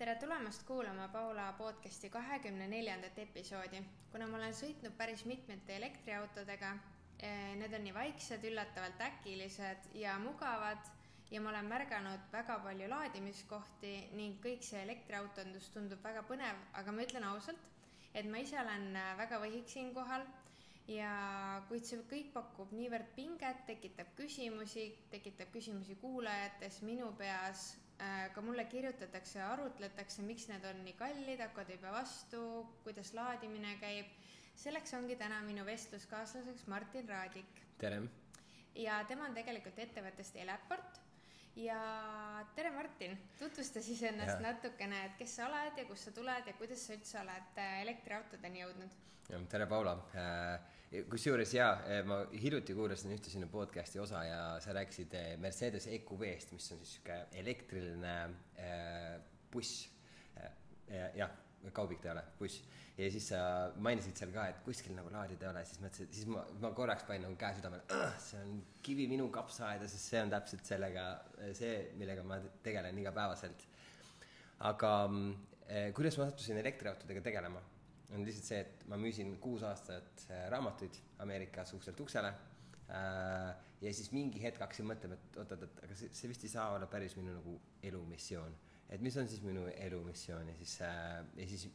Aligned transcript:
tere 0.00 0.14
tulemast 0.16 0.62
kuulama 0.64 1.08
Paula 1.12 1.50
podcasti 1.58 2.08
kahekümne 2.10 2.68
neljandat 2.68 3.18
episoodi. 3.18 3.82
kuna 4.12 4.26
ma 4.26 4.38
olen 4.38 4.54
sõitnud 4.56 4.94
päris 4.96 5.26
mitmete 5.28 5.74
elektriautodega, 5.76 6.70
eh, 7.18 7.50
need 7.60 7.74
on 7.76 7.84
nii 7.84 7.92
vaiksed, 7.94 8.46
üllatavalt 8.48 9.02
äkilised 9.08 9.90
ja 10.00 10.14
mugavad 10.18 10.88
ja 11.30 11.40
ma 11.40 11.50
olen 11.50 11.68
märganud 11.68 12.24
väga 12.32 12.56
palju 12.64 12.88
laadimiskohti 12.94 13.92
ning 14.16 14.40
kõik 14.46 14.64
see 14.70 14.80
elektriautondus 14.86 15.68
tundub 15.74 16.00
väga 16.08 16.24
põnev, 16.32 16.64
aga 16.72 16.96
ma 16.96 17.04
ütlen 17.04 17.28
ausalt, 17.34 17.68
et 18.14 18.24
ma 18.24 18.40
ise 18.40 18.56
olen 18.62 18.96
äh, 18.96 19.12
väga 19.20 19.42
võhik 19.44 19.68
siinkohal 19.68 20.24
ja 20.88 21.12
kuid 21.68 21.84
see 21.84 22.00
kõik 22.14 22.32
pakub 22.38 22.72
niivõrd 22.72 23.12
pinget, 23.20 23.66
tekitab 23.68 24.16
küsimusi, 24.16 24.88
tekitab 25.12 25.52
küsimusi 25.52 26.00
kuulajates, 26.00 26.80
minu 26.88 27.12
peas 27.20 27.74
ka 28.34 28.40
mulle 28.40 28.64
kirjutatakse 28.64 29.38
ja 29.38 29.50
arutletakse, 29.52 30.22
miks 30.24 30.46
need 30.48 30.64
on 30.64 30.78
nii 30.86 30.96
kallid, 30.96 31.42
hakkavad 31.42 31.74
ei 31.74 31.80
pea 31.82 31.92
vastu, 31.92 32.40
kuidas 32.84 33.12
laadimine 33.14 33.76
käib. 33.82 34.16
selleks 34.60 34.94
ongi 34.94 35.16
täna 35.16 35.40
minu 35.42 35.64
vestluskaaslaseks 35.64 36.66
Martin 36.66 37.08
Raadik. 37.08 37.62
tere! 37.78 38.02
ja 38.74 39.04
tema 39.08 39.28
on 39.28 39.34
tegelikult 39.34 39.78
ettevõttest 39.78 40.36
Eleport 40.36 41.00
ja 41.56 41.80
tere, 42.54 42.70
Martin, 42.70 43.18
tutvusta 43.38 43.82
siis 43.82 44.02
ennast 44.02 44.38
ja. 44.38 44.52
natukene, 44.52 45.04
et 45.06 45.16
kes 45.18 45.36
sa 45.36 45.48
oled 45.48 45.78
ja 45.78 45.84
kust 45.88 46.08
sa 46.08 46.12
tuled 46.14 46.46
ja 46.46 46.54
kuidas 46.58 46.86
sa 46.86 46.94
üldse 46.96 47.20
oled 47.20 47.58
äh, 47.58 47.80
elektriautodeni 47.84 48.62
jõudnud? 48.62 49.00
tere, 49.50 49.66
Paula. 49.70 49.96
Äh, 50.14 50.79
kusjuures 51.10 51.54
jaa, 51.54 51.74
äh, 51.86 52.00
ma 52.06 52.22
hiljuti 52.32 52.74
kuulasin 52.74 53.14
ühte 53.14 53.30
sinu 53.32 53.50
podcast'i 53.52 54.00
osa 54.02 54.24
ja 54.26 54.40
sa 54.62 54.74
rääkisid 54.76 55.14
Mercedes 55.42 55.86
EQV-st, 55.86 56.56
mis 56.56 56.72
on 56.72 56.82
siis 56.82 56.96
niisugune 56.98 57.20
elektriline 57.44 58.16
buss. 59.52 59.86
jah 60.90 61.30
kaubik 61.74 62.00
ta 62.00 62.08
ei 62.08 62.12
ole, 62.14 62.22
buss. 62.38 62.62
ja 62.98 63.08
siis 63.12 63.26
sa 63.32 63.40
mainisid 63.84 64.16
seal 64.18 64.32
ka, 64.34 64.46
et 64.50 64.60
kuskil 64.64 64.94
nagu 64.96 65.10
laadida 65.12 65.46
ei 65.46 65.50
ole, 65.52 65.64
siis 65.68 65.80
mõtlesin, 65.82 66.10
siis 66.16 66.28
ma, 66.30 66.44
ma 66.62 66.70
korraks 66.76 67.04
panin 67.08 67.26
nagu 67.26 67.36
käe 67.40 67.56
südamele, 67.58 68.00
see 68.24 68.40
on 68.40 68.54
kivi 68.84 69.06
minu 69.10 69.28
kapsaaeda, 69.32 69.88
sest 69.90 70.14
see 70.14 70.22
on 70.24 70.32
täpselt 70.32 70.68
sellega, 70.68 71.06
see, 71.56 71.74
millega 72.00 72.24
ma 72.26 72.40
tegelen 72.64 72.98
igapäevaselt. 73.02 73.66
aga 74.70 74.94
eh, 75.68 75.90
kuidas 75.96 76.18
ma 76.20 76.30
sattusin 76.30 76.60
elektriautodega 76.60 77.24
tegelema? 77.28 77.62
On 78.14 78.24
lihtsalt 78.26 78.48
see, 78.48 78.62
et 78.64 78.86
ma 78.90 78.98
müüsin 79.00 79.36
kuus 79.42 79.62
aastat 79.66 80.24
eh, 80.28 80.46
raamatuid 80.52 80.96
Ameerikas 81.24 81.74
ukselt 81.76 82.00
uksele 82.00 82.32
äh,. 82.90 83.52
ja 83.80 83.92
siis 83.96 84.10
mingi 84.12 84.42
hetk 84.42 84.60
hakkasin 84.60 84.88
mõtlema, 84.90 85.16
et 85.16 85.38
oot-oot-oot, 85.42 85.84
aga 85.86 85.96
see, 85.96 86.10
see 86.16 86.28
vist 86.32 86.44
ei 86.44 86.52
saa 86.52 86.74
olla 86.74 86.90
päris 86.90 87.16
minu 87.16 87.36
nagu 87.36 87.54
elumissioon 87.86 88.58
et 88.90 89.02
mis 89.04 89.16
on 89.16 89.28
siis 89.30 89.42
minu 89.46 89.66
elumissioon 89.70 90.48
ja 90.50 90.56
siis 90.58 90.80
äh,, 90.82 91.24
ja 91.36 91.46
siis 91.48 91.68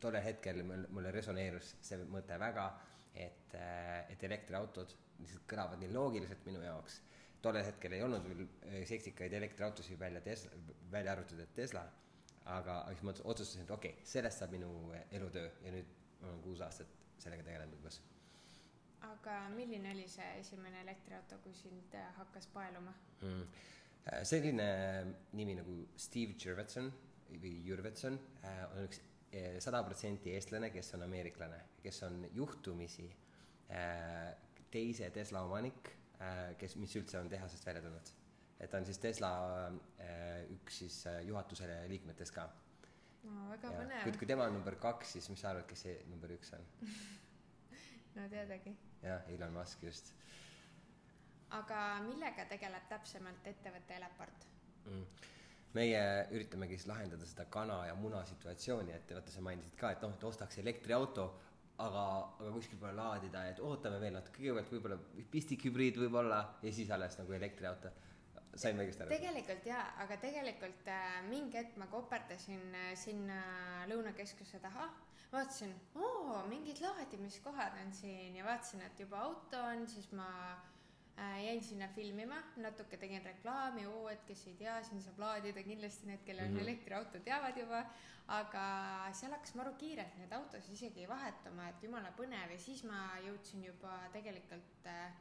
tollel 0.00 0.24
hetkel 0.24 0.62
mul, 0.66 0.86
mulle 0.96 1.12
resoneerus 1.14 1.74
see 1.84 2.00
mõte 2.10 2.38
väga, 2.40 2.68
et 3.14 3.56
äh,, 3.58 4.04
et 4.12 4.24
elektriautod 4.28 4.94
lihtsalt 5.20 5.44
kõlavad 5.50 5.82
nii 5.82 5.92
loogiliselt 5.94 6.46
minu 6.48 6.62
jaoks. 6.64 7.00
tollel 7.44 7.66
hetkel 7.66 7.92
ei 7.92 8.02
olnud 8.02 8.24
veel 8.28 8.46
äh, 8.46 8.80
seksikaid 8.88 9.32
elektriautosid 9.40 10.00
välja 10.00 10.22
välja 10.90 11.12
arvatud, 11.12 11.40
et 11.40 11.54
Tesla, 11.54 11.84
aga, 12.44 12.80
siis 12.90 13.04
ma 13.06 13.14
otsustasin, 13.24 13.62
et 13.64 13.70
okei 13.70 13.94
okay,, 13.96 14.08
sellest 14.08 14.42
saab 14.42 14.52
minu 14.52 14.70
elutöö 15.10 15.50
ja 15.64 15.72
nüüd 15.72 15.94
ma 16.20 16.28
olen 16.28 16.42
kuus 16.44 16.60
aastat 16.64 16.90
sellega 17.18 17.46
tegelenud 17.46 17.78
umbes 17.78 18.00
aga 19.04 19.38
milline 19.52 19.92
oli 19.92 20.08
see 20.08 20.26
esimene 20.40 20.80
elektriauto, 20.84 21.38
kui 21.44 21.54
sind 21.56 21.94
äh, 21.96 22.10
hakkas 22.18 22.48
paeluma 22.52 22.92
mm.? 23.20 23.46
Äh, 24.04 24.20
selline 24.28 24.66
nimi 25.32 25.54
nagu 25.56 25.74
Steve 25.96 26.36
Jurvetson 26.36 26.90
või 27.40 27.54
Jurvetson 27.64 28.18
äh, 28.44 28.58
on 28.66 28.82
üks 28.84 29.00
äh, 29.32 29.54
sada 29.64 29.80
protsenti 29.86 30.34
eestlane, 30.36 30.68
kes 30.74 30.92
on 30.98 31.06
ameeriklane, 31.06 31.60
kes 31.84 32.02
on 32.08 32.24
juhtumisi 32.36 33.08
teise 34.70 35.08
Tesla 35.10 35.40
omanik, 35.46 35.88
kes, 36.60 36.74
mis 36.78 36.92
üldse 37.00 37.16
on 37.18 37.30
tehasest 37.32 37.64
välja 37.66 37.80
tulnud. 37.82 38.10
Et 38.60 38.70
ta 38.70 38.78
on 38.78 38.86
siis 38.86 39.00
Tesla 39.02 39.30
üks 40.54 40.82
siis 40.84 41.00
juhatuse 41.26 41.68
liikmetest 41.90 42.34
ka. 42.34 42.48
no 43.24 43.50
väga 43.50 43.70
ja. 43.70 43.78
põnev. 43.80 44.02
kui, 44.06 44.18
kui 44.22 44.30
tema 44.30 44.48
on 44.48 44.58
number 44.58 44.78
kaks, 44.80 45.16
siis 45.16 45.30
mis 45.32 45.40
sa 45.40 45.52
arvad, 45.52 45.66
kes 45.70 45.86
see 45.88 45.96
number 46.10 46.32
üks 46.36 46.54
on 46.56 46.66
no 48.16 48.28
teadagi. 48.30 48.76
jah, 49.02 49.26
Elon 49.34 49.56
Musk 49.56 49.82
just 49.86 50.14
aga 51.58 51.80
millega 52.08 52.46
tegeleb 52.50 52.86
täpsemalt 52.90 53.46
ettevõte 53.46 53.96
Eleport 53.98 54.46
mm.? 54.88 55.30
meie 55.74 56.02
üritamegi 56.34 56.78
siis 56.78 56.88
lahendada 56.90 57.26
seda 57.26 57.48
kana 57.50 57.80
ja 57.88 57.96
muna 57.98 58.20
situatsiooni, 58.28 58.94
et 58.94 59.10
vaata, 59.10 59.32
sa 59.34 59.42
mainisid 59.42 59.74
ka, 59.78 59.90
et 59.90 60.04
noh, 60.06 60.12
et 60.14 60.26
ostaks 60.28 60.60
elektriauto, 60.62 61.24
aga, 61.82 62.04
aga 62.38 62.52
kuskil 62.54 62.78
pole 62.78 62.94
laadida, 62.94 63.42
et 63.50 63.58
ootame 63.58 63.98
veel 64.02 64.14
natuke, 64.14 64.38
kõigepealt 64.38 64.70
võib-olla 64.70 64.98
pistikhübriid 65.32 65.98
võib-olla 65.98 66.38
ja 66.62 66.72
siis 66.76 66.92
alles 66.94 67.18
nagu 67.18 67.34
elektriauto 67.34 67.90
sain 68.60 68.78
õigesti 68.80 69.04
aru? 69.04 69.14
tegelikult 69.14 69.66
jaa, 69.68 69.84
aga 70.04 70.18
tegelikult 70.22 70.92
äh, 70.92 71.16
mingi 71.28 71.58
hetk 71.58 71.78
ma 71.80 71.88
koperdasin 71.92 72.62
äh, 72.74 72.92
sinna 72.98 73.40
Lõunakeskuse 73.90 74.60
taha, 74.62 74.88
vaatasin, 75.32 75.74
oo, 75.98 76.38
mingid 76.50 76.80
laadimiskohad 76.84 77.80
on 77.82 77.92
siin. 77.96 78.36
Ja 78.38 78.46
vaatasin, 78.46 78.84
et 78.86 79.02
juba 79.02 79.24
auto 79.26 79.60
on, 79.72 79.84
siis 79.90 80.10
ma 80.16 80.28
äh, 80.54 81.38
jäin 81.46 81.62
sinna 81.64 81.88
filmima, 81.96 82.40
natuke 82.62 82.98
tegin 83.00 83.24
reklaami, 83.26 83.86
oo, 83.90 84.06
et 84.12 84.24
kes 84.28 84.46
ei 84.50 84.58
tea, 84.60 84.78
siin 84.86 85.02
saab 85.04 85.20
laadida, 85.24 85.64
kindlasti 85.66 86.10
need, 86.10 86.24
kellel 86.26 86.46
on 86.46 86.54
mm 86.54 86.58
-hmm. 86.58 86.68
elektriauto, 86.68 87.22
teavad 87.30 87.62
juba. 87.64 87.84
aga 88.24 88.60
seal 89.12 89.32
hakkas 89.32 89.54
maru 89.54 89.74
kiirelt 89.76 90.14
neid 90.16 90.30
autosid 90.32 90.72
isegi 90.72 91.02
vahetama, 91.08 91.68
et 91.68 91.82
jumala 91.82 92.12
põnev. 92.16 92.52
Ja 92.52 92.58
siis 92.58 92.84
ma 92.84 93.18
jõudsin 93.20 93.64
juba 93.64 93.98
tegelikult 94.12 94.86
äh,, 94.86 95.12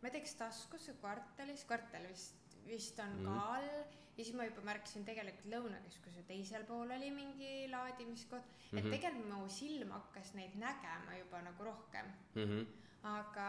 ma 0.00 0.08
ei 0.08 0.12
tea, 0.12 0.20
kas 0.20 0.34
taskus 0.34 0.88
või 0.88 0.96
kvartalis, 1.02 1.64
kvartal 1.64 2.08
vist 2.08 2.41
vist 2.66 2.98
on 2.98 3.18
mm 3.18 3.24
ka 3.26 3.56
all 3.56 3.84
ja 4.16 4.24
siis 4.24 4.36
ma 4.36 4.44
juba 4.44 4.62
märkasin 4.66 5.06
tegelikult 5.08 5.48
Lõunakeskuse 5.52 6.24
teisel 6.28 6.66
pool 6.68 6.90
oli 6.96 7.08
mingi 7.14 7.68
laadimiskoht 7.72 8.44
mm, 8.44 8.68
-hmm. 8.68 8.78
et 8.78 8.84
mhm. 8.84 8.94
tegelikult 8.94 9.32
mu 9.32 9.48
silm 9.48 9.90
hakkas 9.96 10.34
neid 10.34 10.56
nägema 10.60 11.16
juba 11.18 11.42
nagu 11.42 11.64
rohkem 11.64 12.12
mm. 12.34 12.42
-hmm. 12.42 12.66
aga 13.14 13.48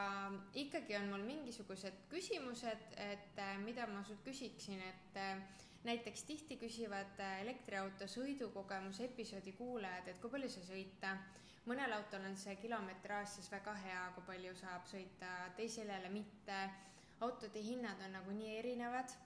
ikkagi 0.53 0.95
on 0.95 1.09
mul 1.09 1.25
mingisugused 1.27 1.99
küsimused, 2.09 2.87
et 2.97 3.37
äh, 3.37 3.57
mida 3.57 3.87
ma 3.87 4.03
sult 4.03 4.23
küsiksin, 4.23 4.81
et 4.81 5.17
äh, 5.17 5.37
näiteks 5.83 6.23
tihti 6.23 6.57
küsivad 6.57 7.19
äh, 7.19 7.41
elektriauto 7.41 8.07
sõidukogemuse 8.07 9.05
episoodi 9.05 9.51
kuulajad, 9.51 10.07
et 10.07 10.19
kui 10.19 10.29
palju 10.29 10.49
sai 10.49 10.63
sõita. 10.63 11.17
mõnel 11.65 11.93
autol 11.93 12.25
on 12.27 12.35
see 12.37 12.55
kilometraaž 12.55 13.29
siis 13.29 13.51
väga 13.51 13.73
hea, 13.73 14.11
kui 14.15 14.23
palju 14.23 14.55
saab 14.55 14.85
sõita, 14.85 15.27
teisel 15.55 15.87
jälle 15.87 16.09
mitte 16.09 16.69
autode 17.23 17.61
hinnad 17.63 18.01
on 18.05 18.17
nagu 18.19 18.31
nii 18.39 18.57
erinevad. 18.59 19.19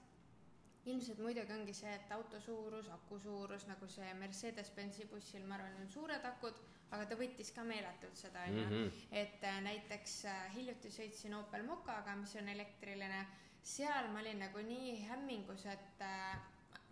ilmselt 0.88 1.18
muidugi 1.20 1.52
ongi 1.52 1.72
see, 1.76 1.90
et 1.92 2.12
auto 2.14 2.38
suurus, 2.40 2.86
aku 2.88 3.18
suurus, 3.20 3.66
nagu 3.68 3.86
see 3.92 4.08
Mercedes-Benzi 4.16 5.04
bussil, 5.10 5.42
ma 5.44 5.58
arvan, 5.58 5.74
on 5.82 5.90
suured 5.92 6.24
akud, 6.24 6.60
aga 6.96 7.04
ta 7.10 7.18
võttis 7.18 7.50
ka 7.52 7.64
meeletult 7.66 8.16
seda, 8.16 8.46
onju. 8.48 8.64
Mhm. 8.64 9.02
et 9.22 9.44
äh, 9.44 9.58
näiteks 9.66 10.14
äh, 10.24 10.46
hiljuti 10.54 10.92
sõitsin 10.94 11.34
Opel 11.36 11.66
Mokaga, 11.68 12.14
mis 12.16 12.32
on 12.40 12.48
elektriline, 12.48 13.26
seal 13.62 14.08
ma 14.14 14.22
olin 14.22 14.40
nagu 14.46 14.62
nii 14.64 14.94
hämmingus, 15.10 15.66
et 15.68 16.06
äh, 16.06 16.38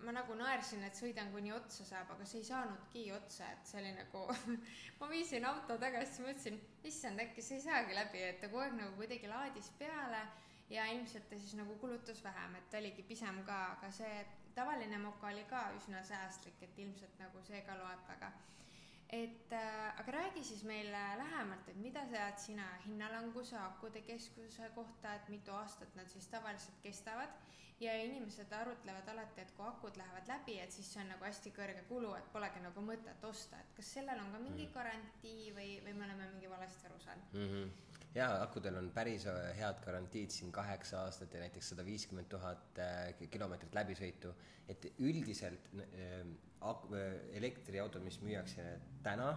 ma 0.05 0.13
nagu 0.13 0.35
naersin, 0.37 0.85
et 0.85 0.99
sõidan 0.99 1.31
kuni 1.33 1.53
otsa 1.57 1.85
saab, 1.89 2.11
aga 2.13 2.27
see 2.29 2.43
ei 2.43 2.49
saanudki 2.51 3.05
otsa, 3.17 3.49
et 3.55 3.71
see 3.71 3.81
oli 3.81 3.93
nagu 3.97 4.25
ma 5.01 5.09
viisin 5.09 5.47
auto 5.49 5.79
tagasi, 5.81 6.25
mõtlesin, 6.27 6.59
issand, 6.85 7.23
äkki 7.23 7.45
see 7.45 7.61
ei 7.61 7.65
saagi 7.65 7.97
läbi, 7.97 8.21
et 8.27 8.43
ta 8.43 8.51
kogu 8.53 8.67
aeg 8.67 8.77
nagu 8.77 8.93
kuidagi 8.99 9.31
laadis 9.31 9.71
peale 9.81 10.27
ja 10.71 10.87
ilmselt 10.87 11.29
ta 11.31 11.39
siis 11.39 11.55
nagu 11.55 11.75
kulutas 11.79 12.25
vähem, 12.25 12.55
et 12.59 12.69
ta 12.71 12.79
oligi 12.79 13.03
pisem 13.07 13.43
ka, 13.47 13.59
aga 13.77 13.91
see 13.95 14.27
tavaline 14.55 14.99
moka 14.99 15.31
oli 15.31 15.45
ka 15.51 15.63
üsna 15.79 16.03
säästlik, 16.05 16.63
et 16.63 16.79
ilmselt 16.79 17.19
nagu 17.23 17.43
see 17.47 17.63
ka 17.67 17.79
loeb 17.79 18.07
väga. 18.09 18.33
et 19.17 19.53
äh, 19.53 20.01
aga 20.01 20.13
räägi 20.13 20.45
siis 20.45 20.65
meile 20.65 21.03
lähemalt, 21.19 21.69
et 21.69 21.77
mida 21.77 22.01
tead 22.11 22.39
sina 22.43 22.65
hinnalanguse 22.87 23.57
akude 23.57 24.03
keskuse 24.03 24.71
kohta, 24.75 25.15
et 25.15 25.29
mitu 25.29 25.53
aastat 25.53 25.95
nad 25.95 26.09
siis 26.11 26.27
tavaliselt 26.29 26.81
kestavad 26.83 27.29
ja 27.81 27.95
inimesed 28.03 28.53
arutlevad 28.53 29.09
alati, 29.09 29.41
et 29.41 29.53
kui 29.57 29.67
akud 29.69 29.97
lähevad 29.97 30.27
läbi, 30.29 30.59
et 30.59 30.73
siis 30.73 30.93
see 30.93 31.05
on 31.05 31.13
nagu 31.15 31.25
hästi 31.25 31.53
kõrge 31.55 31.85
kulu, 31.89 32.15
et 32.19 32.33
polegi 32.33 32.65
nagu 32.65 32.83
mõtet 32.83 33.25
osta, 33.31 33.61
et 33.61 33.75
kas 33.77 33.95
sellel 33.99 34.25
on 34.25 34.33
ka 34.33 34.43
mingi 34.43 34.67
mm. 34.67 34.75
garantii 34.75 35.53
või, 35.55 35.71
või 35.85 35.95
me 35.95 36.09
oleme 36.09 36.31
mingi 36.33 36.51
valesti 36.51 36.91
aru 36.91 37.03
saanud 37.05 37.37
mm? 37.37 37.53
-hmm 37.53 37.96
jaa, 38.17 38.41
akudel 38.43 38.79
on 38.81 38.89
päris 38.95 39.27
äh, 39.29 39.51
head 39.59 39.81
garantiid 39.85 40.33
siin 40.33 40.53
kaheksa 40.53 41.03
aastat 41.05 41.35
ja 41.35 41.43
näiteks 41.45 41.73
sada 41.73 41.85
viiskümmend 41.85 42.31
tuhat 42.33 42.81
äh, 42.81 43.29
kilomeetrit 43.31 43.77
läbisõitu. 43.77 44.33
et 44.69 44.87
üldiselt 44.99 45.69
äh, 45.79 46.25
ak-, 46.61 46.89
elektriautod, 47.39 48.03
mis 48.03 48.19
müüakse 48.25 48.65
täna, 49.05 49.31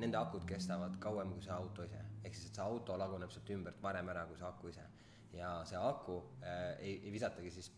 nende 0.00 0.18
akud 0.18 0.46
kestavad 0.48 0.96
kauem 1.02 1.30
kui 1.36 1.44
see 1.44 1.54
auto 1.54 1.84
ise. 1.84 2.00
ehk 2.24 2.34
siis, 2.34 2.50
et 2.50 2.60
see 2.60 2.64
auto 2.64 2.98
laguneb 2.98 3.30
sealt 3.30 3.50
ümbert 3.54 3.82
varem 3.82 4.08
ära 4.14 4.26
kui 4.30 4.40
see 4.40 4.48
aku 4.48 4.72
ise. 4.72 4.86
ja 5.34 5.56
see 5.68 5.78
aku 5.78 6.20
äh, 6.42 6.78
ei, 6.78 7.00
ei 7.04 7.12
visatagi 7.12 7.50
siis 7.50 7.72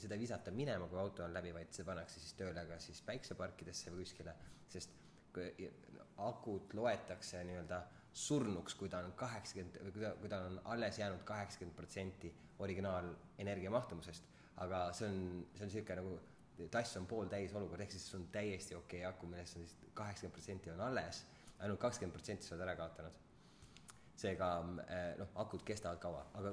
seda 0.00 0.14
ei 0.16 0.20
visata 0.20 0.52
minema, 0.52 0.88
kui 0.88 0.98
auto 1.00 1.24
on 1.24 1.32
läbi, 1.32 1.54
vaid 1.56 1.70
see 1.72 1.86
pannakse 1.88 2.20
siis 2.20 2.34
tööle 2.36 2.66
ka 2.68 2.76
siis 2.82 3.00
päikseparkidesse 3.06 3.94
või 3.94 4.04
kuskile, 4.04 4.34
sest 4.68 4.92
kui 5.32 5.70
akut 6.20 6.74
loetakse 6.74 7.40
nii-öelda 7.46 7.78
surnuks, 8.12 8.74
kui 8.74 8.88
ta 8.88 8.98
on 9.04 9.12
kaheksakümmend, 9.18 9.78
kui 9.92 10.02
ta, 10.02 10.12
kui 10.18 10.28
tal 10.28 10.48
on 10.48 10.60
alles 10.72 10.98
jäänud 10.98 11.22
kaheksakümmend 11.24 11.76
protsenti 11.76 12.32
originaalenergia 12.58 13.70
mahtumusest, 13.70 14.26
aga 14.64 14.88
see 14.96 15.08
on, 15.08 15.20
see 15.54 15.64
on 15.64 15.70
niisugune 15.70 16.00
nagu 16.00 16.68
tass 16.72 16.98
on 17.00 17.06
pooltäis 17.08 17.54
olukord, 17.56 17.80
ehk 17.80 17.94
siis 17.94 18.14
on 18.18 18.26
täiesti 18.32 18.74
okei 18.74 19.00
okay 19.00 19.12
aku, 19.12 19.30
millest 19.30 19.56
on 19.56 19.66
siis 19.66 19.94
kaheksakümmend 19.94 20.36
protsenti 20.36 20.74
on 20.74 20.82
alles, 20.88 21.24
ainult 21.58 21.80
kakskümmend 21.80 22.16
protsenti 22.16 22.46
sa 22.46 22.54
oled 22.54 22.66
ära 22.66 22.76
kaotanud. 22.82 23.26
seega 24.20 24.50
eh, 24.84 25.14
noh, 25.16 25.30
akud 25.40 25.62
kestavad 25.64 26.02
kaua, 26.02 26.26
aga 26.36 26.52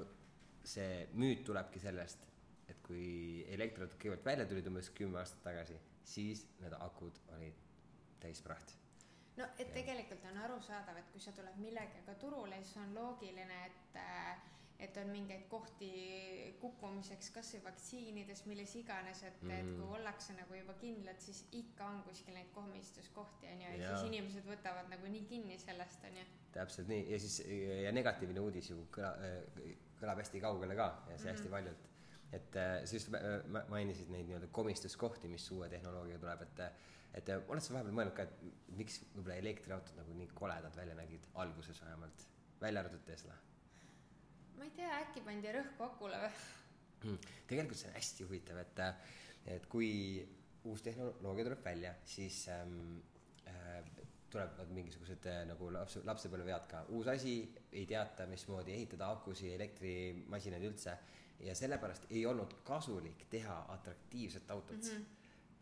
see 0.64 1.04
müüt 1.20 1.44
tulebki 1.44 1.82
sellest, 1.82 2.24
et 2.68 2.80
kui 2.86 3.44
elektriautod 3.52 3.98
kõigepealt 4.00 4.32
välja 4.32 4.48
tulid 4.48 4.72
umbes 4.72 4.88
kümme 4.96 5.20
aastat 5.20 5.44
tagasi, 5.44 5.76
siis 6.04 6.46
need 6.62 6.76
akud 6.80 7.20
olid 7.36 7.64
täis 8.22 8.40
prahti 8.44 8.87
no 9.38 9.48
et 9.58 9.72
tegelikult 9.72 10.24
on 10.30 10.38
arusaadav, 10.44 11.00
et 11.00 11.10
kui 11.12 11.20
sa 11.22 11.32
tuled 11.32 11.58
millegagi 11.62 12.16
turule, 12.20 12.62
siis 12.62 12.76
on 12.82 12.94
loogiline, 12.94 13.64
et 13.66 13.98
äh, 14.02 14.46
et 14.78 14.96
on 14.96 15.08
mingeid 15.10 15.48
kohti 15.50 15.88
kukkumiseks, 16.62 17.32
kas 17.34 17.50
või 17.56 17.64
vaktsiinides, 17.64 18.44
milles 18.46 18.74
iganes, 18.78 19.24
et 19.26 19.40
mm, 19.42 19.50
-hmm. 19.50 19.56
et 19.58 19.72
kui 19.72 19.84
mhm. 19.86 19.94
ollakse 19.96 20.36
nagu 20.36 20.54
juba 20.54 20.74
kindlad, 20.78 21.18
siis 21.20 21.44
ikka 21.52 21.86
on 21.86 22.02
kuskil 22.06 22.34
neid 22.34 22.52
komistuskohti, 22.54 23.50
on 23.52 23.64
ju, 23.64 23.72
ja 23.80 23.88
siis 23.88 24.06
inimesed 24.12 24.46
võtavad 24.46 24.90
nagu 24.92 25.10
nii 25.10 25.24
kinni 25.32 25.58
sellest, 25.58 26.04
on 26.04 26.20
ju. 26.20 26.26
täpselt 26.52 26.88
nii, 26.88 27.10
ja 27.12 27.18
siis 27.18 27.40
ja 27.82 27.92
negatiivne 27.92 28.40
uudis 28.40 28.70
ju 28.70 28.86
kõla, 28.94 29.12
kõlab 30.00 30.22
hästi 30.22 30.40
kaugele 30.40 30.76
ka 30.78 30.88
ja 31.10 31.18
see 31.18 31.18
mm 31.18 31.22
-hmm. 31.24 31.32
hästi 31.32 31.48
paljult. 31.48 31.88
et 32.32 32.52
sa 32.84 32.94
just 32.94 33.08
mainisid 33.68 34.10
neid 34.10 34.26
nii-öelda 34.26 34.46
komistuskohti, 34.52 35.28
mis 35.28 35.50
uue 35.50 35.68
tehnoloogiaga 35.68 36.20
tuleb, 36.20 36.42
et 36.42 36.60
et 37.18 37.34
oled 37.36 37.64
sa 37.64 37.74
vahepeal 37.74 37.98
mõelnud 37.98 38.16
ka, 38.16 38.28
et 38.28 38.72
miks 38.78 39.02
võib-olla 39.14 39.36
elektriautod 39.42 40.00
nagu 40.00 40.16
nii 40.18 40.32
koledad 40.38 40.76
välja 40.76 40.96
nägid, 40.98 41.28
alguses 41.44 41.82
vähemalt, 41.84 42.26
välja 42.62 42.84
arvatud 42.84 43.04
Tesla 43.06 43.36
ma 44.58 44.66
ei 44.66 44.74
tea, 44.74 44.90
äkki 45.04 45.22
pandi 45.26 45.52
rõhku 45.54 45.86
akule 45.86 46.18
või 46.24 46.32
hmm.? 47.04 47.30
tegelikult 47.50 47.78
see 47.78 47.90
on 47.90 47.96
hästi 47.96 48.26
huvitav, 48.26 48.60
et, 48.64 48.80
et 49.54 49.68
kui 49.70 49.90
uus 50.68 50.82
tehnoloogia 50.84 51.46
tuleb 51.46 51.62
välja, 51.64 51.92
siis 52.08 52.40
ähm, 52.52 52.98
äh, 53.46 53.78
tulevad 54.30 54.72
mingisugused 54.74 55.28
äh, 55.30 55.44
nagu 55.48 55.70
laps, 55.74 56.00
lapsepõlvevead 56.08 56.66
ka, 56.70 56.82
uus 56.96 57.10
asi, 57.12 57.36
ei 57.72 57.86
teata, 57.88 58.26
mismoodi 58.30 58.74
ehitada 58.74 59.12
akusid, 59.14 59.54
elektrimasinaid 59.54 60.66
üldse 60.68 60.96
ja 61.46 61.54
sellepärast 61.54 62.10
ei 62.10 62.24
olnud 62.26 62.58
kasulik 62.66 63.28
teha 63.30 63.60
atraktiivset 63.76 64.50
autot 64.50 64.82
mm. 64.82 64.90
-hmm 64.90 65.14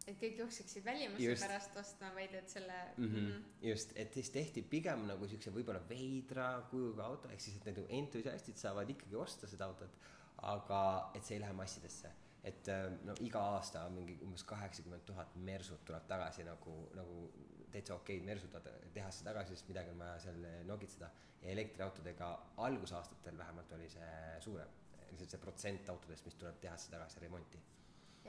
et 0.06 0.18
kõik 0.20 0.38
jookseksid 0.40 0.84
välimuse 0.86 1.34
pärast 1.40 1.78
ostma, 1.80 2.10
vaid 2.14 2.34
et 2.38 2.50
selle 2.50 2.76
mm. 2.96 3.04
-hmm. 3.04 3.24
Mm 3.24 3.30
-hmm. 3.30 3.70
just, 3.70 3.92
et 3.96 4.14
siis 4.14 4.30
tehti 4.30 4.62
pigem 4.62 5.06
nagu 5.06 5.28
siukse 5.28 5.50
võib-olla 5.50 5.80
veidra 5.88 6.66
kujuga 6.70 7.04
auto, 7.04 7.28
ehk 7.28 7.40
siis, 7.40 7.56
et 7.56 7.64
need 7.66 7.86
entusiastid 7.88 8.56
saavad 8.56 8.90
ikkagi 8.90 9.16
osta 9.16 9.46
seda 9.46 9.64
autot, 9.64 9.98
aga 10.36 11.10
et 11.14 11.24
see 11.24 11.36
ei 11.36 11.40
lähe 11.40 11.52
massidesse. 11.52 12.10
et 12.46 12.68
äh, 12.68 12.92
no 13.04 13.14
iga 13.20 13.40
aasta 13.40 13.88
mingi 13.90 14.18
umbes 14.22 14.44
kaheksakümmend 14.44 15.02
tuhat 15.04 15.36
mersut 15.36 15.84
tuleb 15.84 16.04
tagasi 16.06 16.44
nagu, 16.44 16.74
nagu 16.94 17.32
täitsa 17.72 17.94
okeid 17.94 18.22
mersud 18.22 18.54
tehasse 18.94 19.24
tagasi, 19.24 19.56
sest 19.56 19.68
midagi 19.68 19.90
on 19.90 19.98
vaja 19.98 20.18
seal 20.18 20.46
nokitseda. 20.64 21.10
ja 21.42 21.50
elektriautodega 21.50 22.28
algusaastatel 22.56 23.38
vähemalt 23.38 23.72
oli 23.72 23.88
see 23.88 24.40
suurem, 24.40 24.68
lihtsalt 25.10 25.30
see 25.30 25.40
protsent 25.40 25.88
autodest, 25.88 26.24
mis 26.24 26.34
tuleb 26.34 26.60
tehasse 26.60 26.90
tagasi 26.90 27.20
remonti 27.20 27.58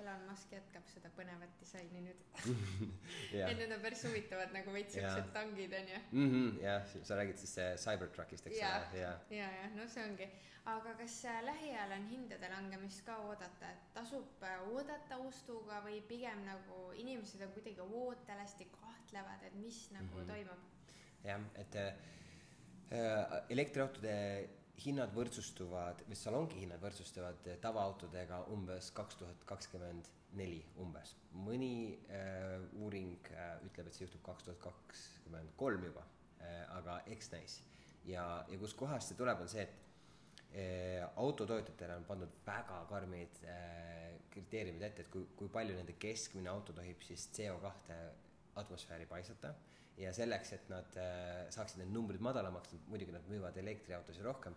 Elon 0.02 0.26
Musk 0.30 0.52
jätkab 0.54 0.90
seda 0.92 1.10
põnevat 1.16 1.54
disaini 1.62 2.02
nüüd 2.06 2.26
yeah.. 3.36 3.50
et 3.50 3.58
need 3.60 3.72
on 3.76 3.82
päris 3.84 4.04
huvitavad 4.08 4.54
nagu 4.56 4.74
veits 4.76 4.98
siuksed 4.98 5.22
yeah. 5.24 5.32
tangid 5.36 5.74
onju 5.80 6.02
-hmm,. 6.12 6.60
jah, 6.64 6.86
sa 7.10 7.18
räägid 7.20 7.42
siis 7.44 7.58
äh, 7.64 7.72
Cybertruckist, 7.82 8.48
eks 8.48 8.60
ole, 8.60 9.02
ja. 9.02 9.14
ja, 9.30 9.50
ja 9.62 9.70
noh, 9.76 9.90
see 9.94 10.04
ongi. 10.04 10.30
aga 10.66 10.94
kas 11.00 11.18
äh, 11.26 11.40
lähiajal 11.46 11.96
on 11.98 12.08
hindade 12.12 12.50
langemist 12.52 13.06
ka 13.06 13.18
oodata, 13.30 13.72
et 13.72 13.88
tasub 13.94 14.44
äh, 14.44 14.60
oodata 14.74 15.18
ostuga 15.18 15.82
või 15.86 16.02
pigem 16.10 16.44
nagu 16.46 16.92
inimesed 17.04 17.42
on 17.48 17.56
kuidagi 17.56 17.82
ootel, 17.88 18.44
hästi 18.44 18.70
kahtlevad, 18.76 19.44
et 19.50 19.56
mis 19.64 19.88
nagu 19.92 20.14
mm 20.14 20.22
-hmm. 20.22 20.28
toimub? 20.28 20.60
jah, 21.24 21.42
et 21.56 21.76
äh, 21.76 21.94
elektriautode 23.50 24.14
hinnad 24.84 25.14
võrdsustuvad, 25.16 26.04
või 26.08 26.18
salongi 26.20 26.62
hinnad 26.62 26.82
võrdsustuvad 26.84 27.48
tavaautodega 27.64 28.44
umbes 28.54 28.92
kaks 28.96 29.18
tuhat 29.22 29.46
kakskümmend 29.50 30.12
neli 30.38 30.60
umbes. 30.84 31.16
mõni 31.34 31.98
äh, 32.12 32.62
uuring 32.82 33.32
äh, 33.32 33.58
ütleb, 33.66 33.88
et 33.88 33.96
see 33.96 34.06
juhtub 34.06 34.24
kaks 34.26 34.48
tuhat 34.48 34.60
kakskümmend 34.62 35.56
kolm 35.58 35.84
juba 35.88 36.04
äh,, 36.42 36.64
aga 36.78 37.02
eks 37.14 37.32
näis. 37.32 37.62
ja, 38.06 38.46
ja 38.50 38.60
kuskohast 38.60 39.10
see 39.10 39.18
tuleb, 39.18 39.42
on 39.42 39.50
see, 39.50 39.64
et 39.64 40.54
äh, 40.54 41.08
autotootjatele 41.16 41.98
on 41.98 42.06
pandud 42.06 42.38
väga 42.46 42.84
karmid 42.92 43.42
äh, 43.46 44.20
kriteeriumid 44.30 44.86
ette, 44.90 45.08
et 45.08 45.14
kui, 45.14 45.26
kui 45.40 45.50
palju 45.50 45.78
nende 45.78 45.98
keskmine 45.98 46.52
auto 46.54 46.76
tohib 46.76 47.02
siis 47.08 47.30
CO 47.34 47.58
kahte 47.64 47.98
atmosfääri 48.58 49.06
paisata 49.10 49.54
ja 49.98 50.14
selleks, 50.14 50.54
et 50.54 50.70
nad 50.70 50.98
äh, 51.02 51.48
saaksid 51.54 51.82
need 51.82 51.94
numbrid 51.94 52.22
madalamaks, 52.24 52.76
muidugi 52.92 53.16
nad 53.16 53.26
müüvad 53.32 53.58
elektriautosid 53.58 54.26
rohkem, 54.26 54.56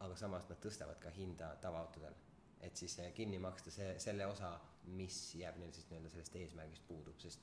aga 0.00 0.16
samas 0.16 0.48
nad 0.48 0.60
tõstavad 0.62 1.00
ka 1.00 1.10
hinda 1.10 1.54
tavaautodel. 1.62 2.14
et 2.60 2.76
siis 2.76 2.98
äh, 2.98 3.12
kinni 3.12 3.38
maksta 3.38 3.70
see, 3.70 3.98
selle 3.98 4.26
osa, 4.26 4.60
mis 4.84 5.34
jääb 5.34 5.58
neil 5.60 5.72
siis 5.72 5.90
nii-öelda 5.90 6.10
sellest 6.10 6.36
eesmärgist 6.36 6.86
puudu, 6.88 7.12
sest 7.18 7.40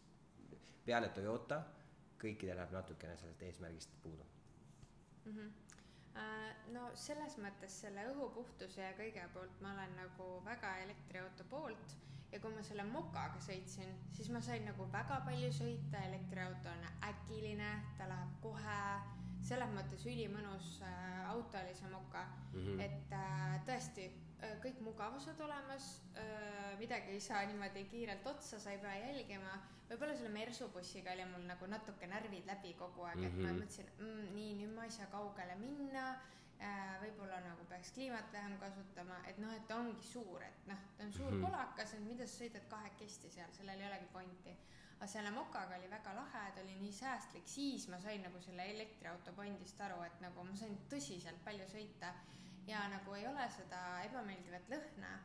peale 0.86 1.10
Toyota 1.10 1.62
kõikidel 2.22 2.58
läheb 2.58 2.72
natukene 2.74 3.18
sellest 3.18 3.42
eesmärgist 3.42 3.98
puudu 4.04 4.26
mm. 5.26 5.38
-hmm 5.38 5.52
no 6.76 6.88
selles 7.00 7.38
mõttes 7.40 7.76
selle 7.84 8.04
õhupuhtuse 8.12 8.82
ja 8.84 8.94
kõige 8.98 9.24
poolt 9.34 9.62
ma 9.64 9.74
olen 9.76 9.94
nagu 9.96 10.28
väga 10.46 10.74
elektriauto 10.86 11.46
poolt 11.52 11.96
ja 12.32 12.40
kui 12.40 12.54
ma 12.56 12.64
selle 12.64 12.84
mokaga 12.88 13.40
sõitsin, 13.44 13.92
siis 14.16 14.30
ma 14.32 14.42
sain 14.44 14.64
nagu 14.68 14.88
väga 14.92 15.20
palju 15.28 15.52
sõita, 15.56 16.04
elektriauto 16.08 16.72
on 16.72 16.86
äkiline, 17.10 17.72
ta 17.98 18.08
läheb 18.12 18.38
kohe, 18.44 18.78
selles 19.46 19.72
mõttes 19.76 20.04
ülimõnus 20.10 20.74
äh, 20.86 21.30
auto 21.32 21.60
oli 21.62 21.76
see 21.78 21.92
moka 21.92 22.26
mm, 22.54 22.66
-hmm. 22.66 22.82
et 22.86 23.14
äh, 23.18 23.56
tõesti 23.68 24.08
äh, 24.08 24.58
kõik 24.64 24.82
mugavused 24.86 25.40
olemas 25.40 25.92
midagi 26.80 27.12
ei 27.14 27.20
saa 27.20 27.46
niimoodi 27.46 27.86
kiirelt 27.86 28.26
otsa, 28.28 28.60
sa 28.60 28.72
ei 28.72 28.78
pea 28.78 28.96
jälgima. 28.96 29.60
võib-olla 29.90 30.16
selle 30.16 30.30
Mersu 30.30 30.70
bussiga 30.74 31.12
oli 31.14 31.26
mul 31.26 31.46
nagu 31.48 31.68
natuke 31.68 32.08
närvid 32.08 32.46
läbi 32.46 32.74
kogu 32.74 33.04
aeg 33.04 33.18
mm, 33.18 33.24
-hmm. 33.24 33.28
et 33.28 33.44
ma 33.44 33.50
mhm. 33.50 33.62
mõtlesin 33.62 33.90
mm,, 34.00 34.36
nii 34.36 34.54
nüüd 34.60 34.76
ma 34.76 34.86
ei 34.86 34.92
saa 34.92 35.06
kaugele 35.06 35.56
minna 35.56 36.06
võib-olla 37.02 37.40
nagu 37.42 37.64
peaks 37.66 37.92
kliimat 37.92 38.34
vähem 38.34 38.58
kasutama, 38.60 39.16
et 39.28 39.38
noh, 39.42 39.54
et 39.54 39.64
ta 39.68 39.80
ongi 39.82 40.04
suur, 40.06 40.44
et 40.44 40.68
noh, 40.68 40.78
ta 40.98 41.04
on 41.04 41.14
suur 41.14 41.32
mm 41.32 41.38
-hmm. 41.38 41.46
kolakas, 41.46 41.94
et 41.94 42.04
mida 42.06 42.28
sa 42.28 42.44
sõidad 42.44 42.68
kahekesti 42.70 43.30
seal, 43.30 43.52
sellel 43.52 43.80
ei 43.80 43.88
olegi 43.88 44.06
pointi. 44.14 44.58
Aga 45.02 45.10
selle 45.10 45.32
mokaga 45.34 45.80
oli 45.80 45.90
väga 45.90 46.14
lahe, 46.14 46.44
ta 46.54 46.62
oli 46.62 46.76
nii 46.78 46.94
säästlik, 46.94 47.48
siis 47.50 47.88
ma 47.90 47.98
sain 48.00 48.22
nagu 48.22 48.38
selle 48.46 48.68
elektriauto 48.70 49.34
pointist 49.34 49.82
aru, 49.82 49.98
et 50.06 50.22
nagu 50.22 50.46
ma 50.46 50.54
sain 50.60 50.78
tõsiselt 50.92 51.42
palju 51.46 51.66
sõita 51.74 52.14
ja 52.70 52.86
nagu 52.94 53.18
ei 53.18 53.26
ole 53.28 53.48
seda 53.58 53.82
ebameeldivat 54.06 54.70
lõhna 54.70 55.16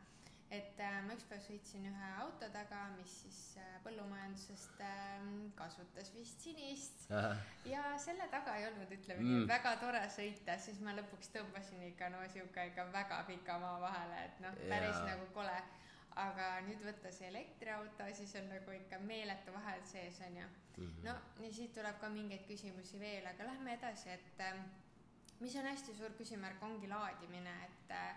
et 0.50 0.78
äh, 0.78 0.98
ma 1.02 1.14
ükspäev 1.16 1.40
sõitsin 1.42 1.86
ühe 1.90 2.08
auto 2.22 2.46
taga, 2.54 2.84
mis 2.94 3.10
siis 3.24 3.38
äh, 3.58 3.70
põllumajandusest 3.82 4.82
äh, 4.86 5.24
kasutas 5.58 6.12
vist 6.14 6.44
sinist 6.44 7.06
Aha. 7.10 7.32
ja 7.66 7.82
selle 8.02 8.28
taga 8.30 8.54
ei 8.60 8.68
olnud, 8.68 8.92
ütleme 8.94 9.24
mm. 9.24 9.32
nii, 9.32 9.48
väga 9.50 9.74
tore 9.82 10.04
sõita, 10.14 10.54
siis 10.62 10.78
ma 10.86 10.94
lõpuks 10.94 11.32
tõmbasin 11.34 11.82
ikka 11.88 12.12
no 12.14 12.22
sihuke 12.30 12.68
ikka 12.70 12.86
väga 12.94 13.24
pika 13.26 13.58
maa 13.62 13.80
vahele, 13.82 14.22
et 14.28 14.38
noh, 14.44 14.54
päris 14.70 14.94
ja. 14.94 15.08
nagu 15.10 15.26
kole. 15.34 15.58
Aga 16.16 16.46
nüüd 16.66 16.80
võtta 16.86 17.12
see 17.12 17.28
elektriauto, 17.28 18.06
siis 18.16 18.32
on 18.40 18.48
nagu 18.48 18.72
ikka 18.72 18.98
meeletu 19.04 19.52
vahel 19.52 19.82
sees 19.84 20.20
onju 20.28 20.46
mm 20.46 20.86
-hmm.. 20.86 21.04
no 21.04 21.16
ja 21.44 21.52
siit 21.52 21.74
tuleb 21.76 22.00
ka 22.00 22.08
mingeid 22.08 22.46
küsimusi 22.48 23.00
veel, 23.00 23.26
aga 23.26 23.44
lähme 23.50 23.74
edasi, 23.74 24.08
et 24.10 24.40
äh, 24.40 24.62
mis 25.40 25.56
on 25.56 25.68
hästi 25.68 25.94
suur 25.94 26.16
küsimärk, 26.18 26.62
ongi 26.62 26.88
laadimine, 26.88 27.54
et 27.68 27.90
äh, 27.90 28.16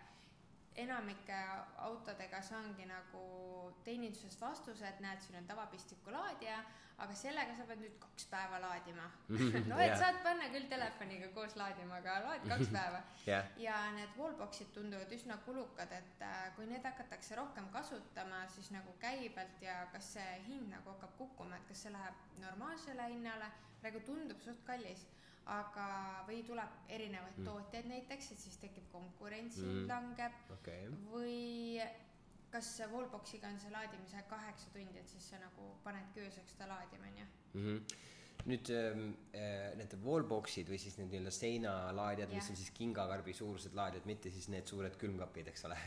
enamike 0.84 1.40
autodega 1.86 2.42
saangi 2.46 2.86
nagu 2.90 3.24
teenindusest 3.86 4.42
vastuse, 4.42 4.88
et 4.88 5.02
näed, 5.04 5.22
siin 5.24 5.40
on 5.40 5.48
tavapistiku 5.50 6.14
laadija, 6.14 6.60
aga 7.00 7.16
sellega 7.16 7.56
sa 7.56 7.66
pead 7.68 7.80
nüüd 7.84 7.96
kaks 8.02 8.26
päeva 8.32 8.60
laadima. 8.64 9.06
No 9.70 9.78
et 9.80 9.92
yeah. 9.92 10.00
saad 10.02 10.20
panna 10.26 10.50
küll 10.54 10.68
telefoniga 10.72 11.30
koos 11.36 11.56
laadima, 11.60 12.00
aga 12.02 12.18
laad 12.26 12.48
kaks 12.52 12.72
päeva. 12.74 13.04
Yeah. 13.28 13.54
ja 13.62 13.78
need 13.96 14.18
wallbox'id 14.20 14.74
tunduvad 14.76 15.14
üsna 15.16 15.40
kulukad, 15.46 15.94
et 15.96 16.26
äh, 16.26 16.42
kui 16.58 16.68
need 16.72 16.86
hakatakse 16.88 17.38
rohkem 17.40 17.70
kasutama, 17.76 18.44
siis 18.56 18.72
nagu 18.76 18.96
käibelt 19.04 19.64
ja 19.64 19.82
kas 19.94 20.14
see 20.18 20.28
hind 20.48 20.72
nagu 20.74 20.96
hakkab 20.96 21.16
kukkuma, 21.22 21.60
et 21.60 21.72
kas 21.72 21.86
see 21.86 21.96
läheb 21.96 22.28
normaalsele 22.44 23.08
hinnale, 23.14 23.52
praegu 23.80 24.04
tundub 24.08 24.44
suht 24.44 24.64
kallis 24.68 25.08
aga, 25.50 25.88
või 26.28 26.44
tuleb 26.48 26.92
erinevaid 26.92 27.40
mm. 27.40 27.48
tootjaid 27.48 27.90
näiteks, 27.90 28.32
et 28.36 28.44
siis 28.44 28.60
tekib 28.62 28.86
konkurents 28.94 29.58
mm., 29.58 29.72
hind 29.74 29.94
langeb 29.94 30.54
okay. 30.58 30.86
või 31.10 31.82
kas 32.54 32.70
wallbox'iga 32.92 33.50
on 33.50 33.60
see 33.62 33.74
laadimise 33.74 34.24
kaheksa 34.30 34.72
tundi, 34.74 35.02
et 35.02 35.10
siis 35.10 35.28
sa 35.32 35.42
nagu 35.42 35.74
panedki 35.84 36.24
ööseks 36.26 36.58
ta 36.58 36.70
laadima, 36.70 37.12
onju. 37.12 37.28
mm. 38.46 38.52
-hmm. 38.52 38.52
nüüd 38.52 38.70
ähm, 38.70 39.14
äh, 39.34 39.76
need 39.78 39.94
wallbox'id 40.06 40.70
või 40.70 40.78
siis 40.80 40.98
need 40.98 41.10
nii-öelda 41.12 41.32
seinalaadijad, 41.32 42.30
mis 42.34 42.50
on 42.50 42.56
siis 42.56 42.72
kingakarbi 42.72 43.34
suurused 43.34 43.74
laadijad, 43.76 44.06
mitte 44.06 44.30
siis 44.32 44.48
need 44.50 44.66
suured 44.68 44.96
külmkapid, 44.98 45.48
eks 45.48 45.66
ole 45.66 45.78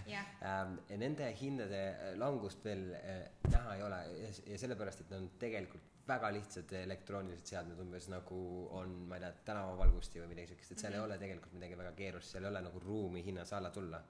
ähm,. 0.43 0.77
Nende 0.99 1.33
hindade 1.41 1.81
äh, 1.91 2.19
langust 2.19 2.65
veel 2.65 2.93
äh, 2.95 3.29
näha 3.51 3.75
ei 3.77 3.83
ole 3.83 3.97
ja, 4.23 4.29
ja 4.47 4.59
sellepärast, 4.59 5.01
et 5.01 5.11
nad 5.11 5.21
on 5.21 5.31
tegelikult 5.39 5.83
väga 6.09 6.33
lihtsad 6.35 6.73
elektroonilised 6.73 7.47
seadmed, 7.47 7.79
umbes 7.79 8.09
nagu 8.09 8.69
on, 8.75 8.89
ma 9.09 9.15
ei 9.17 9.21
tea, 9.21 9.33
tänavavalgusti 9.45 10.21
või 10.21 10.29
midagi 10.33 10.49
siukest, 10.49 10.73
et 10.73 10.79
seal 10.79 10.93
Mhm. 10.93 10.99
ei 11.01 11.05
ole 11.07 11.19
tegelikult 11.19 11.53
midagi 11.53 11.77
väga 11.79 11.93
keerulist, 11.93 12.31
seal 12.33 12.45
ei 12.45 12.51
ole 12.51 12.61
nagu 12.61 12.81
ruumi 12.81 13.23
hinnas 13.25 13.53
alla 13.53 13.71
tulla. 13.71 14.03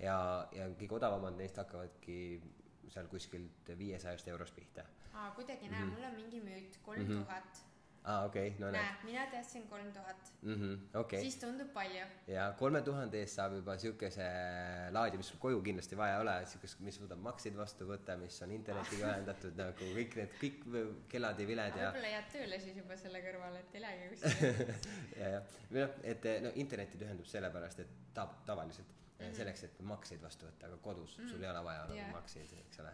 ja, 0.00 0.48
ja 0.52 0.66
kõige 0.80 0.94
odavamad 0.96 1.34
neist 1.36 1.56
hakkavadki 1.56 2.40
seal 2.88 3.06
kuskilt 3.08 3.68
viiesajast 3.78 4.28
eurost 4.28 4.54
pihta. 4.54 4.84
aa, 5.14 5.30
kuidagi 5.30 5.68
näe, 5.68 5.80
Mhm. 5.84 5.88
mul 5.94 6.04
on 6.04 6.14
mingi 6.14 6.40
müüt, 6.40 6.78
kolm 6.82 7.00
Mhm. 7.02 7.12
tuhat. 7.24 7.64
aa, 8.04 8.24
okei 8.24 8.48
okay,, 8.48 8.60
no 8.60 8.70
näed 8.72 8.82
näe, 8.84 9.04
mina 9.04 9.24
teadsin 9.30 9.66
kolm 9.68 9.92
tuhat. 9.92 10.30
-hmm, 10.42 10.78
okei 11.00 11.20
siis 11.20 11.36
tundub 11.36 11.72
palju. 11.72 12.04
ja 12.26 12.52
kolme 12.58 12.82
tuhande 12.82 13.20
eest 13.20 13.34
saab 13.36 13.52
juba 13.58 13.76
siukese 13.78 14.28
laadija, 14.90 15.18
mis 15.20 15.28
sul 15.32 15.38
koju 15.42 15.62
kindlasti 15.62 15.96
vaja 15.96 16.14
ei 16.16 16.22
ole, 16.22 16.36
siukest, 16.46 16.80
mis 16.80 16.96
suudab 16.96 17.18
makseid 17.18 17.56
vastu 17.56 17.88
võtta, 17.88 18.16
mis 18.20 18.42
on 18.42 18.50
internetiga 18.56 19.06
ühendatud 19.12 19.56
nagu 19.60 19.90
kõik 19.98 20.16
need, 20.20 20.38
kõik 20.40 20.62
kellad 21.08 21.40
ja 21.40 21.46
viled 21.52 21.76
ja 21.82 21.90
võib-olla 21.90 22.14
jääd 22.14 22.30
tööle 22.36 22.60
siis 22.60 22.76
juba 22.82 22.96
selle 22.96 23.20
kõrval, 23.26 23.58
et 23.60 23.74
ei 23.74 23.80
lähegi 23.80 24.08
kuskile. 24.14 24.78
ja, 25.20 25.28
ja 25.34 25.42
või 25.70 25.84
noh, 25.84 26.00
et 26.14 26.30
no 26.46 26.54
internetid 26.64 27.02
ühendub 27.08 27.26
sellepärast, 27.26 27.84
et 27.84 27.94
ta-, 28.14 28.30
tavaliselt 28.46 28.86
mm 28.88 28.98
Mhm. 29.20 29.28
-hmm. 29.28 29.36
selleks, 29.36 29.64
et 29.64 29.80
makseid 29.80 30.22
vastu 30.22 30.46
võtta, 30.46 30.66
aga 30.66 30.76
kodus 30.76 31.18
mm 31.18 31.22
Mhm. 31.24 31.28
-hmm. 31.28 31.32
sul 31.36 31.42
ei 31.44 31.50
ole 31.50 31.64
vaja 31.64 31.86
Jaa. 31.94 32.10
makseid, 32.12 32.52
eks 32.64 32.80
ole 32.80 32.92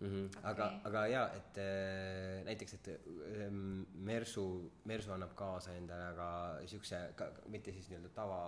mm. 0.00 0.08
-hmm. 0.08 0.38
aga 0.42 0.66
Okei., 0.66 0.80
aga 0.84 1.06
jaa, 1.06 1.26
et 1.36 1.58
äh, 1.58 2.44
näiteks, 2.44 2.74
et 2.74 2.88
ähm, 2.88 3.82
Mersu, 3.94 4.72
Mersu 4.84 5.12
annab 5.12 5.34
kaasa 5.34 5.74
endale 5.74 6.14
ka 6.16 6.30
siukse, 6.66 7.02
mitte 7.46 7.72
siis 7.72 7.88
nii-öelda 7.90 8.10
tava, 8.14 8.42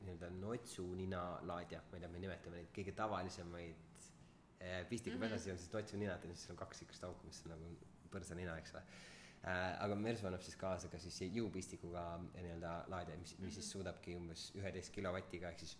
nii-öelda 0.00 0.30
notsunina 0.40 1.24
laadija, 1.42 1.82
ma 1.90 1.96
ei 1.96 2.04
tea, 2.04 2.12
me 2.12 2.22
nimetame 2.26 2.60
neid 2.60 2.70
kõige 2.76 2.96
tavalisemaid 3.00 4.04
äh, 4.60 4.84
pistikupesasid 4.88 5.52
on 5.52 5.58
siis 5.58 5.72
notsuninad 5.72 6.24
ja 6.24 6.34
siis 6.34 6.50
on 6.50 6.62
kaks 6.62 6.84
siukest 6.84 7.04
auku, 7.04 7.26
mis 7.26 7.42
on 7.46 7.56
nagu 7.56 7.74
põrsanina, 8.12 8.58
eks 8.58 8.76
ole 8.76 8.84
äh, 8.84 9.82
aga 9.86 9.94
Mersu 9.94 10.26
annab 10.26 10.44
siis 10.46 10.56
kaasa 10.60 10.92
ka 10.92 11.00
siis 11.02 11.20
jõupistikuga 11.30 12.04
nii-öelda 12.34 12.76
laadija, 12.92 13.18
mis, 13.20 13.38
mis 13.38 13.58
siis 13.60 13.72
suudabki 13.76 14.16
umbes 14.20 14.52
üheteist 14.60 14.92
kilovatiga 14.94 15.52
ehk 15.52 15.66
siis 15.66 15.76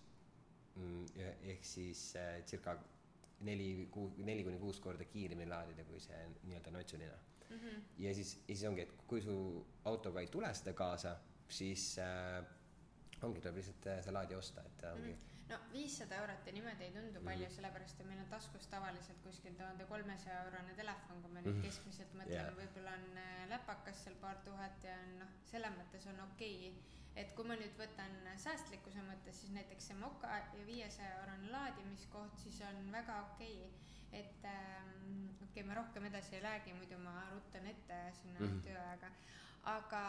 mm, 0.76 1.06
ehk 1.54 1.64
siis 1.64 2.10
äh, 2.20 2.42
circa 2.48 2.76
neli 3.40 3.88
neli 4.16 4.44
kuni 4.44 4.58
kuus 4.58 4.80
korda 4.80 5.04
kiiremini 5.04 5.50
laadida 5.50 5.84
kui 5.84 6.00
see 6.00 6.20
nii-öelda 6.42 6.70
notsunina. 6.70 7.16
Mhm. 7.50 7.82
ja 7.98 8.14
siis, 8.14 8.34
ja 8.48 8.54
siis 8.54 8.64
ongi, 8.68 8.80
et 8.80 8.92
kui 9.06 9.20
su 9.22 9.34
autoga 9.84 10.20
ei 10.20 10.26
tule 10.26 10.48
seda 10.54 10.72
kaasa, 10.72 11.16
siis 11.48 11.98
äh, 11.98 12.44
ongi, 13.24 13.40
tuleb 13.44 13.56
lihtsalt 13.60 13.86
äh, 13.92 14.02
see 14.04 14.12
laadija 14.18 14.38
osta, 14.38 14.64
et 14.70 14.84
ongi 14.92 15.12
mm. 15.12 15.30
no 15.50 15.58
viissada 15.72 16.16
eurot 16.22 16.46
ja 16.46 16.52
niimoodi 16.56 16.84
ei 16.86 16.92
tundu 16.94 17.18
Mhm. 17.20 17.26
palju, 17.28 17.50
sellepärast 17.56 18.00
et 18.00 18.06
meil 18.06 18.20
on 18.24 18.30
taskus 18.32 18.66
tavaliselt 18.72 19.20
kuskil 19.26 19.54
tuhande 19.60 19.84
kolmesaja 19.90 20.42
eurone 20.44 20.74
telefon, 20.80 21.22
kui 21.22 21.32
ma 21.32 21.40
nüüd 21.44 21.56
Mhm. 21.58 21.62
keskmiselt 21.66 22.14
mõtlen 22.14 22.34
Jaa. 22.38 22.48
yeah., 22.48 22.56
võib-olla 22.62 22.94
on 22.98 23.18
äh, 23.26 23.44
läpakas 23.52 24.04
seal 24.04 24.16
paar 24.24 24.36
tuhat 24.48 24.84
ja 24.88 24.96
on 25.04 25.18
noh, 25.18 25.32
selles 25.52 25.72
mõttes 25.78 26.08
on 26.12 26.20
okei 26.30 26.56
okay.. 26.70 26.90
et 27.22 27.34
kui 27.36 27.44
ma 27.46 27.54
nüüd 27.60 27.76
võtan 27.78 28.14
säästlikkuse 28.46 29.02
mõttes, 29.10 29.40
siis 29.40 29.52
näiteks 29.54 29.86
see 29.90 29.96
moka 30.00 30.28
ja 30.58 30.66
viiesaja 30.66 31.12
eurone 31.20 31.50
laadimiskoht, 31.50 32.38
siis 32.42 32.60
on 32.70 32.92
väga 32.92 33.20
okei 33.28 33.58
okay. 33.66 34.20
et 34.20 34.44
ähm, 34.44 35.28
okei 35.36 35.46
okay,, 35.50 35.62
ma 35.68 35.74
rohkem 35.74 36.04
edasi 36.10 36.36
ei 36.36 36.42
räägi, 36.42 36.72
muidu 36.80 36.98
ma 36.98 37.14
ruttan 37.32 37.66
ette 37.66 38.00
sinna 38.22 38.40
mm. 38.40 38.46
-hmm. 38.46 38.62
tööaega. 38.66 39.10
Aga 39.64 40.04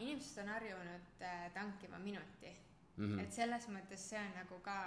inimesed 0.00 0.42
on 0.42 0.48
harjunud 0.52 1.22
äh, 1.22 1.50
tankima 1.54 1.98
minuti 1.98 2.50
mm. 2.50 3.04
mm.. 3.04 3.12
-hmm. 3.12 3.24
et 3.24 3.32
selles 3.32 3.68
mõttes 3.68 4.08
see 4.10 4.18
on 4.20 4.34
nagu 4.36 4.58
ka 4.60 4.78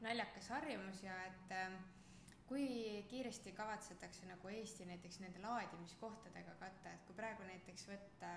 naljakas 0.00 0.48
harjumus 0.48 1.02
ja 1.02 1.16
et 1.26 1.52
ähm, 1.52 1.76
kui 2.46 3.04
kiiresti 3.08 3.52
kavatsetakse 3.52 4.26
nagu 4.26 4.48
Eesti 4.48 4.84
näiteks 4.84 5.20
nende 5.20 5.38
laadimiskohtadega 5.38 6.54
katta, 6.60 6.92
et 6.92 7.04
kui 7.06 7.14
praegu 7.14 7.42
näiteks 7.42 7.88
võtta 7.88 8.32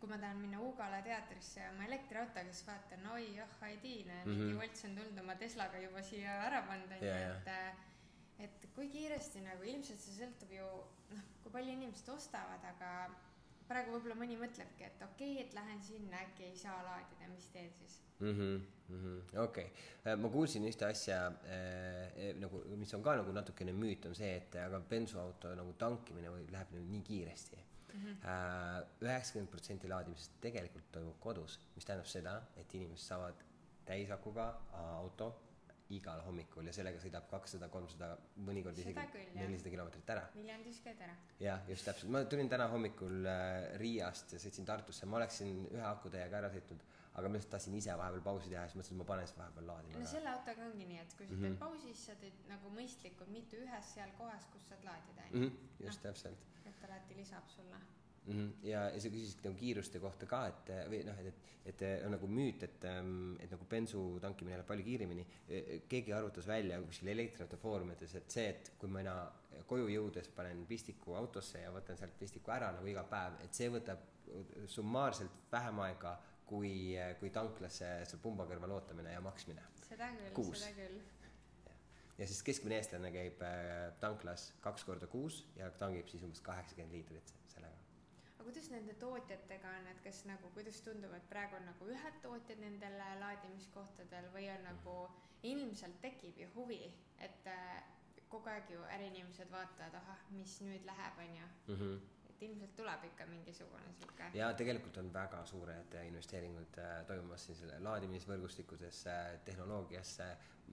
kui 0.00 0.08
ma 0.10 0.18
tahan 0.18 0.36
minna 0.36 0.60
Ugala 0.60 0.98
teatrisse 1.02 1.62
oma 1.70 1.84
elektriautoga, 1.86 2.42
siis 2.52 2.66
vaatan, 2.66 3.06
oi 3.14 3.40
oh 3.40 3.62
Aidin, 3.68 4.10
mingi 4.24 4.50
Mhm. 4.50 4.58
Wolts 4.58 4.84
on 4.84 4.96
tulnud 4.98 5.18
oma 5.22 5.34
Teslaga 5.34 5.78
juba 5.78 6.02
siia 6.02 6.34
ära 6.48 6.62
pannud 6.66 6.92
onju, 6.92 7.12
et 7.12 7.48
äh, 7.48 7.74
et 8.44 8.66
kui 8.74 8.88
kiiresti 8.90 9.40
nagu 9.40 9.62
ilmselt 9.62 10.00
see 10.00 10.16
sõltub 10.18 10.50
ju 10.52 10.66
noh, 11.14 11.24
kui 11.42 11.52
palju 11.52 11.72
inimesed 11.72 12.08
ostavad, 12.08 12.64
aga 12.64 12.90
praegu 13.68 13.94
võib-olla 13.94 14.16
mõni 14.18 14.38
mõtlebki, 14.40 14.86
et 14.86 15.04
okei 15.06 15.34
okay,, 15.34 15.44
et 15.44 15.54
lähen 15.56 15.82
sinna, 15.82 16.22
äkki 16.26 16.48
ei 16.50 16.56
saa 16.58 16.76
laadida, 16.86 17.28
mis 17.32 17.46
teed 17.54 17.76
siis? 17.80 18.00
mhmh, 18.24 19.38
okei, 19.42 19.70
ma 20.20 20.30
kuulsin 20.32 20.66
ühte 20.68 20.86
asja 20.86 21.20
äh, 21.50 22.32
nagu, 22.40 22.62
mis 22.78 22.92
on 22.96 23.02
ka 23.04 23.16
nagu 23.18 23.32
natukene 23.34 23.74
müüt, 23.76 24.06
on 24.08 24.14
see, 24.16 24.30
et 24.38 24.58
aga 24.62 24.80
bensuauto 24.90 25.54
nagu 25.58 25.74
tankimine 25.80 26.32
või 26.32 26.46
läheb 26.52 26.74
nagu 26.76 26.90
nii 26.92 27.06
kiiresti. 27.10 27.62
üheksakümmend 27.94 29.50
protsenti 29.50 29.88
laadimisest 29.90 30.38
tegelikult 30.42 30.88
toimub 30.92 31.18
kodus, 31.22 31.60
mis 31.76 31.86
tähendab 31.86 32.08
seda, 32.10 32.32
et 32.58 32.72
inimesed 32.74 33.06
saavad 33.06 33.42
täisakuga 33.86 34.48
auto 34.72 35.28
igal 35.90 36.20
hommikul 36.24 36.66
ja 36.66 36.72
sellega 36.72 36.98
sõidab 37.02 37.26
kakssada, 37.28 37.68
kolmsada, 37.68 38.16
mõnikord 38.46 38.78
isegi 38.78 38.96
nelisada 39.34 39.70
kilomeetrit 39.70 40.10
ära. 40.16 40.22
Viljandis 40.34 40.80
käid 40.84 41.00
ära? 41.04 41.14
jah, 41.40 41.60
just 41.68 41.84
täpselt, 41.84 42.10
ma 42.10 42.24
tulin 42.24 42.48
täna 42.48 42.68
hommikul 42.72 43.26
äh, 43.26 43.76
Riiast 43.80 44.32
ja 44.32 44.38
sõitsin 44.38 44.64
Tartusse, 44.64 45.06
ma 45.06 45.16
oleksin 45.20 45.66
ühe 45.70 45.84
akutäiega 45.84 46.38
ära 46.40 46.48
sõitnud, 46.54 46.80
aga 47.14 47.28
ma 47.28 47.36
lihtsalt 47.36 47.52
tahtsin 47.56 47.74
ise 47.78 47.96
vahepeal 48.00 48.22
pausi 48.24 48.48
teha 48.50 48.64
siis 48.66 48.76
mõtlesin, 48.80 48.96
et 48.96 49.02
ma 49.02 49.08
panen 49.12 49.26
siis 49.28 49.38
vahepeal 49.38 49.66
laadima 49.72 49.98
no 50.00 50.06
selle 50.14 50.30
autoga 50.32 50.64
ongi 50.70 50.86
nii, 50.88 50.98
et 51.04 51.14
kui 51.18 51.26
sa 51.28 51.34
Mhm. 51.34 51.42
teed 51.44 51.58
pausi, 51.58 51.82
siis 51.92 52.06
sa 52.06 52.14
teed 52.24 52.40
nagu 52.48 52.70
mõistlikult, 52.78 53.28
mitte 53.36 53.56
ühes 53.60 53.92
seal 53.94 54.10
kohas, 54.18 54.48
kus 54.52 54.68
saad 54.68 54.84
laadida 54.88 55.22
onju. 55.28 55.38
mm. 55.38 55.52
-hmm, 55.52 55.84
just 55.86 56.02
täpselt 56.02 56.50
et 56.66 56.84
alati 56.88 57.14
lisab 57.16 57.48
sulle. 57.48 57.76
mm. 58.26 58.32
-hmm. 58.32 58.66
ja, 58.68 58.88
ja 58.90 59.00
sa 59.00 59.12
küsisid 59.12 59.44
nagu 59.44 59.56
kiiruste 59.60 60.00
kohta 60.00 60.26
ka, 60.26 60.46
et 60.48 60.72
või 60.90 61.02
noh, 61.06 61.20
et, 61.20 61.46
et, 61.64 61.82
et 61.82 61.86
on 62.06 62.14
nagu 62.16 62.28
müüt, 62.28 62.62
et, 62.62 62.88
et 63.44 63.50
nagu 63.50 63.68
bensu 63.70 64.02
tankimine 64.20 64.56
läheb 64.56 64.68
palju 64.68 64.84
kiiremini. 64.84 65.26
keegi 65.88 66.12
arvutas 66.12 66.46
välja 66.46 66.80
kuskil 66.82 67.08
elektriauto 67.08 67.56
foorumites, 67.56 68.14
et 68.14 68.30
see, 68.30 68.48
et 68.48 68.72
kui 68.78 68.90
mina 68.90 69.16
koju 69.66 69.88
jõudes 69.88 70.28
panen 70.36 70.66
pistiku 70.66 71.14
autosse 71.14 71.60
ja 71.62 71.70
võtan 71.72 71.96
sealt 71.96 72.18
pistiku 72.18 72.50
ära 72.50 72.72
nagu 72.72 72.86
iga 72.86 73.04
päev, 73.08 73.38
et 73.44 73.54
see 73.54 73.70
võtab 73.72 74.10
summaarselt 74.66 75.52
vähem 75.52 75.80
aega 75.84 76.14
kui, 76.48 76.94
kui 77.20 77.32
tanklasse 77.34 77.90
seal 78.08 78.22
pumba 78.22 78.46
kõrval 78.48 78.76
ootamine 78.78 79.14
ja 79.14 79.22
maksmine. 79.24 79.64
seda 79.88 80.10
küll, 80.36 80.54
seda 80.58 80.72
küll. 80.78 80.98
ja 82.18 82.28
siis 82.30 82.42
keskmine 82.46 82.78
eestlane 82.80 83.12
käib 83.14 83.42
äh, 83.46 83.92
tanklas 84.02 84.50
kaks 84.64 84.84
korda 84.88 85.08
kuus 85.10 85.44
ja 85.58 85.70
tangib 85.80 86.08
siis 86.12 86.24
umbes 86.26 86.42
kaheksakümmend 86.44 86.96
liitrit. 86.98 87.34
Aga 88.44 88.52
kuidas 88.52 88.66
nende 88.68 88.92
tootjatega 89.00 89.70
on, 89.78 89.86
et 89.88 90.00
kas 90.04 90.18
nagu, 90.28 90.50
kuidas 90.52 90.76
tundub, 90.84 91.12
et 91.16 91.28
praegu 91.30 91.56
on 91.56 91.64
nagu 91.64 91.86
ühed 91.88 92.16
tootjad 92.20 92.58
nendel 92.60 92.96
laadimiskohtadel 93.22 94.28
või 94.34 94.50
on 94.52 94.66
nagu, 94.68 94.96
ilmselt 95.48 95.96
tekib 96.02 96.36
ju 96.42 96.48
huvi, 96.52 96.82
et 97.24 97.48
äh, 97.48 97.78
kogu 98.28 98.52
aeg 98.52 98.68
ju 98.74 98.82
äriinimesed 98.98 99.48
vaatavad, 99.48 99.96
ahah, 99.96 100.26
mis 100.36 100.58
nüüd 100.60 100.84
läheb, 100.84 101.22
onju. 101.24 101.48
et 102.28 102.44
ilmselt 102.44 102.76
tuleb 102.76 103.08
ikka 103.08 103.26
mingisugune 103.32 103.96
sihuke. 103.96 104.28
ja 104.36 104.52
tegelikult 104.52 105.00
on 105.00 105.12
väga 105.14 105.44
suured 105.46 105.96
investeeringud 106.04 106.78
äh, 106.84 106.94
toimumas 107.08 107.46
siis 107.48 107.64
laadimisvõrgustikudesse, 107.88 109.16
tehnoloogiasse, 109.44 110.28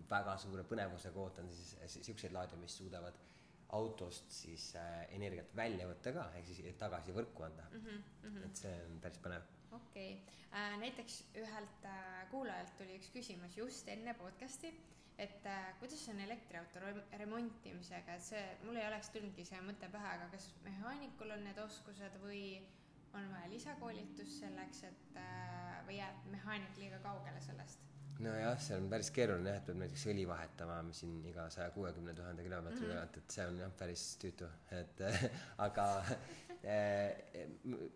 väga 0.10 0.38
suure 0.38 0.68
põnevusega 0.68 1.24
ootan 1.24 1.48
siis 1.56 1.76
siukseid 2.02 2.36
laadija, 2.36 2.60
mis 2.60 2.78
suudavad 2.84 3.16
autost 3.78 4.32
siis 4.36 4.70
äh, 4.76 5.06
energiat 5.16 5.56
välja 5.56 5.88
võtta 5.90 6.14
ka, 6.16 6.28
ehk 6.38 6.48
siis 6.50 6.78
tagasi 6.80 7.16
võrku 7.16 7.46
anda. 7.48 7.68
Mhm, 7.78 8.44
et 8.48 8.64
see 8.64 8.74
on 8.88 9.00
päris 9.04 9.20
põnev. 9.24 9.48
okei 9.72 10.16
äh,, 10.52 10.78
näiteks 10.82 11.22
ühelt 11.40 11.86
äh, 11.88 12.26
kuulajalt 12.32 12.74
tuli 12.78 12.98
üks 13.00 13.12
küsimus 13.14 13.56
just 13.58 13.88
enne 13.88 14.14
podcast'i, 14.20 14.74
et 15.18 15.46
äh, 15.48 15.72
kuidas 15.80 16.04
on 16.12 16.20
elektriauto 16.20 16.84
rem- 16.84 17.04
remontimisega, 17.22 18.18
et 18.18 18.26
see, 18.26 18.44
mul 18.66 18.80
ei 18.82 18.88
oleks 18.90 19.10
tulnudki 19.16 19.46
see 19.48 19.62
mõte 19.64 19.90
pähe, 19.94 20.14
aga 20.18 20.28
kas 20.36 20.50
mehaanikul 20.68 21.32
on 21.38 21.44
need 21.48 21.64
oskused 21.64 22.20
või 22.26 22.44
on 23.14 23.28
vaja 23.32 23.50
lisakoolitust 23.52 24.40
selleks, 24.44 24.84
et 24.88 25.18
äh, 25.20 25.80
või 25.88 26.00
jääb 26.00 26.28
mehaanik 26.36 26.78
liiga 26.80 27.00
kaugele 27.04 27.42
sellest? 27.44 27.88
nojah, 28.22 28.56
see 28.62 28.76
on 28.78 28.88
päris 28.92 29.10
keeruline 29.16 29.50
jah, 29.50 29.58
et 29.62 29.66
peab 29.66 29.78
näiteks 29.82 30.06
õli 30.14 30.24
vahetama 30.30 30.78
siin 30.98 31.20
iga 31.30 31.48
saja 31.54 31.72
kuuekümne 31.76 32.14
tuhande 32.18 32.44
kilomeetri 32.46 32.86
Mhm. 32.86 32.92
tagant, 32.94 33.18
et 33.18 33.32
see 33.38 33.46
on 33.48 33.60
jah, 33.60 33.72
päris 33.80 34.06
tüütu, 34.22 34.50
et 34.78 35.02
aga 35.68 35.86
eh, 36.64 37.50
m- 37.66 37.90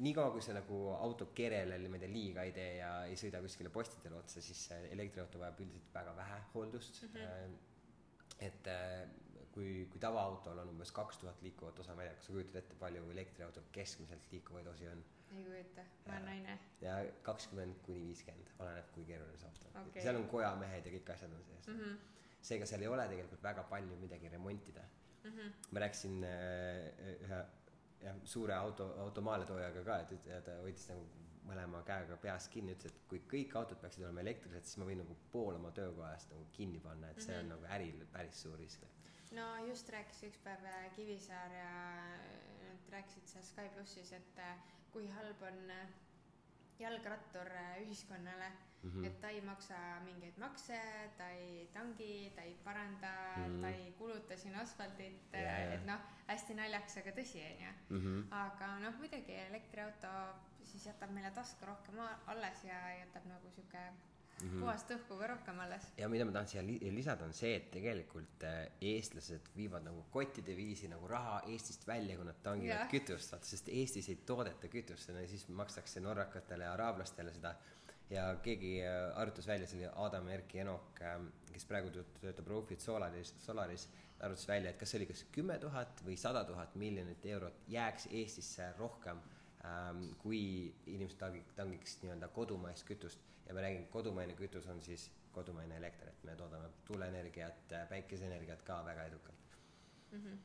niikaua, 0.00 0.30
kui 0.32 0.40
sa 0.42 0.54
nagu 0.56 0.78
auto 0.94 1.26
kerele 1.36 1.76
niimoodi 1.78 2.08
liiga 2.12 2.42
ei 2.48 2.52
tee 2.56 2.76
ja 2.78 2.90
ei 3.04 3.16
sõida 3.20 3.42
kuskile 3.44 3.68
postidele 3.74 4.16
otsa, 4.22 4.40
siis 4.40 4.62
elektriauto 4.90 5.38
vajab 5.42 5.60
üldiselt 5.66 5.92
väga 5.94 6.14
vähe 6.16 6.40
hooldust 6.54 7.02
Mhm. 7.02 7.18
mm. 7.18 7.24
-hmm. 7.26 8.44
et 8.46 8.66
äh, 8.66 9.08
kui, 9.52 9.86
kui 9.90 10.00
tavaautol 10.00 10.58
on 10.58 10.68
umbes 10.68 10.90
kaks 10.92 11.18
tuhat 11.18 11.42
liikuvat 11.42 11.78
osa, 11.78 11.94
ma 11.94 12.02
ei 12.02 12.08
tea, 12.08 12.16
kas 12.16 12.26
sa 12.26 12.32
kujutad 12.32 12.56
ette, 12.56 12.74
palju 12.74 13.10
elektriautol 13.10 13.62
keskmiselt 13.72 14.32
liikuvaid 14.32 14.66
osi 14.66 14.88
on? 14.88 15.04
Ei 15.36 15.44
kujuta, 15.44 15.82
ma 16.06 16.12
olen 16.12 16.24
naine. 16.24 16.58
ja 16.80 16.96
kakskümmend 17.22 17.80
kuni 17.86 18.02
viiskümmend, 18.06 18.52
oleneb, 18.58 18.92
kui 18.94 19.04
keeruline 19.04 19.38
see 19.38 19.48
auto 19.48 19.78
on 19.78 19.88
Okei. 19.88 20.02
seal 20.02 20.16
on 20.20 20.28
kojamehed 20.28 20.86
ja 20.86 20.92
kõik 20.98 21.12
asjad 21.14 21.32
on 21.32 21.44
sees 21.44 21.66
mm. 21.68 21.80
-hmm. 21.80 21.98
seega 22.50 22.66
seal 22.66 22.82
ei 22.82 22.88
ole 22.88 23.08
tegelikult 23.08 23.42
väga 23.42 23.62
palju 23.74 23.96
midagi 23.96 24.28
remontida 24.28 24.84
Mm 25.26 25.32
-hmm. 25.32 25.52
ma 25.70 25.80
rääkisin 25.80 26.24
äh, 26.24 27.14
ühe 27.24 27.44
jah, 28.00 28.16
suure 28.24 28.54
auto, 28.54 28.84
auto 29.00 29.20
maaletoojaga 29.20 29.84
ka, 29.84 29.98
et, 29.98 30.44
ta 30.44 30.52
hoidis 30.62 30.88
nagu 30.88 31.06
mõlema 31.46 31.82
käega 31.86 32.16
peast 32.16 32.50
kinni, 32.52 32.74
ütles, 32.74 32.92
et 32.92 33.02
kui 33.10 33.20
kõik 33.32 33.56
autod 33.58 33.78
peaksid 33.82 34.04
olema 34.04 34.20
elektrilised, 34.20 34.64
siis 34.64 34.78
ma 34.82 34.84
võin 34.88 34.98
nagu 35.02 35.16
pool 35.32 35.54
oma 35.58 35.70
töökojast 35.70 36.30
nagu 36.34 36.46
kinni 36.52 36.80
panna, 36.80 37.10
et 37.10 37.20
see 37.22 37.38
on 37.38 37.44
Mhm. 37.46 37.52
nagu 37.54 37.64
äril 37.78 38.06
päris 38.12 38.42
suur 38.42 38.58
risk. 38.58 38.82
no 39.32 39.66
just 39.66 39.88
rääkis 39.90 40.22
üks 40.28 40.38
päev 40.44 40.64
äh, 40.64 40.94
Kivisaar 40.96 41.52
ja 41.52 41.70
äh, 42.14 42.68
nad 42.68 42.90
rääkisid 42.92 43.26
seal 43.26 43.44
Sky 43.44 43.68
plussis, 43.74 44.12
et 44.12 44.38
äh, 44.38 44.56
kui 44.92 45.08
halb 45.18 45.42
on 45.42 45.70
äh, 45.70 45.88
jalgrattur 46.78 47.50
äh, 47.52 47.82
ühiskonnale 47.82 48.48
mm. 48.82 48.90
-hmm. 48.90 49.06
et 49.06 49.20
ta 49.20 49.28
ei 49.28 49.40
maksa 49.40 49.78
mingeid 50.04 50.38
makse, 50.38 50.80
ta 51.18 51.28
ei 51.28 51.68
tangi, 51.74 52.32
ta 52.36 52.42
ei 52.42 52.56
paranda 52.64 53.12
mm. 53.36 53.44
-hmm. 53.44 53.60
ta 53.62 53.68
ei 53.68 53.94
kuluta 53.98 54.36
siin 54.36 54.54
asfaldit 54.54 55.32
ja. 55.32 55.56
et 55.74 55.86
noh, 55.86 56.00
hästi 56.26 56.54
naljakas, 56.54 56.96
aga 56.96 57.10
tõsi 57.10 57.40
onju. 57.52 57.72
Mhm. 57.88 58.20
aga 58.30 58.78
noh, 58.78 58.98
muidugi 58.98 59.34
elektriauto 59.34 60.12
siis 60.62 60.86
jätab 60.86 61.10
meile 61.10 61.30
tasku 61.30 61.66
rohkem 61.66 61.98
alles 62.26 62.64
ja 62.64 62.78
jätab 62.98 63.24
nagu 63.24 63.50
sihuke 63.50 63.92
mm 64.42 64.48
-hmm. 64.48 64.60
puhast 64.60 64.90
õhku 64.90 65.18
ka 65.18 65.26
rohkem 65.26 65.60
alles. 65.60 65.86
ja 65.98 66.08
mida 66.08 66.24
ma 66.24 66.32
tahan 66.32 66.48
siia 66.48 66.62
li- 66.62 66.92
lisada, 66.94 67.24
on 67.24 67.32
see, 67.32 67.54
et 67.56 67.70
tegelikult 67.70 68.44
äh, 68.44 68.66
eestlased 68.80 69.48
viivad 69.56 69.84
nagu 69.84 70.04
kottide 70.10 70.56
viisi 70.56 70.88
nagu 70.88 71.08
raha 71.08 71.42
Eestist 71.46 71.86
välja, 71.86 72.16
kui 72.16 72.24
nad 72.24 72.42
tangivad 72.42 72.76
Jah. 72.76 72.90
kütust, 72.90 73.32
vaata, 73.32 73.46
sest 73.46 73.68
Eestis 73.68 74.08
ei 74.08 74.16
toodeta 74.16 74.68
kütust, 74.68 75.10
siis 75.26 75.48
makstakse 75.48 76.00
norrakatele 76.00 76.64
ja 76.64 76.72
araablastele 76.72 77.32
seda. 77.32 77.54
ja 78.10 78.36
keegi 78.42 78.82
äh, 78.82 79.18
arvutas 79.18 79.46
välja, 79.46 79.66
see 79.66 79.78
oli 79.78 79.88
Adam 80.06 80.28
Erki 80.28 80.58
Enok, 80.58 81.00
kes 81.52 81.64
praegu 81.66 81.88
tööt- 81.90 82.18
töötab 82.20 82.46
Rofit 82.46 82.80
Solaris, 82.80 83.34
Solaris, 83.38 83.88
arvutas 84.20 84.48
välja, 84.48 84.70
et 84.70 84.78
kas 84.78 84.90
see 84.90 84.98
oli 85.00 85.06
kas 85.06 85.24
kümme 85.32 85.58
tuhat 85.58 86.02
või 86.06 86.16
sada 86.16 86.44
tuhat 86.44 86.74
miljonit 86.74 87.26
eurot 87.26 87.64
jääks 87.68 88.06
Eestisse 88.10 88.68
rohkem 88.78 89.18
ähm, 89.64 90.04
kui 90.18 90.74
inimesed 90.86 91.18
tangi- 91.18 91.42
tangiks 91.56 91.98
nii-öelda 92.02 92.28
kodumaist 92.28 92.86
kütust 92.86 93.18
ja 93.46 93.54
ma 93.54 93.62
räägin, 93.62 93.86
kodumaine 93.92 94.34
kütus 94.34 94.66
on 94.70 94.82
siis 94.82 95.10
kodumaine 95.36 95.76
elekter, 95.76 96.08
et 96.08 96.24
me 96.24 96.34
toodame 96.36 96.68
tuuleenergiat, 96.88 97.74
päikeseenergiat 97.88 98.62
ka 98.62 98.82
väga 98.84 99.04
edukalt. 99.10 99.56
mm. 100.10 100.20
-hmm. 100.22 100.38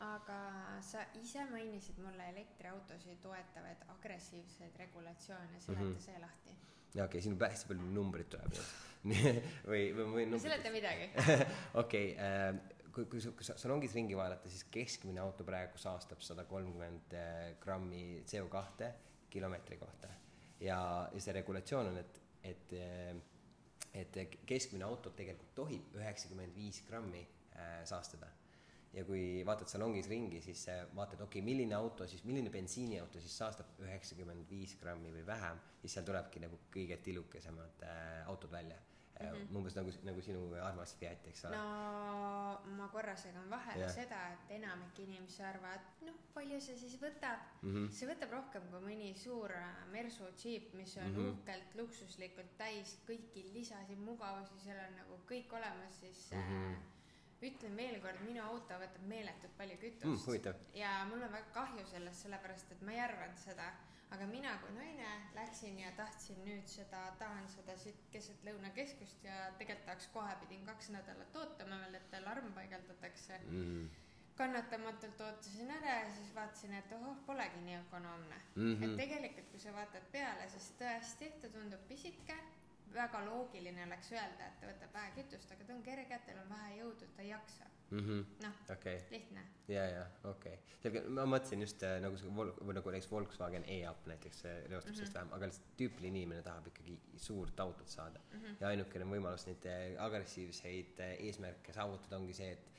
aga 0.00 0.38
sa 0.80 1.04
ise 1.22 1.44
mainisid 1.50 1.98
mulle 1.98 2.28
elektriautosid 2.28 3.20
toetavaid 3.22 3.84
agressiivseid 3.88 4.76
regulatsioone, 4.78 5.60
seleta 5.60 5.82
mm. 5.82 5.94
-hmm. 5.94 6.00
see 6.00 6.18
lahti. 6.20 6.50
okei 6.50 7.04
okay,, 7.04 7.20
siin 7.20 7.42
on 7.42 7.48
hästi 7.50 7.68
palju 7.68 7.90
numbreid 7.98 8.28
tuleb 8.28 8.52
ju. 8.54 8.62
või, 9.70 9.82
või 9.96 10.26
no 10.26 10.38
seleta 10.38 10.70
midagi. 10.70 11.10
okei, 11.82 12.16
kui, 12.92 13.04
kui, 13.04 13.20
kui 13.20 13.44
sa 13.44 13.56
salongis 13.60 13.94
ringi 13.94 14.16
vaadata, 14.16 14.48
siis 14.48 14.64
keskmine 14.64 15.20
auto 15.20 15.44
praegu 15.44 15.78
saastab 15.78 16.20
sada 16.20 16.44
kolmkümmend 16.44 17.16
grammi 17.60 18.24
CO 18.26 18.48
kahte 18.48 18.94
kilomeetri 19.30 19.76
kohta. 19.76 20.08
ja, 20.60 21.08
ja 21.12 21.20
see 21.20 21.32
regulatsioon 21.32 21.86
on, 21.86 21.98
et, 21.98 22.23
et, 22.44 22.72
et 23.94 24.18
keskmine 24.46 24.86
auto 24.86 25.12
tegelikult 25.16 25.54
tohib 25.56 25.98
üheksakümmend 25.98 26.56
viis 26.56 26.82
grammi 26.88 27.22
äh, 27.56 27.82
saastada. 27.88 28.30
ja 28.94 29.02
kui 29.02 29.42
vaatad 29.46 29.66
salongis 29.66 30.06
ringi, 30.06 30.40
siis 30.40 30.68
äh, 30.70 30.84
vaatad, 30.94 31.20
okei 31.24 31.40
okay,, 31.40 31.46
milline 31.46 31.74
auto 31.74 32.06
siis, 32.06 32.22
milline 32.24 32.50
bensiiniauto 32.54 33.20
siis 33.20 33.36
saastab 33.42 33.80
üheksakümmend 33.82 34.46
viis 34.50 34.76
grammi 34.80 35.10
või 35.16 35.26
vähem, 35.26 35.58
siis 35.80 35.96
seal 35.96 36.06
tulebki 36.06 36.42
nagu 36.44 36.60
kõige 36.74 37.00
tilukesemad 37.02 37.86
äh, 37.88 38.20
autod 38.30 38.54
välja 38.54 38.78
mm. 39.20 39.26
-hmm. 39.26 39.56
umbes 39.56 39.76
nagu, 39.76 39.90
nagu 40.02 40.22
sinu 40.22 40.40
armas 40.62 40.94
Fiat, 40.98 41.26
eks 41.26 41.44
ole. 41.44 41.56
no 41.56 42.60
ma 42.78 42.88
korra 42.88 43.16
segan 43.16 43.50
vahele 43.50 43.84
Jah. 43.84 43.94
seda, 43.94 44.20
et 44.32 44.54
enamik 44.58 44.98
inimesi 44.98 45.42
arvavad, 45.42 45.80
noh, 46.06 46.16
palju 46.34 46.60
see 46.60 46.76
siis 46.78 46.96
võtab. 47.02 47.38
Mm 47.62 47.74
-hmm. 47.74 47.90
see 47.98 48.08
võtab 48.08 48.30
rohkem 48.38 48.70
kui 48.70 48.80
mõni 48.88 49.12
suur 49.24 49.52
äh, 49.52 49.86
Mersu 49.92 50.30
džiip, 50.36 50.74
mis 50.74 50.96
on 50.96 51.04
mm. 51.04 51.16
-hmm. 51.16 51.30
uhkelt 51.30 51.74
luksuslikult 51.74 52.56
täis 52.58 52.98
kõiki 53.08 53.46
lisasid, 53.52 53.98
mugavusi, 53.98 54.58
seal 54.64 54.78
on 54.88 54.96
nagu 55.02 55.20
kõik 55.30 55.52
olemas, 55.52 56.00
siis 56.00 56.30
mm. 56.32 56.42
-hmm. 56.48 56.93
Ütlen 57.42 57.76
veel 57.76 57.98
kord, 58.02 58.20
minu 58.26 58.42
auto 58.44 58.78
võtab 58.80 59.08
meeletult 59.10 59.56
palju 59.58 59.80
kütust. 59.80 60.28
Mm, 60.30 60.62
ja 60.78 60.92
mul 61.10 61.22
on 61.22 61.32
väga 61.32 61.50
kahju 61.56 61.86
sellest, 61.90 62.24
sellepärast 62.24 62.72
et 62.72 62.86
ma 62.86 62.94
ei 62.94 63.02
arvanud 63.04 63.40
seda, 63.42 63.66
aga 64.14 64.26
mina 64.30 64.52
kui 64.62 64.72
naine 64.76 65.10
läksin 65.34 65.78
ja 65.80 65.90
tahtsin 65.98 66.38
nüüd 66.46 66.68
seda, 66.70 67.02
tahan 67.18 67.48
seda 67.50 67.76
siit 67.80 68.06
keset 68.14 68.46
lõunakeskust 68.46 69.26
ja 69.26 69.50
tegelikult 69.58 69.86
tahaks 69.88 70.08
kohe 70.14 70.38
pidin 70.44 70.64
kaks 70.68 70.90
nädalat 70.94 71.36
ootama 71.40 71.80
veel, 71.82 71.98
et 71.98 72.16
alarm 72.20 72.52
paigaldatakse. 72.56 73.40
Mm. 73.50 73.88
Kannatamatult 74.34 75.20
ootasin 75.22 75.70
ära 75.70 75.98
ja 76.00 76.06
siis 76.14 76.32
vaatasin, 76.34 76.72
et 76.74 76.92
ohoh, 76.96 77.20
polegi 77.26 77.60
nii 77.66 77.76
ökonoomne. 77.84 78.40
Mm. 78.54 78.72
-hmm. 78.74 78.84
et 78.84 78.96
tegelikult, 79.02 79.50
kui 79.50 79.60
sa 79.62 79.72
vaatad 79.72 80.08
peale, 80.12 80.48
siis 80.50 80.72
tõesti, 80.80 81.30
ta 81.40 81.50
tundub 81.54 81.86
pisike, 81.88 82.38
väga 82.94 83.20
loogiline 83.26 83.86
oleks 83.86 84.12
öelda, 84.12 84.46
et 84.46 84.58
ta 84.60 84.68
võtab 84.70 84.92
vähe 84.96 85.12
kütust, 85.18 85.52
aga 85.52 85.64
ta 85.68 85.74
on 85.74 85.82
kerge, 85.86 86.18
tal 86.26 86.40
on 86.42 86.50
vähe 86.50 86.76
jõudu, 86.78 87.08
ta 87.16 87.22
ei 87.22 87.28
jaksa. 87.28 87.70
mm 87.90 88.00
-hmm. 88.00 88.24
noh, 88.42 88.60
okei, 88.76 89.00
lihtne. 89.10 89.44
ja, 89.68 89.84
ja 89.86 90.06
okei 90.24 90.58
okay.. 90.84 91.08
ma 91.08 91.26
mõtlesin 91.26 91.60
just 91.60 91.82
äh, 91.82 92.00
nagu 92.00 92.16
see 92.18 92.30
Vol-, 92.36 92.54
või 92.60 92.74
nagu 92.74 92.90
näiteks 92.90 93.10
Volkswagen 93.10 93.64
e-up 93.68 94.06
näiteks, 94.06 94.40
see 94.40 94.54
reostab 94.68 94.90
mm 94.90 94.92
-hmm. 94.92 94.96
sellest 94.96 95.14
vähem, 95.14 95.32
aga 95.32 95.46
lihtsalt 95.46 95.76
tüüpiline 95.80 96.18
inimene 96.18 96.42
tahab 96.42 96.66
ikkagi 96.66 96.98
suurt 97.16 97.60
autot 97.60 97.88
saada 97.88 98.20
mm. 98.32 98.40
-hmm. 98.40 98.56
ja 98.60 98.68
ainukene 98.68 99.04
võimalus 99.04 99.46
neid 99.46 99.66
äh, 99.66 100.04
agressiivseid 100.04 101.00
äh, 101.00 101.14
eesmärke 101.28 101.72
saavutada 101.72 102.16
ongi 102.16 102.32
see, 102.32 102.52
et 102.52 102.70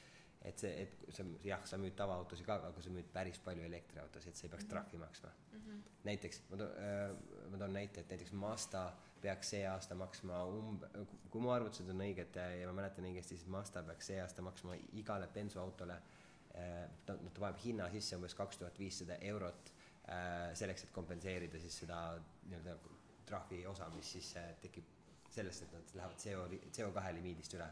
et 0.46 0.62
see, 0.62 0.72
et 0.82 1.06
sa 1.16 1.24
jah, 1.44 1.64
sa 1.66 1.78
müüd 1.82 1.96
tavaautosid 1.98 2.46
ka, 2.46 2.60
aga 2.68 2.82
sa 2.82 2.90
müüd 2.94 3.08
päris 3.14 3.40
palju 3.40 3.64
elektriautosid, 3.66 4.30
et 4.30 4.36
sa 4.36 4.46
ei 4.46 4.50
peaks 4.54 4.64
Mhm. 4.64 4.70
trahvi 4.70 4.98
maksma. 4.98 5.30
Mhm. 5.54 5.80
näiteks 6.04 6.42
ma 6.50 6.58
toon 6.58 6.72
äh,, 6.78 7.50
ma 7.52 7.58
toon 7.58 7.74
näite, 7.74 8.02
et 8.02 8.10
näiteks 8.10 8.32
Mazda 8.32 8.94
peaks 9.26 9.54
see 9.56 9.64
aasta 9.68 9.98
maksma 9.98 10.42
umb-, 10.50 10.86
kui 11.34 11.44
mu 11.44 11.52
arvutused 11.54 11.90
on 11.92 12.04
õiged 12.06 12.38
äh, 12.42 12.60
ja 12.62 12.70
ma 12.70 12.80
mäletan 12.82 13.08
õigesti, 13.10 13.38
siis 13.40 13.52
Mazda 13.52 13.84
peaks 13.88 14.12
see 14.12 14.20
aasta 14.22 14.46
maksma 14.46 14.78
igale 15.00 15.30
bensuautole 15.34 15.98
äh, 15.98 16.84
ta, 17.08 17.18
ta 17.18 17.40
paneb 17.40 17.62
hinna 17.64 17.90
sisse 17.94 18.20
umbes 18.20 18.38
kaks 18.38 18.62
tuhat 18.62 18.78
viissada 18.82 19.18
eurot 19.32 19.72
äh, 19.72 20.52
selleks, 20.58 20.86
et 20.86 20.94
kompenseerida 20.96 21.62
siis 21.64 21.82
seda 21.84 22.02
nii-öelda 22.50 22.78
trahvi 23.26 23.64
osa, 23.66 23.90
mis 23.96 24.12
siis 24.18 24.36
tekib 24.62 24.94
sellest, 25.34 25.66
et 25.66 25.74
nad 25.74 25.96
lähevad 25.98 26.22
CO, 26.22 26.46
CO2 26.78 27.14
limiidist 27.18 27.58
üle. 27.58 27.68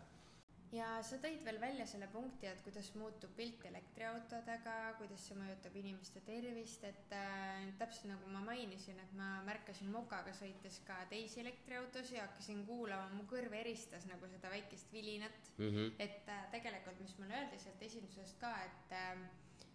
Ja 0.73 0.87
sa 1.05 1.17
tõid 1.21 1.43
veel 1.45 1.59
välja 1.61 1.85
selle 1.89 2.07
punkti, 2.11 2.47
et 2.49 2.61
kuidas 2.65 2.89
muutub 2.97 3.33
pilt 3.37 3.61
elektriautodega, 3.69 4.75
kuidas 4.97 5.27
see 5.27 5.37
mõjutab 5.37 5.75
inimeste 5.79 6.23
tervist, 6.25 6.85
et 6.87 7.13
äh, 7.17 7.67
täpselt 7.79 8.09
nagu 8.09 8.31
ma 8.33 8.41
mainisin, 8.47 8.99
et 9.03 9.13
ma 9.17 9.29
märkasin 9.47 9.91
mokaga 9.93 10.33
sõites 10.37 10.79
ka 10.87 10.97
teisi 11.11 11.43
elektriautosid 11.43 12.17
ja 12.17 12.27
hakkasin 12.27 12.65
kuulama, 12.69 13.11
mu 13.13 13.27
kõrv 13.29 13.53
eristas 13.59 14.07
nagu 14.09 14.29
seda 14.31 14.51
väikest 14.53 14.93
vilinat. 14.93 15.51
Mm 15.57 15.69
-hmm. 15.69 15.91
et 15.99 16.29
äh, 16.29 16.45
tegelikult, 16.51 16.99
mis 16.99 17.17
mulle 17.19 17.37
öeldi 17.37 17.59
sealt 17.59 17.81
esindusest 17.81 18.39
ka, 18.39 18.55
et 18.65 18.97
äh, 18.97 19.17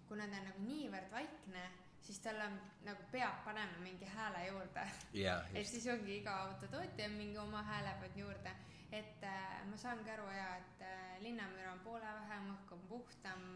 kuna 0.08 0.26
ta 0.26 0.40
on 0.40 0.48
nagu 0.50 0.64
niivõrd 0.64 1.10
vaikne, 1.12 1.68
siis 2.02 2.18
tal 2.24 2.40
on 2.40 2.58
nagu 2.86 3.02
peab 3.12 3.44
panema 3.44 3.78
mingi 3.82 4.04
hääle 4.04 4.46
juurde 4.46 4.84
jaa, 5.12 5.42
et 5.54 5.66
siis 5.66 5.86
ongi 5.86 6.16
iga 6.16 6.36
autotootja 6.46 7.08
mingi 7.08 7.38
oma 7.38 7.62
hääle 7.62 7.94
pannud 8.00 8.16
juurde, 8.16 8.54
et 8.92 9.22
äh, 9.22 9.64
ma 9.70 9.76
saangi 9.76 10.10
aru 10.10 10.28
ja 10.32 10.48
et 10.56 10.84
äh, 10.86 11.18
linnamüra 11.24 11.72
on 11.72 11.82
poole 11.84 12.14
vähem, 12.20 12.52
õhk 12.54 12.72
on 12.76 12.86
puhtam. 12.88 13.50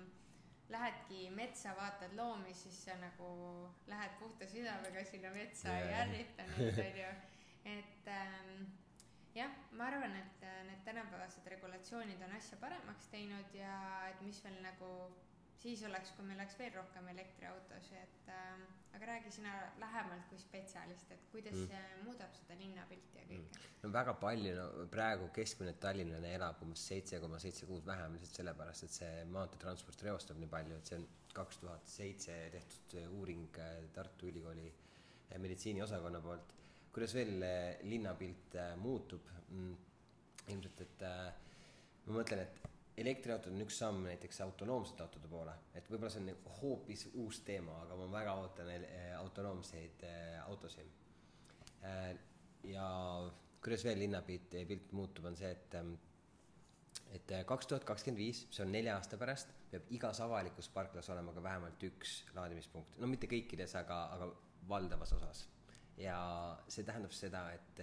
Lähedki 0.73 1.27
metsa, 1.37 1.75
vaatad 1.77 2.14
loomi, 2.16 2.55
siis 2.57 2.79
sa 2.87 2.95
nagu 2.97 3.27
lähed 3.90 4.14
puhta 4.21 4.47
südamega 4.49 5.03
sinna 5.05 5.33
metsa 5.35 5.68
Jaa. 5.68 5.81
ei 5.83 5.97
ärrita 6.01 6.47
neid, 6.49 6.79
onju. 6.87 7.11
et 7.75 8.09
ähm, 8.09 8.62
jah, 9.35 9.53
ma 9.77 9.90
arvan, 9.90 10.16
et 10.16 10.47
äh, 10.49 10.62
need 10.71 10.81
tänapäevased 10.87 11.51
regulatsioonid 11.57 12.25
on 12.25 12.33
asja 12.38 12.57
paremaks 12.62 13.11
teinud 13.12 13.53
ja 13.59 13.75
et 14.09 14.25
mis 14.25 14.40
veel 14.45 14.57
nagu 14.64 14.88
siis 15.62 15.83
oleks, 15.87 16.11
kui 16.16 16.27
meil 16.27 16.40
oleks 16.40 16.57
veel 16.59 16.72
rohkem 16.75 17.09
elektriautosid, 17.12 17.98
et 18.01 18.31
äh, 18.35 18.62
aga 18.96 19.09
räägi 19.12 19.31
sina 19.37 19.53
lähemalt 19.81 20.25
kui 20.31 20.38
spetsialist, 20.42 21.11
et 21.14 21.27
kuidas 21.33 21.55
Mm. 21.55 21.68
see 21.68 22.05
muudab 22.07 22.35
seda 22.38 22.57
linnapilti 22.59 23.18
ja 23.18 23.25
kõike 23.29 23.40
mm.. 23.40 23.66
no 23.83 23.90
väga 23.96 24.14
palju, 24.25 24.55
no 24.59 24.87
praegu 24.90 25.29
keskmine 25.37 25.75
tallinlane 25.85 26.33
elab 26.38 26.62
umbes 26.66 26.87
seitse 26.92 27.20
koma 27.22 27.38
seitse 27.42 27.68
kuud 27.70 27.87
vähem 27.87 28.16
lihtsalt 28.16 28.40
sellepärast, 28.40 28.87
et 28.88 28.96
see 28.98 29.12
maanteetransport 29.37 30.03
reostab 30.09 30.40
nii 30.42 30.51
palju, 30.57 30.79
et 30.81 30.90
see 30.90 30.98
on 31.01 31.07
kaks 31.37 31.62
tuhat 31.62 31.87
seitse 31.88 32.38
tehtud 32.57 32.98
uuring 33.20 33.46
äh, 33.62 33.79
Tartu 33.94 34.29
Ülikooli 34.33 34.66
äh, 34.72 35.38
meditsiiniosakonna 35.38 36.20
poolt. 36.20 36.55
kuidas 36.92 37.14
veel 37.14 37.38
äh, 37.42 37.79
linnapilt 37.88 38.59
muutub 38.83 39.31
mm,? 39.48 39.77
ilmselt, 40.53 40.81
et 40.81 41.03
äh, 41.07 41.33
ma 42.07 42.18
mõtlen, 42.18 42.40
et 42.42 42.72
elektriautod 42.97 43.55
on 43.55 43.65
üks 43.65 43.79
samm 43.81 44.05
näiteks 44.07 44.41
autonoomsete 44.45 45.05
autode 45.05 45.29
poole, 45.31 45.55
et 45.75 45.89
võib-olla 45.89 46.13
see 46.13 46.23
on 46.23 46.29
nagu 46.33 46.57
hoopis 46.61 47.07
uus 47.23 47.41
teema, 47.47 47.79
aga 47.87 47.97
ma 47.97 48.09
väga 48.13 48.35
ootan 48.43 48.73
äh, 48.75 49.13
autonoomseid 49.19 50.05
äh, 50.09 50.41
autosid. 50.47 50.99
ja 52.63 52.87
kuidas 53.63 53.85
veel 53.85 53.99
linnapilt, 53.99 54.55
pilt 54.69 54.93
muutub, 54.95 55.25
on 55.27 55.37
see, 55.37 55.51
et 55.51 55.79
et 57.13 57.33
kaks 57.47 57.67
tuhat 57.69 57.85
kakskümmend 57.85 58.21
viis, 58.23 58.45
see 58.55 58.63
on 58.65 58.71
nelja 58.73 58.95
aasta 58.97 59.19
pärast, 59.21 59.51
peab 59.73 59.91
igas 59.93 60.21
avalikus 60.25 60.69
parklas 60.73 61.11
olema 61.13 61.35
ka 61.35 61.43
vähemalt 61.45 61.83
üks 61.89 62.23
laadimispunkt, 62.37 62.97
no 63.01 63.09
mitte 63.11 63.29
kõikides, 63.29 63.75
aga, 63.81 63.99
aga 64.15 64.31
valdavas 64.69 65.13
osas. 65.19 65.47
ja 65.97 66.17
see 66.73 66.87
tähendab 66.89 67.13
seda, 67.13 67.43
et 67.53 67.83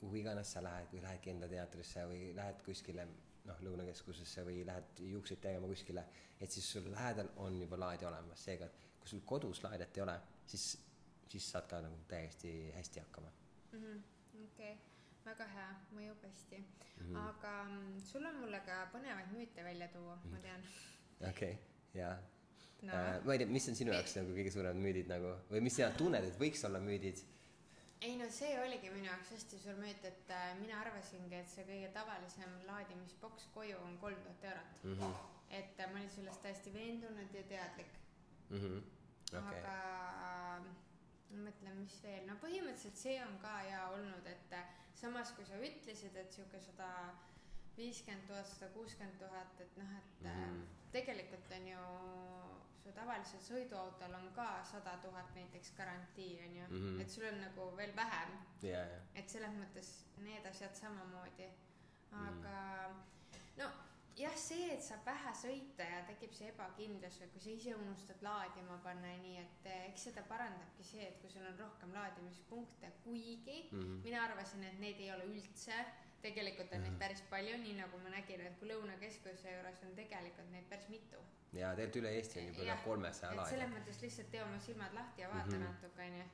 kuhu 0.00 0.18
iganes 0.22 0.50
sa 0.52 0.62
lähed, 0.62 0.88
kui 0.90 1.02
lähed 1.02 1.20
Kendla 1.22 1.48
teatrisse 1.48 2.02
või 2.10 2.32
lähed 2.34 2.64
kuskile 2.66 3.06
noh, 3.48 3.62
Lõunakeskusesse 3.66 4.44
või 4.46 4.60
lähed 4.66 5.02
juukseid 5.12 5.40
tegema 5.44 5.70
kuskile, 5.70 6.04
et 6.40 6.52
siis 6.52 6.68
sul 6.72 6.90
lähedal 6.92 7.32
on 7.44 7.60
juba 7.62 7.80
laadija 7.80 8.10
olemas, 8.10 8.44
seega 8.44 8.68
kui 9.00 9.10
sul 9.10 9.24
kodus 9.26 9.62
laadijat 9.64 9.98
ei 9.98 10.04
ole, 10.04 10.20
siis, 10.46 10.70
siis 11.28 11.50
saad 11.54 11.68
ka 11.70 11.80
nagu 11.84 11.98
täiesti 12.08 12.54
hästi 12.76 13.04
hakkama 13.06 13.32
-hmm.. 13.72 14.00
okei 14.44 14.76
väga 15.24 15.46
hea, 15.52 15.68
mõjub 15.96 16.24
hästi 16.24 16.58
mm. 16.58 17.04
-hmm. 17.04 17.20
aga 17.28 17.54
sul 18.10 18.26
on 18.26 18.40
mulle 18.42 18.60
ka 18.66 18.80
põnevaid 18.94 19.32
müüte 19.34 19.64
välja 19.64 19.88
tuua 19.88 20.16
mm, 20.16 20.22
-hmm. 20.22 20.34
ma 20.34 20.38
tean. 20.38 20.62
okei 21.30 21.52
okay,, 21.52 21.56
jaa 21.94 22.16
no.. 22.82 22.92
Uh, 22.92 23.24
ma 23.24 23.32
ei 23.32 23.38
tea, 23.38 23.46
mis 23.56 23.68
on 23.68 23.76
sinu 23.80 23.92
jaoks 23.92 24.16
nagu 24.20 24.36
kõige 24.38 24.52
suuremad 24.54 24.82
müüdid 24.86 25.10
nagu 25.12 25.34
või 25.50 25.64
mis 25.66 25.76
sina 25.80 25.90
tunned, 25.90 26.24
et 26.24 26.40
võiks 26.40 26.64
olla 26.68 26.80
müüdid 26.80 27.24
ei 28.00 28.16
no 28.16 28.28
see 28.30 28.52
oligi 28.62 28.90
minu 28.94 29.08
jaoks 29.10 29.32
hästi 29.34 29.58
suur 29.62 29.78
müüt, 29.82 30.04
et 30.06 30.30
äh, 30.34 30.50
mina 30.60 30.80
arvasingi, 30.80 31.34
et 31.40 31.50
see 31.50 31.64
kõige 31.66 31.90
tavalisem 31.96 32.54
laadimisboks 32.68 33.48
koju 33.54 33.78
on 33.86 33.98
kolm 34.02 34.20
tuhat 34.26 34.44
eurot 34.50 34.84
mm. 34.84 34.98
-hmm. 35.00 35.14
et 35.60 35.80
äh, 35.80 35.92
ma 35.92 35.98
olin 35.98 36.10
sellest 36.10 36.42
täiesti 36.42 36.74
veendunud 36.74 37.34
ja 37.34 37.42
teadlik 37.42 37.92
mm. 38.50 38.58
-hmm. 38.58 38.82
Okay. 39.28 39.58
aga 39.60 39.72
ma 41.30 41.40
mõtlen, 41.44 41.80
mis 41.82 41.96
veel, 42.02 42.22
no 42.26 42.36
põhimõtteliselt 42.44 42.96
see 42.96 43.16
on 43.24 43.34
ka 43.42 43.56
hea 43.58 43.88
olnud, 43.88 44.26
et 44.26 44.52
äh, 44.52 44.70
samas 44.94 45.32
kui 45.36 45.44
sa 45.44 45.58
ütlesid, 45.70 46.16
et 46.16 46.32
sihuke 46.32 46.60
sada 46.60 46.88
viiskümmend 47.76 48.26
tuhat, 48.26 48.46
sada 48.46 48.70
kuuskümmend 48.72 49.18
tuhat, 49.18 49.60
et 49.60 49.76
noh, 49.76 49.90
et 49.98 50.22
mm 50.22 50.30
-hmm. 50.30 50.64
tegelikult 50.92 51.52
on 51.58 51.68
ju 51.68 51.84
su 52.88 52.94
tavalisel 52.96 53.42
sõiduautol 53.44 54.14
on 54.16 54.30
ka 54.36 54.48
sada 54.64 54.96
tuhat 55.02 55.34
näiteks 55.36 55.74
garantii 55.76 56.30
onju 56.46 56.68
mm, 56.68 56.78
-hmm. 56.78 57.02
et 57.02 57.10
sul 57.10 57.26
on 57.28 57.40
nagu 57.40 57.68
veel 57.76 57.92
vähem 57.96 58.32
yeah,. 58.62 58.88
Yeah. 58.88 59.02
et 59.14 59.28
selles 59.28 59.58
mõttes 59.60 59.90
need 60.24 60.46
asjad 60.46 60.74
samamoodi, 60.74 61.50
aga 62.12 62.56
mm. 62.88 63.04
no 63.60 63.68
jah, 64.18 64.34
see, 64.40 64.66
et 64.74 64.82
saab 64.82 65.04
vähe 65.06 65.32
sõita 65.40 65.86
ja 65.86 66.00
tekib 66.08 66.32
see 66.34 66.48
ebakindlus 66.50 67.20
või 67.20 67.30
kui 67.34 67.44
sa 67.44 67.50
ise 67.54 67.74
unustad 67.76 68.22
laadima 68.26 68.78
panna 68.84 69.12
ja 69.12 69.20
nii, 69.22 69.36
et 69.44 69.68
eh, 69.70 69.84
eks 69.90 70.08
seda 70.08 70.24
parandabki 70.32 70.86
see, 70.90 71.06
et 71.10 71.20
kui 71.22 71.30
sul 71.30 71.46
on 71.46 71.58
rohkem 71.60 71.94
laadimispunkte, 71.94 72.92
kuigi 73.04 73.58
mm 73.70 73.80
-hmm. 73.80 74.02
mina 74.04 74.24
arvasin, 74.24 74.64
et 74.64 74.78
neid 74.80 75.00
ei 75.00 75.12
ole 75.12 75.28
üldse 75.34 75.78
tegelikult 76.22 76.72
on 76.72 76.78
mm 76.78 76.84
-hmm. 76.84 76.90
neid 76.90 76.98
päris 77.02 77.22
palju, 77.30 77.58
nii 77.64 77.74
nagu 77.78 77.98
ma 78.04 78.14
nägin, 78.14 78.40
et 78.40 78.58
kui 78.58 78.68
Lõunakeskuse 78.68 79.54
juures 79.54 79.82
on 79.86 79.94
tegelikult 79.94 80.50
neid 80.50 80.68
päris 80.72 80.88
mitu 80.88 81.22
ja 81.52 81.70
tegelikult 81.76 82.02
üle 82.02 82.10
Eesti 82.16 82.40
on 82.40 82.46
juba 82.46 82.62
üle 82.66 82.76
kolmesaja 82.84 83.36
laadija. 83.36 83.56
selles 83.56 83.72
mõttes 83.76 84.02
lihtsalt 84.02 84.30
tee 84.30 84.42
oma 84.42 84.60
silmad 84.60 84.94
lahti 85.00 85.22
ja 85.22 85.30
vaata 85.32 85.56
mm 85.56 85.62
-hmm. 85.62 85.66
natuke 85.72 86.02
onju 86.02 86.24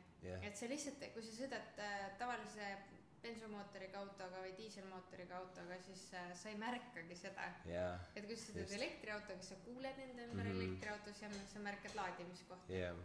et 0.48 0.56
sa 0.56 0.68
lihtsalt, 0.68 1.06
kui 1.14 1.22
sa 1.22 1.32
sõidad 1.36 1.80
äh, 1.84 2.04
tavalise 2.18 2.68
bensumootoriga 3.24 4.00
autoga 4.04 4.42
või 4.44 4.52
diiselmootoriga 4.58 5.36
autoga, 5.40 5.78
siis 5.86 6.02
äh, 6.16 6.32
sa 6.36 6.50
ei 6.52 6.58
märkagi 6.60 7.16
seda 7.16 7.46
yeah.. 7.68 8.00
et 8.14 8.26
kui 8.28 8.36
sa 8.36 8.52
sõidad 8.52 8.74
elektriautoga, 8.78 9.38
siis 9.40 9.54
sa 9.54 9.60
kuuled 9.64 10.00
enda 10.06 10.26
ümber 10.28 10.44
mm 10.44 10.50
-hmm. 10.50 10.62
elektriautos 10.62 11.22
ja 11.22 11.30
sa 11.52 11.64
märkad 11.68 11.96
laadimiskohta. 12.00 12.72
jah 12.72 12.80
yeah., 12.80 12.96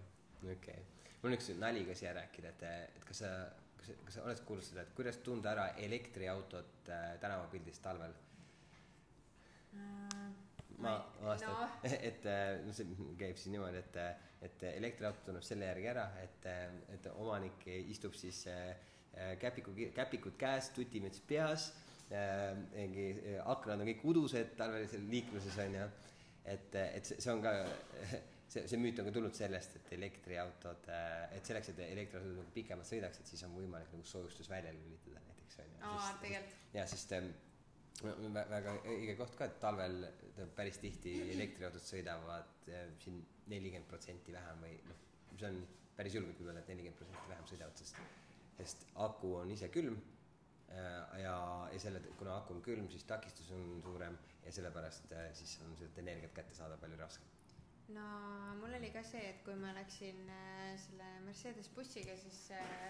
okei 0.43 0.55
okay.. 0.55 0.83
mul 1.21 1.31
on 1.31 1.37
üks 1.37 1.49
nali 1.65 1.85
ka 1.85 1.95
siia 1.95 2.13
rääkida, 2.13 2.49
et, 2.49 2.63
et 2.95 3.05
kas 3.05 3.23
sa, 3.23 3.31
kas, 3.79 3.93
kas 4.05 4.19
sa 4.19 4.25
oled 4.27 4.43
kuulnud 4.47 4.65
seda, 4.65 4.83
et 4.85 4.93
kuidas 4.97 5.19
tunda 5.25 5.53
ära 5.53 5.69
elektriautot 5.87 6.91
äh, 6.93 7.15
tänavapildis 7.23 7.81
talvel 7.85 8.13
uh,? 9.73 10.29
ma 10.79 10.93
vastan 11.21 11.55
no., 11.55 11.67
et 12.09 12.27
no 12.65 12.73
see 12.75 13.09
käib 13.19 13.39
siis 13.39 13.51
niimoodi, 13.53 13.81
et, 13.81 13.99
et 14.47 14.65
elektriauto 14.71 15.25
tunneb 15.27 15.43
selle 15.43 15.67
järgi 15.67 15.89
ära, 15.91 16.05
et, 16.23 16.47
et 16.95 17.09
omanik 17.15 17.67
istub 17.81 18.15
siis 18.15 18.45
äh, 18.51 18.71
käpiku, 19.41 19.75
käpikud 19.95 20.37
käes, 20.39 20.71
tutimüts 20.75 21.19
peas, 21.27 21.69
äh, 22.13 22.53
mingi 22.71 23.09
aknad 23.43 23.81
on 23.81 23.91
kõik 23.91 24.05
udused 24.13 24.55
talvelisel 24.59 25.03
liikluses 25.11 25.59
on 25.65 25.79
ju, 25.81 25.87
et, 26.55 26.75
et 26.85 27.11
see 27.11 27.31
on 27.33 27.43
ka 27.43 27.55
see, 28.49 28.65
see 28.67 28.81
müüt 28.81 28.99
on 29.01 29.09
ka 29.09 29.13
tulnud 29.15 29.35
sellest, 29.37 29.77
et 29.79 29.91
elektriautod, 29.97 30.89
et 31.37 31.45
selleks, 31.45 31.73
et 31.73 31.83
elektriautod 31.85 32.33
nagu 32.33 32.55
pikemalt 32.55 32.89
sõidaks, 32.89 33.21
et 33.21 33.33
siis 33.33 33.45
on 33.47 33.53
võimalik 33.57 33.93
nagu 33.93 34.07
soojustus 34.07 34.49
välja 34.51 34.73
lülitada 34.75 35.21
näiteks 35.49 35.59
on 35.59 35.71
ju. 35.71 35.79
aa, 35.81 36.17
tegelikult. 36.21 36.73
ja 36.73 36.85
sest 36.87 37.13
väga 38.51 38.75
õige 38.87 39.15
koht 39.19 39.35
ka, 39.35 39.49
et 39.49 39.59
talvel 39.59 40.05
päris 40.55 40.79
tihti 40.79 41.15
elektriautod 41.35 41.83
sõidavad 41.83 42.69
eh, 42.71 42.87
siin 43.03 43.19
nelikümmend 43.49 43.89
protsenti 43.89 44.33
vähem 44.35 44.63
või 44.63 44.77
noh, 44.87 45.03
see 45.35 45.49
on 45.49 45.59
päris 45.97 46.15
julgelt 46.15 46.39
võib 46.39 46.51
öelda, 46.51 46.63
et 46.63 46.71
nelikümmend 46.71 47.01
protsenti 47.01 47.33
vähem 47.33 47.49
sõidavad, 47.49 47.81
sest, 47.81 47.99
sest 48.59 48.87
aku 49.07 49.35
on 49.41 49.51
ise 49.51 49.69
külm 49.73 49.97
eh, 49.97 51.21
ja, 51.23 51.35
ja 51.73 51.81
selle, 51.81 52.03
kuna 52.19 52.37
aku 52.39 52.57
on 52.57 52.63
külm, 52.65 52.87
siis 52.91 53.07
takistus 53.09 53.51
on 53.55 53.81
suurem 53.83 54.17
ja 54.45 54.55
sellepärast 54.55 55.11
siis 55.37 55.59
on 55.65 55.75
seda 55.77 56.05
energiat 56.05 56.33
kätte 56.33 56.55
saada 56.55 56.77
palju 56.79 56.97
raskem. 56.99 57.38
No 57.95 58.05
mul 58.59 58.73
oli 58.77 58.91
ka 58.93 59.03
see, 59.03 59.23
et 59.31 59.43
kui 59.45 59.55
ma 59.57 59.73
läksin 59.77 60.19
selle 60.83 61.09
Mercedes 61.25 61.69
bussiga, 61.75 62.15
siis 62.17 62.41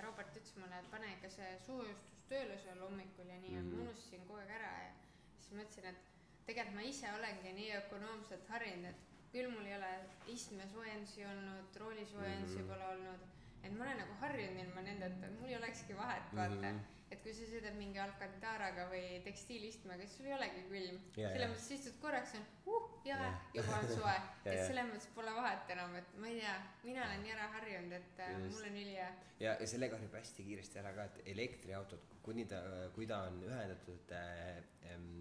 Robert 0.03 0.35
ütles 0.35 0.55
mulle, 0.59 0.79
et 0.79 0.89
pane 0.91 1.13
ikka 1.15 1.31
see 1.33 1.51
soojustus 1.65 2.17
tööle 2.29 2.57
seal 2.62 2.81
hommikul 2.83 3.29
ja 3.29 3.38
nii 3.41 3.55
mm, 3.55 3.63
-hmm. 3.63 3.77
ma 3.77 3.85
unustasin 3.88 4.25
kogu 4.27 4.39
aeg 4.41 4.51
ära 4.57 4.71
ja 4.83 4.91
siis 5.39 5.55
mõtlesin, 5.57 5.88
et 5.89 6.03
tegelikult 6.49 6.75
ma 6.75 6.85
ise 6.91 7.13
olengi 7.15 7.55
nii 7.57 7.71
ökonoomselt 7.79 8.53
harjunud, 8.53 8.91
et 8.91 9.33
küll 9.33 9.49
mul 9.55 9.65
ei 9.65 9.75
ole 9.77 9.91
istmesoojendusi 10.35 11.25
olnud, 11.31 11.81
roolisoojendusi 11.83 12.57
mm 12.57 12.63
-hmm. 12.63 12.71
pole 12.73 12.88
olnud, 12.93 13.27
et 13.63 13.73
ma 13.73 13.83
olen 13.85 13.99
nagu 14.03 14.21
harjunud 14.21 14.63
ilma 14.65 14.81
nendeta, 14.81 15.25
et 15.25 15.39
mul 15.39 15.49
ei 15.49 15.57
olekski 15.57 15.97
vahet, 15.97 16.33
vaata 16.35 16.55
mm. 16.55 16.63
-hmm 16.63 16.98
et 17.19 17.25
kui 17.25 17.34
sa 17.36 17.45
sõidad 17.49 17.75
mingi 17.75 17.99
Alcantaraga 17.99 18.86
või 18.91 19.19
tekstiilistmega, 19.25 20.05
siis 20.05 20.19
sul 20.19 20.29
ei 20.29 20.36
olegi 20.38 20.62
külm. 20.69 20.99
Selles 21.17 21.49
mõttes 21.51 21.71
istud 21.75 21.97
korraks 21.99 22.36
on 22.39 22.45
uh, 22.71 22.86
jahe 23.08 23.32
juba 23.55 23.79
on 23.82 23.89
soe. 23.91 24.13
Et 24.47 24.62
selles 24.63 24.88
mõttes 24.88 25.10
pole 25.15 25.34
vahet 25.36 25.73
enam, 25.75 25.97
et 25.99 26.13
ma 26.21 26.29
ei 26.29 26.39
tea, 26.39 26.53
mina 26.86 27.03
olen 27.05 27.25
nii 27.25 27.34
ära 27.36 27.49
harjunud, 27.58 27.95
et 27.97 28.21
äh, 28.23 28.32
Just. 28.38 28.55
mul 28.55 28.69
on 28.69 28.77
ülihea. 28.84 29.10
ja, 29.43 29.51
ja 29.60 29.67
sellega 29.67 29.99
harjub 29.99 30.15
hästi 30.15 30.45
kiiresti 30.47 30.79
ära 30.82 30.93
ka, 30.95 31.05
et 31.12 31.19
elektriautod, 31.34 32.15
kuni 32.23 32.47
ta, 32.49 32.62
kui 32.95 33.08
ta 33.10 33.21
on 33.27 33.43
ühendatud 33.45 34.15
äh, 34.15 34.62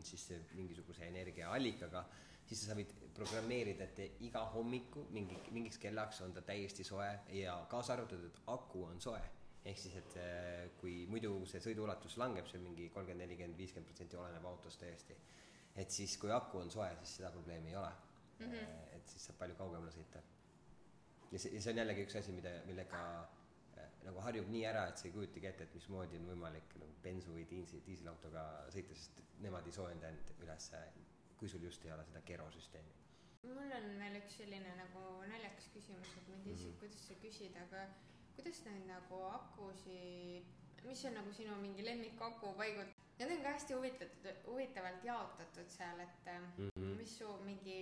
siis 0.07 0.29
mingisuguse 0.55 1.09
energiaallikaga, 1.11 2.05
siis 2.49 2.63
sa 2.65 2.79
võid 2.79 2.95
programmeerida, 3.17 3.91
et 3.91 4.23
iga 4.25 4.45
hommiku 4.55 5.09
mingi, 5.13 5.37
mingiks 5.53 5.83
kellaks 5.83 6.23
on 6.25 6.33
ta 6.37 6.47
täiesti 6.47 6.87
soe 6.87 7.11
ja 7.35 7.59
kaasa 7.69 7.99
arvatud, 7.99 8.31
et 8.31 8.41
aku 8.55 8.87
on 8.93 9.03
soe 9.03 9.21
ehk 9.69 9.81
siis, 9.81 9.97
et 10.01 10.17
äh, 10.23 10.69
kui 10.81 11.03
muidu 11.11 11.33
see 11.49 11.61
sõiduulatus 11.65 12.17
langeb, 12.21 12.49
see 12.49 12.61
on 12.61 12.69
mingi 12.71 12.89
kolmkümmend, 12.95 13.25
nelikümmend, 13.27 13.59
viiskümmend 13.61 13.89
protsenti, 13.91 14.19
oleneb 14.21 14.47
autost 14.49 14.81
täiesti. 14.83 15.17
et 15.79 15.91
siis, 15.95 16.17
kui 16.19 16.31
aku 16.35 16.59
on 16.59 16.71
soe, 16.75 16.89
siis 17.03 17.19
seda 17.21 17.31
probleemi 17.31 17.71
ei 17.71 17.77
ole 17.77 17.91
mm. 17.91 18.53
-hmm. 18.53 18.97
et 18.97 19.09
siis 19.09 19.27
saab 19.27 19.39
palju 19.39 19.57
kaugemale 19.59 19.93
sõita. 19.95 20.23
ja 21.33 21.39
see, 21.39 21.55
ja 21.55 21.63
see 21.63 21.73
on 21.73 21.83
jällegi 21.83 22.07
üks 22.07 22.17
asi, 22.19 22.33
mida, 22.33 22.55
millega 22.67 23.03
äh, 23.79 23.91
nagu 24.07 24.25
harjub 24.27 24.49
nii 24.55 24.65
ära, 24.73 24.87
et 24.89 24.99
sa 24.99 25.09
ei 25.09 25.15
kujutagi 25.17 25.51
ette, 25.53 25.65
et 25.65 25.75
mismoodi 25.75 26.17
on 26.23 26.31
võimalik 26.33 26.79
nagu 26.83 26.95
bensu 27.03 27.35
või 27.37 27.47
diisel, 27.51 27.85
diiselautoga 27.87 28.47
sõita, 28.75 28.95
sest 28.95 29.23
nemad 29.45 29.67
ei 29.67 29.77
soojenda 29.81 30.09
end 30.09 30.33
üles, 30.41 30.71
kui 31.39 31.49
sul 31.49 31.63
just 31.63 31.85
ei 31.85 31.93
ole 31.93 32.05
seda 32.05 32.21
kerosüsteemi. 32.33 32.95
mul 33.43 33.73
on 33.81 33.89
veel 34.03 34.17
üks 34.23 34.41
selline 34.43 34.77
nagu 34.77 35.03
naljakas 35.33 35.69
küsimus, 35.75 36.17
et 36.17 36.29
ma 36.29 36.37
ei 36.37 36.43
tea 36.45 36.53
isegi 36.53 36.69
mm 36.69 36.75
-hmm., 36.75 36.81
kuidas 36.81 37.09
seda 37.09 37.21
küsida, 37.27 37.67
aga 37.69 37.89
kuidas 38.39 38.61
neid 38.69 38.85
nagu 38.87 39.19
akusid, 39.35 40.45
mis 40.87 41.05
on 41.05 41.17
nagu 41.19 41.33
sinu 41.35 41.57
mingi 41.59 41.83
lemmikaku 41.83 42.53
paigut-, 42.61 42.95
need 43.19 43.33
on 43.35 43.43
ka 43.43 43.55
hästi 43.57 43.75
huvitatud, 43.75 44.29
huvitavalt 44.47 45.05
jaotatud 45.05 45.75
seal, 45.75 46.01
et 46.01 46.31
mm 46.31 46.69
-hmm. 46.69 46.95
mis 47.01 47.19
su 47.19 47.33
mingi 47.45 47.79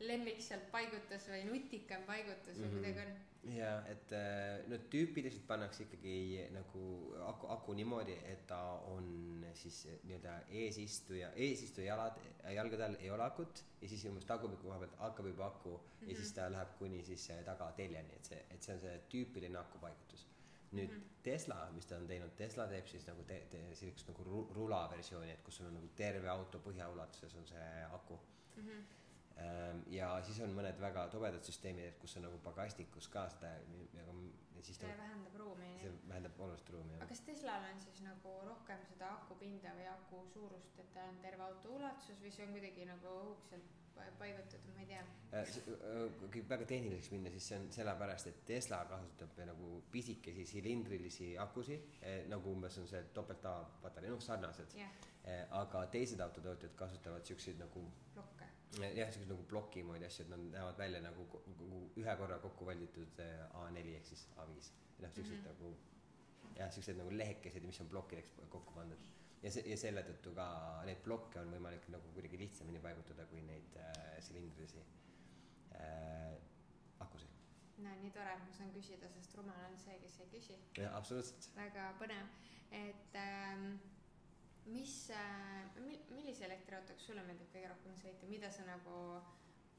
lemmik 0.00 0.40
sealt 0.40 0.68
paigutus 0.70 1.28
või 1.32 1.46
nutikam 1.48 2.04
paigutus 2.04 2.60
või 2.60 2.68
mm 2.68 2.70
-hmm. 2.70 2.84
kuidagi 2.84 3.00
on? 3.06 3.16
Jaa, 3.54 3.76
et 3.90 4.12
äh, 4.16 4.64
no 4.70 4.78
tüüpiliselt 4.90 5.44
pannakse 5.46 5.84
ikkagi 5.84 6.46
nagu 6.54 6.82
aku, 7.28 7.48
aku 7.54 7.74
niimoodi, 7.78 8.16
et 8.26 8.46
ta 8.50 8.58
on 8.90 9.44
siis 9.54 9.84
nii-öelda 10.02 10.36
eesistuja, 10.62 11.30
eesistuja 11.46 11.92
jalad, 11.92 12.18
jalgade 12.56 12.86
all 12.88 12.98
ei 13.00 13.10
ole 13.14 13.26
akut 13.26 13.62
ja 13.82 13.90
siis 13.90 14.04
umbes 14.10 14.26
tagumikku 14.28 14.66
koha 14.66 14.80
pealt 14.82 14.98
hakkab 15.02 15.30
juba 15.30 15.46
aku 15.46 15.76
mm 15.76 15.78
-hmm. 15.78 16.10
ja 16.10 16.16
siis 16.16 16.30
mhm. 16.30 16.36
ta 16.40 16.50
läheb 16.52 16.78
kuni 16.78 17.04
siis 17.04 17.28
tagateljeni, 17.44 18.16
et 18.16 18.24
see, 18.24 18.44
et 18.50 18.62
see 18.62 18.74
on 18.74 18.80
see 18.80 19.00
tüüpiline 19.12 19.58
akupaigutus. 19.58 20.26
nüüd 20.72 20.90
mm 20.90 20.96
-hmm. 20.96 21.22
Tesla, 21.22 21.70
mis 21.72 21.86
ta 21.86 21.96
on 21.96 22.06
teinud, 22.06 22.30
Tesla 22.36 22.66
teeb 22.68 22.86
siis 22.86 23.06
nagu 23.06 23.22
te-, 23.22 23.46
te-, 23.50 23.74
sellist 23.74 24.08
nagu 24.08 24.22
ru-, 24.22 24.54
rula 24.54 24.90
versiooni, 24.90 25.30
et 25.30 25.42
kus 25.42 25.56
sul 25.56 25.66
on 25.66 25.74
nagu 25.74 25.88
terve 25.96 26.28
auto 26.28 26.58
põhjaulatuses 26.58 27.36
on 27.36 27.46
see 27.46 27.84
aku 27.92 28.18
mm. 28.56 28.62
-hmm 28.62 29.05
ja 29.92 30.08
siis 30.24 30.38
on 30.44 30.54
mõned 30.56 30.78
väga 30.80 31.06
tobedad 31.12 31.44
süsteemid, 31.44 31.90
et 31.90 31.98
kus 32.00 32.16
on 32.16 32.24
nagu 32.24 32.38
pagasnikus 32.44 33.08
ka 33.12 33.26
seda, 33.34 33.50
aga 34.00 34.14
siis 34.66 34.78
ta 34.80 34.90
vähendab 34.98 35.34
ruumi. 35.40 35.72
see 35.80 35.92
vähendab 36.08 36.40
oluliselt 36.40 36.70
ruumi, 36.74 36.94
jah. 36.94 37.02
aga 37.02 37.08
kas 37.12 37.20
Teslal 37.26 37.66
on 37.70 37.80
siis 37.80 38.02
nagu 38.04 38.36
rohkem 38.48 38.84
seda 38.90 39.10
akupinda 39.20 39.74
või 39.78 39.88
aku 39.92 40.22
suurust, 40.32 40.78
et 40.82 40.92
ta 40.94 41.08
on 41.10 41.18
terve 41.24 41.44
auto 41.48 41.74
ulatuses 41.78 42.22
või 42.22 42.32
see 42.34 42.46
on 42.46 42.56
kuidagi 42.56 42.86
nagu 42.88 43.12
õhukselt 43.24 43.74
paigutatud, 44.18 44.74
ma 44.74 44.82
ei 44.82 44.86
tea. 44.90 45.04
Äh, 45.32 45.40
äh, 45.40 46.16
kui 46.32 46.42
väga 46.48 46.66
tehniliseks 46.68 47.10
minna, 47.14 47.30
siis 47.32 47.48
see 47.48 47.58
on 47.60 47.68
sellepärast, 47.72 48.28
et 48.30 48.42
Tesla 48.48 48.82
kasutab 48.90 49.38
nagu 49.48 49.82
pisikesi 49.92 50.44
silindrilisi 50.50 51.30
akusid, 51.40 51.86
eh, 52.02 52.24
nagu 52.28 52.52
umbes 52.52 52.76
on 52.82 52.88
see 52.90 53.02
topelt 53.16 53.44
A 53.46 53.56
patarei, 53.82 54.10
noh 54.10 54.20
sarnased 54.20 54.74
yeah.. 54.76 54.90
aga 55.60 55.86
teised 55.92 56.20
autotootjad 56.20 56.74
kasutavad 56.76 57.24
siukseid 57.24 57.58
nagu 57.62 57.84
plokke. 58.14 58.35
Jah, 58.74 59.10
siukseid 59.12 59.30
nagu 59.30 59.44
ploki 59.50 59.82
moodi 59.86 60.06
asju, 60.08 60.26
et 60.26 60.32
nad 60.34 60.46
näevad 60.52 60.78
välja 60.78 61.02
nagu, 61.04 61.26
nagu 61.50 61.82
ühe 62.02 62.16
korra 62.20 62.38
kokku 62.42 62.66
valditud 62.68 63.20
eh, 63.24 63.44
A4 63.62 63.98
ehk 64.00 64.08
siis 64.12 64.26
A5. 64.36 64.72
noh, 65.02 65.12
siuksed 65.12 65.36
mm 65.36 65.42
-hmm. 65.42 65.46
nagu 65.46 66.56
jah, 66.56 66.72
siuksed 66.72 66.98
nagu 66.98 67.12
lehekesed, 67.16 67.62
mis 67.62 67.80
on 67.80 67.88
plokkideks 67.88 68.34
kokku 68.48 68.74
pandud 68.74 69.06
ja 69.42 69.52
see, 69.52 69.64
ja 69.70 69.78
selle 69.80 70.02
tõttu 70.06 70.32
ka 70.36 70.46
neid 70.88 71.02
plokke 71.04 71.40
on 71.42 71.52
võimalik 71.54 71.88
nagu 71.92 72.12
kuidagi 72.16 72.40
lihtsamini 72.40 72.82
paigutada 72.82 73.26
kui 73.30 73.42
neid 73.46 73.76
äh, 73.80 74.16
silindrilisi 74.24 74.82
äh, 75.78 76.36
akusid. 77.04 77.34
no 77.84 77.92
nii 78.02 78.12
tore, 78.14 78.36
ma 78.42 78.56
saan 78.56 78.72
küsida, 78.74 79.10
sest 79.12 79.36
rumal 79.38 79.66
on 79.68 79.76
see, 79.80 79.98
kes 80.02 80.20
ei 80.24 80.30
küsi. 80.32 80.58
jah, 80.78 80.96
absoluutselt. 80.98 81.50
väga 81.58 81.90
põnev, 82.00 82.32
et 82.74 83.20
ähm, 83.22 83.76
mis 84.72 84.94
äh,, 85.14 85.80
millise 86.10 86.46
elektriautoga 86.48 87.02
sulle 87.02 87.24
meeldib 87.26 87.50
kõige 87.52 87.72
rohkem 87.72 87.98
sõita, 88.00 88.30
mida 88.30 88.50
sa 88.52 88.66
nagu, 88.66 89.00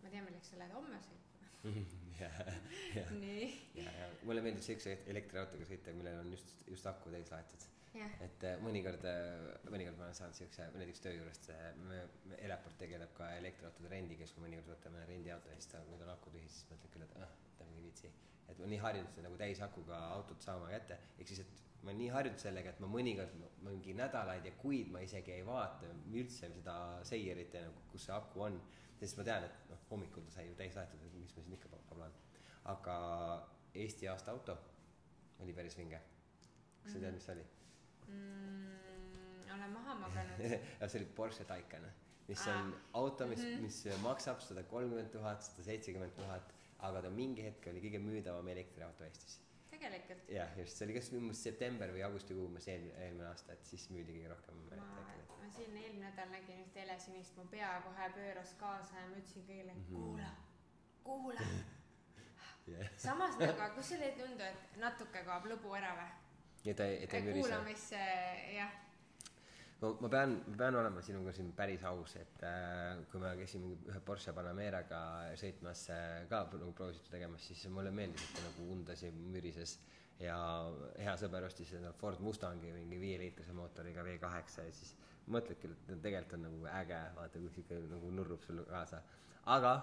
ma 0.03 0.11
tean, 0.11 0.27
milleks 0.27 0.53
sa 0.53 0.61
lähed 0.61 0.75
homme 0.77 0.99
sõitma. 1.07 1.49
Nii. 3.21 3.47
ja, 3.77 3.89
ja 3.99 4.05
mulle 4.25 4.43
meeldib 4.45 4.63
siukse 4.65 4.99
elektriautoga 5.11 5.67
sõita, 5.69 5.93
millel 5.97 6.21
on 6.23 6.31
just, 6.33 6.55
just 6.69 6.87
aku 6.89 7.13
täis 7.13 7.33
laetud. 7.33 7.67
Et 7.97 8.43
äh, 8.45 8.59
mõnikord, 8.61 9.01
äh, 9.09 9.47
mõnikord 9.73 9.97
ma 9.97 10.05
olen 10.05 10.17
saanud 10.17 10.37
siukse, 10.37 10.67
näiteks 10.77 11.01
töö 11.01 11.15
juurest, 11.15 11.49
Eleport 12.37 12.77
tegeleb 12.77 13.13
ka 13.17 13.31
elektriautode 13.39 13.89
rendiga, 13.89 14.27
siis 14.27 14.37
me 14.37 14.45
mõnikord 14.45 14.69
võtame 14.75 15.01
rendiauto 15.09 15.49
ja 15.49 15.57
siis 15.57 15.71
ta, 15.71 15.81
kui 15.87 15.97
ta 15.97 16.05
on 16.05 16.13
aku 16.13 16.33
tühi, 16.35 16.49
siis 16.51 16.67
mõtled 16.69 16.93
küll, 16.93 17.05
et 17.07 17.15
ah, 17.25 17.31
ta 17.57 17.69
ei 17.71 17.85
viitsi. 17.87 18.11
et 18.47 18.59
ma 18.61 18.69
nii 18.71 18.79
harjunud 18.83 19.17
nagu 19.25 19.39
täisakuga 19.41 19.97
autot 20.11 20.45
saama 20.45 20.69
kätte, 20.71 20.99
ehk 21.17 21.31
siis, 21.31 21.41
et 21.43 21.63
ma 21.87 21.93
olen 21.93 22.01
nii 22.03 22.09
harjunud 22.11 22.41
sellega, 22.41 22.71
et 22.73 22.79
ma 22.83 22.87
mõnikord 22.91 23.35
mingi 23.63 23.93
nädalaid 23.95 24.43
ja 24.43 24.51
kuid 24.59 24.89
ma 24.91 24.99
isegi 25.05 25.31
ei 25.37 25.43
vaata 25.47 25.87
üldse 26.11 26.49
seda 26.51 26.73
seierit 27.07 27.53
ja 27.55 27.61
nagu, 27.63 27.85
kus 27.93 28.09
see 28.09 28.15
aku 28.15 28.43
on. 28.43 28.57
sest 28.99 29.19
ma 29.19 29.23
tean, 29.23 29.45
et 29.45 29.69
noh, 29.69 29.79
hommikul 29.91 30.25
ta 30.25 30.33
sai 30.33 30.47
ju 30.49 30.55
täis 30.59 30.75
laetud, 30.75 31.05
et 31.05 31.13
mis 31.15 31.35
ma 31.37 31.43
siin 31.45 31.55
ikka 31.55 31.71
pablan. 31.71 32.11
aga 32.73 32.97
Eesti 33.77 34.09
aasta 34.11 34.31
auto 34.31 34.57
oli 35.39 35.53
päris 35.53 35.77
vinge. 35.77 36.01
kas 36.83 36.91
sa 36.91 36.99
tead, 36.99 37.15
mis 37.15 37.29
see 37.29 37.37
oli? 37.37 37.47
mm,? 38.09 38.67
olen 39.55 39.73
maha 39.79 39.97
maganud 40.03 40.43
see 40.91 40.99
oli 40.99 41.09
Porsche 41.15 41.47
Taycan, 41.47 41.89
mis 42.27 42.47
ah. 42.47 42.59
on 42.59 42.75
auto, 42.93 43.31
mis 43.31 43.39
mm, 43.39 43.53
-hmm. 43.53 43.61
mis 43.61 44.03
maksab 44.03 44.43
sada 44.43 44.63
kolmkümmend 44.63 45.15
tuhat, 45.15 45.41
sada 45.41 45.63
seitsekümmend 45.71 46.19
tuhat, 46.19 46.53
aga 46.79 47.01
ta 47.01 47.09
mingi 47.09 47.47
hetk 47.47 47.71
oli 47.71 47.87
kõige 47.87 48.03
müüdavam 48.11 48.55
elektriauto 48.57 49.07
Eestis. 49.07 49.39
Tegelikult? 49.81 50.27
jah, 50.31 50.51
just, 50.59 50.77
see 50.77 50.87
oli 50.87 50.97
kas 50.97 51.09
umbes 51.17 51.43
september 51.49 51.93
või 51.95 52.03
augustikuu 52.07 52.47
umbes 52.49 52.67
eelmine, 52.71 52.97
eelmine 53.05 53.29
aasta, 53.29 53.55
et 53.55 53.65
siis 53.69 53.87
müüdi 53.93 54.17
kõige 54.17 54.33
rohkem 54.33 54.61
ma, 54.73 54.89
ma 55.41 55.49
siin 55.55 55.77
eelmine 55.77 56.09
nädal 56.09 56.29
nägin 56.33 56.61
ühte 56.65 56.83
helesinist, 56.83 57.35
mu 57.39 57.47
pea 57.51 57.71
kohe 57.85 58.11
pööras 58.17 58.53
kaasa 58.61 59.01
ja 59.01 59.09
ma 59.11 59.19
ütlesin 59.21 59.47
kõigile 59.49 59.73
mm, 59.73 59.83
-hmm. 59.89 59.95
kuula, 59.95 60.29
kuula 61.03 61.49
yeah. 62.73 62.89
samas 62.97 63.37
nagu, 63.41 63.57
kas 63.75 63.89
sulle 63.89 64.11
ei 64.11 64.17
tundu, 64.19 64.43
et 64.43 64.81
natuke 64.81 65.23
kaob 65.27 65.47
lõbu 65.53 65.75
ära 65.77 65.93
või? 65.99 66.09
ja 66.67 66.75
ta 66.75 66.89
ei, 66.89 67.07
ta 67.07 67.17
ei 67.17 67.27
mürise. 67.29 67.47
kuulamisse, 67.47 68.03
jah. 68.55 68.75
Ma, 69.81 69.91
ma 70.01 70.09
pean, 70.09 70.37
ma 70.47 70.57
pean 70.61 70.79
olema 70.79 71.03
sinuga 71.05 71.33
siin 71.35 71.51
päris 71.57 71.83
aus, 71.89 72.15
et 72.21 72.43
äh, 72.47 73.03
kui 73.11 73.21
ma 73.21 73.33
käisin 73.37 73.65
ühe 73.75 74.01
Porsche 74.05 74.33
Panameraga 74.37 75.01
sõitmas 75.39 75.87
äh, 75.93 76.23
ka 76.31 76.45
nagu 76.53 76.71
proovisõitu 76.77 77.13
tegemas, 77.13 77.45
siis 77.49 77.67
mulle 77.73 77.93
meeldis, 77.93 78.25
et 78.25 78.39
ta 78.39 78.45
nagu 78.47 78.71
undas 78.77 79.03
ja 79.05 79.11
mürises 79.17 79.77
ja 80.21 80.37
hea 80.97 81.13
sõber 81.21 81.45
ostis 81.45 81.75
endale 81.77 81.97
Ford 81.99 82.21
Mustangi 82.25 82.71
mingi 82.73 82.97
viieliitrise 83.01 83.53
mootoriga 83.53 84.05
V8 84.05 84.63
ja 84.65 84.73
siis 84.73 84.95
mõtledki, 85.29 85.69
et 85.69 85.93
tegelikult 86.01 86.37
on 86.39 86.47
nagu 86.47 86.71
äge, 86.71 87.03
vaata 87.17 87.43
kui 87.43 87.53
sihuke 87.53 87.79
nagu 87.91 88.11
nurrub 88.15 88.43
sulle 88.45 88.65
kaasa. 88.69 89.03
aga 89.53 89.75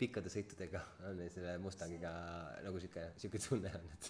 pikkade 0.00 0.30
sõitudega 0.32 0.80
on 1.10 1.20
selle 1.30 1.56
Mustangiga 1.62 2.12
nagu 2.64 2.80
sihuke, 2.82 3.04
sihuke 3.20 3.40
tunne 3.42 3.70
on, 3.76 3.92
et, 3.96 4.08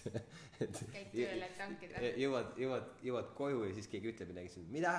et. 0.65 0.81
käid 0.93 1.11
tööle, 1.13 1.49
et 1.49 1.57
tankida. 1.59 2.03
jõuad, 2.21 2.55
jõuad, 2.63 2.89
jõuad 3.09 3.31
koju 3.37 3.67
ja 3.67 3.75
siis 3.77 3.91
keegi 3.91 4.13
ütleb 4.13 4.31
midagi, 4.33 4.53
siis 4.55 4.69
mida, 4.73 4.95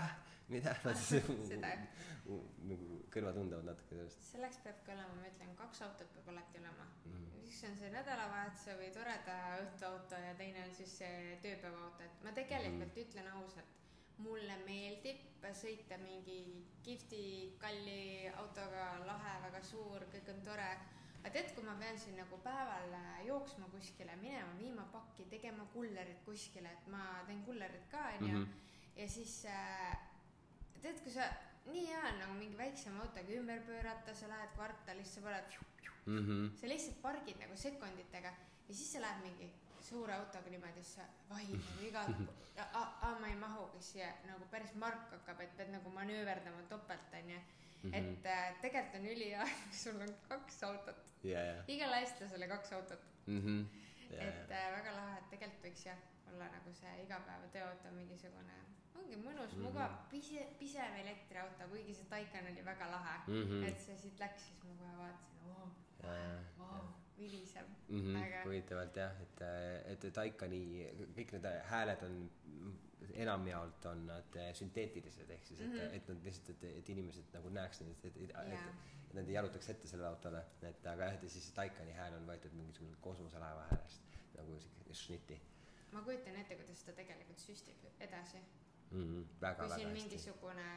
mida 0.48 0.74
ah, 0.84 0.96
seda 1.00 1.70
nagu 2.70 2.98
kõrvad 3.12 3.36
undavad 3.40 3.68
natuke 3.68 3.96
sellest. 3.96 4.26
selleks 4.30 4.58
peabki 4.64 4.92
olema, 4.94 5.16
ma 5.20 5.28
ütlen, 5.28 5.54
kaks 5.58 5.82
autot 5.86 6.10
peab 6.16 6.30
alati 6.32 6.60
olema 6.60 6.86
mm.. 7.04 7.30
üks 7.44 7.62
on 7.68 7.78
see 7.80 7.92
nädalavahetuse 7.92 8.76
või 8.80 8.90
toreda 8.96 9.38
õhtuauto 9.62 10.20
ja 10.24 10.34
teine 10.40 10.64
on 10.64 10.74
siis 10.76 10.98
see 11.02 11.38
tööpäevaauto, 11.44 12.08
et 12.08 12.26
ma 12.26 12.32
tegelikult 12.36 12.92
mm. 12.92 13.02
ütlen 13.06 13.32
ausalt 13.38 13.80
mulle 14.22 14.56
meeldib 14.64 15.44
sõita 15.58 15.98
mingi 16.00 16.38
kihvti 16.84 17.22
kalli 17.60 18.28
autoga, 18.38 18.94
lahe, 19.04 19.34
väga 19.42 19.60
suur, 19.66 20.06
kõik 20.12 20.30
on 20.32 20.40
tore. 20.46 20.70
aga 21.24 21.32
tead, 21.32 21.50
kui 21.56 21.64
ma 21.66 21.74
pean 21.80 21.98
siin 21.98 22.16
nagu 22.20 22.38
päeval 22.44 22.94
jooksma 23.26 23.68
kuskile, 23.72 24.16
minema, 24.20 24.54
viima 24.58 24.84
pakki, 24.92 25.26
tegema 25.28 25.66
kullerit 25.72 26.22
kuskile, 26.24 26.72
et 26.72 26.88
ma 26.92 27.24
teen 27.26 27.42
kullerit 27.44 27.88
ka, 27.90 28.06
onju. 28.20 28.38
Mhm. 28.38 28.50
ja 28.96 29.08
siis 29.08 29.44
äh, 29.50 29.98
tead, 30.84 31.00
kui 31.04 31.12
sa, 31.14 31.28
nii 31.66 31.84
hea 31.88 32.00
on 32.10 32.18
nagu 32.22 32.38
mingi 32.38 32.58
väiksema 32.60 33.04
autoga 33.04 33.36
ümber 33.40 33.62
pöörata, 33.68 34.14
sa 34.14 34.28
lähed 34.30 34.54
kvartalisse, 34.56 35.20
paned 35.24 35.58
mm, 36.06 36.18
-hmm. 36.26 36.48
sa 36.60 36.68
lihtsalt 36.68 37.02
pargid 37.02 37.40
nagu 37.40 37.56
sekunditega 37.56 38.32
ja 38.68 38.74
siis 38.74 38.92
sa 38.92 39.00
lähed 39.00 39.22
mingi 39.22 39.50
suure 39.80 40.14
autoga 40.14 40.50
niimoodi, 40.50 40.82
siis 40.82 40.94
sa 40.94 41.02
vahid 41.28 41.60
nagu 41.60 41.86
igal 41.88 42.14
pool, 42.26 42.62
aa, 42.80 43.12
ma 43.20 43.28
ei 43.28 43.36
mahugi 43.36 43.82
siia, 43.82 44.08
nagu 44.30 44.44
päris 44.50 44.74
mark 44.74 45.10
hakkab, 45.12 45.40
et 45.40 45.56
pead 45.56 45.72
nagu 45.76 45.90
manööverdama 45.90 46.62
topelt, 46.68 47.14
onju. 47.20 47.40
Mhm. 47.84 47.94
et 47.94 48.26
äh, 48.26 48.54
tegelikult 48.60 48.94
on 48.94 49.06
ülihea, 49.06 49.46
sul 49.82 50.00
on 50.00 50.14
kaks 50.28 50.62
autot 50.62 51.10
yeah,. 51.24 51.44
Yeah. 51.44 51.64
igale 51.68 51.98
eestlasele 52.00 52.48
kaks 52.48 52.72
autot 52.72 53.02
mm. 53.26 53.40
-hmm. 53.40 53.66
Yeah, 54.12 54.28
et 54.28 54.50
äh, 54.50 54.70
väga 54.76 54.92
lahe, 54.96 55.18
et 55.18 55.28
tegelikult 55.30 55.64
võiks 55.66 55.84
jah, 55.86 55.98
olla 56.32 56.48
nagu 56.48 56.72
see 56.72 56.94
igapäeva 57.02 57.48
tööauto 57.52 57.92
mingisugune, 57.92 58.56
ongi 58.98 59.16
mõnus 59.20 59.52
mm, 59.52 59.58
-hmm. 59.58 59.64
mugav, 59.66 59.96
pise, 60.10 60.46
pisev 60.58 60.98
elektriauto, 61.02 61.68
kuigi 61.70 61.94
see 61.94 62.10
Taycan 62.10 62.50
oli 62.52 62.64
väga 62.64 62.90
lahe 62.90 63.16
mm. 63.26 63.42
-hmm. 63.42 63.68
et 63.68 63.80
see 63.80 63.96
siit 63.96 64.20
läks, 64.20 64.46
siis 64.48 64.62
ma 64.64 64.76
kohe 64.80 64.96
vaatasin, 64.98 65.50
oo, 65.50 65.68
vau 66.58 66.80
viliseb 67.18 67.68
mm. 67.88 68.00
-hmm, 68.00 68.22
aga 68.22 68.42
huvitavalt 68.44 68.96
jah, 68.96 69.20
et, 69.26 69.44
et 69.92 70.08
Taikani 70.12 70.62
kõik 71.18 71.36
need 71.36 71.46
hääled 71.70 72.02
on 72.08 72.18
enamjaolt 73.14 73.86
on 73.86 74.06
nad 74.06 74.36
sünteetilised, 74.58 75.30
ehk 75.30 75.46
siis, 75.46 75.60
et 75.60 75.66
mm, 75.66 75.78
-hmm. 75.78 75.96
et 75.96 76.08
nad 76.08 76.24
lihtsalt, 76.24 76.48
et, 76.50 76.64
et 76.78 76.88
inimesed 76.88 77.36
nagu 77.36 77.48
näeks 77.48 77.80
neid, 77.80 78.04
et, 78.04 78.16
et, 78.16 78.30
et, 78.30 78.58
et 79.08 79.14
nad 79.14 79.28
ei 79.28 79.34
jalutaks 79.34 79.68
ette 79.68 79.88
sellele 79.88 80.08
autole, 80.08 80.44
et 80.62 80.86
aga 80.86 81.10
jah, 81.10 81.14
et 81.14 81.30
siis 81.30 81.52
Taikani 81.52 81.92
hääl 81.92 82.14
on 82.18 82.26
võetud 82.26 82.52
mingisugusest 82.52 83.00
kosmoselaeva 83.00 83.66
häälest 83.70 84.02
nagu 84.34 84.60
siuke 84.60 84.94
šnitti. 84.94 85.40
ma 85.92 86.02
kujutan 86.02 86.36
ette, 86.36 86.56
kuidas 86.56 86.84
ta 86.84 86.92
tegelikult 86.92 87.38
süstib 87.38 87.84
edasi 88.00 88.42
mm. 88.94 89.06
-hmm, 89.06 89.40
väga, 89.40 89.66
kui 89.66 89.76
siin 89.76 89.94
mingisugune 89.98 90.68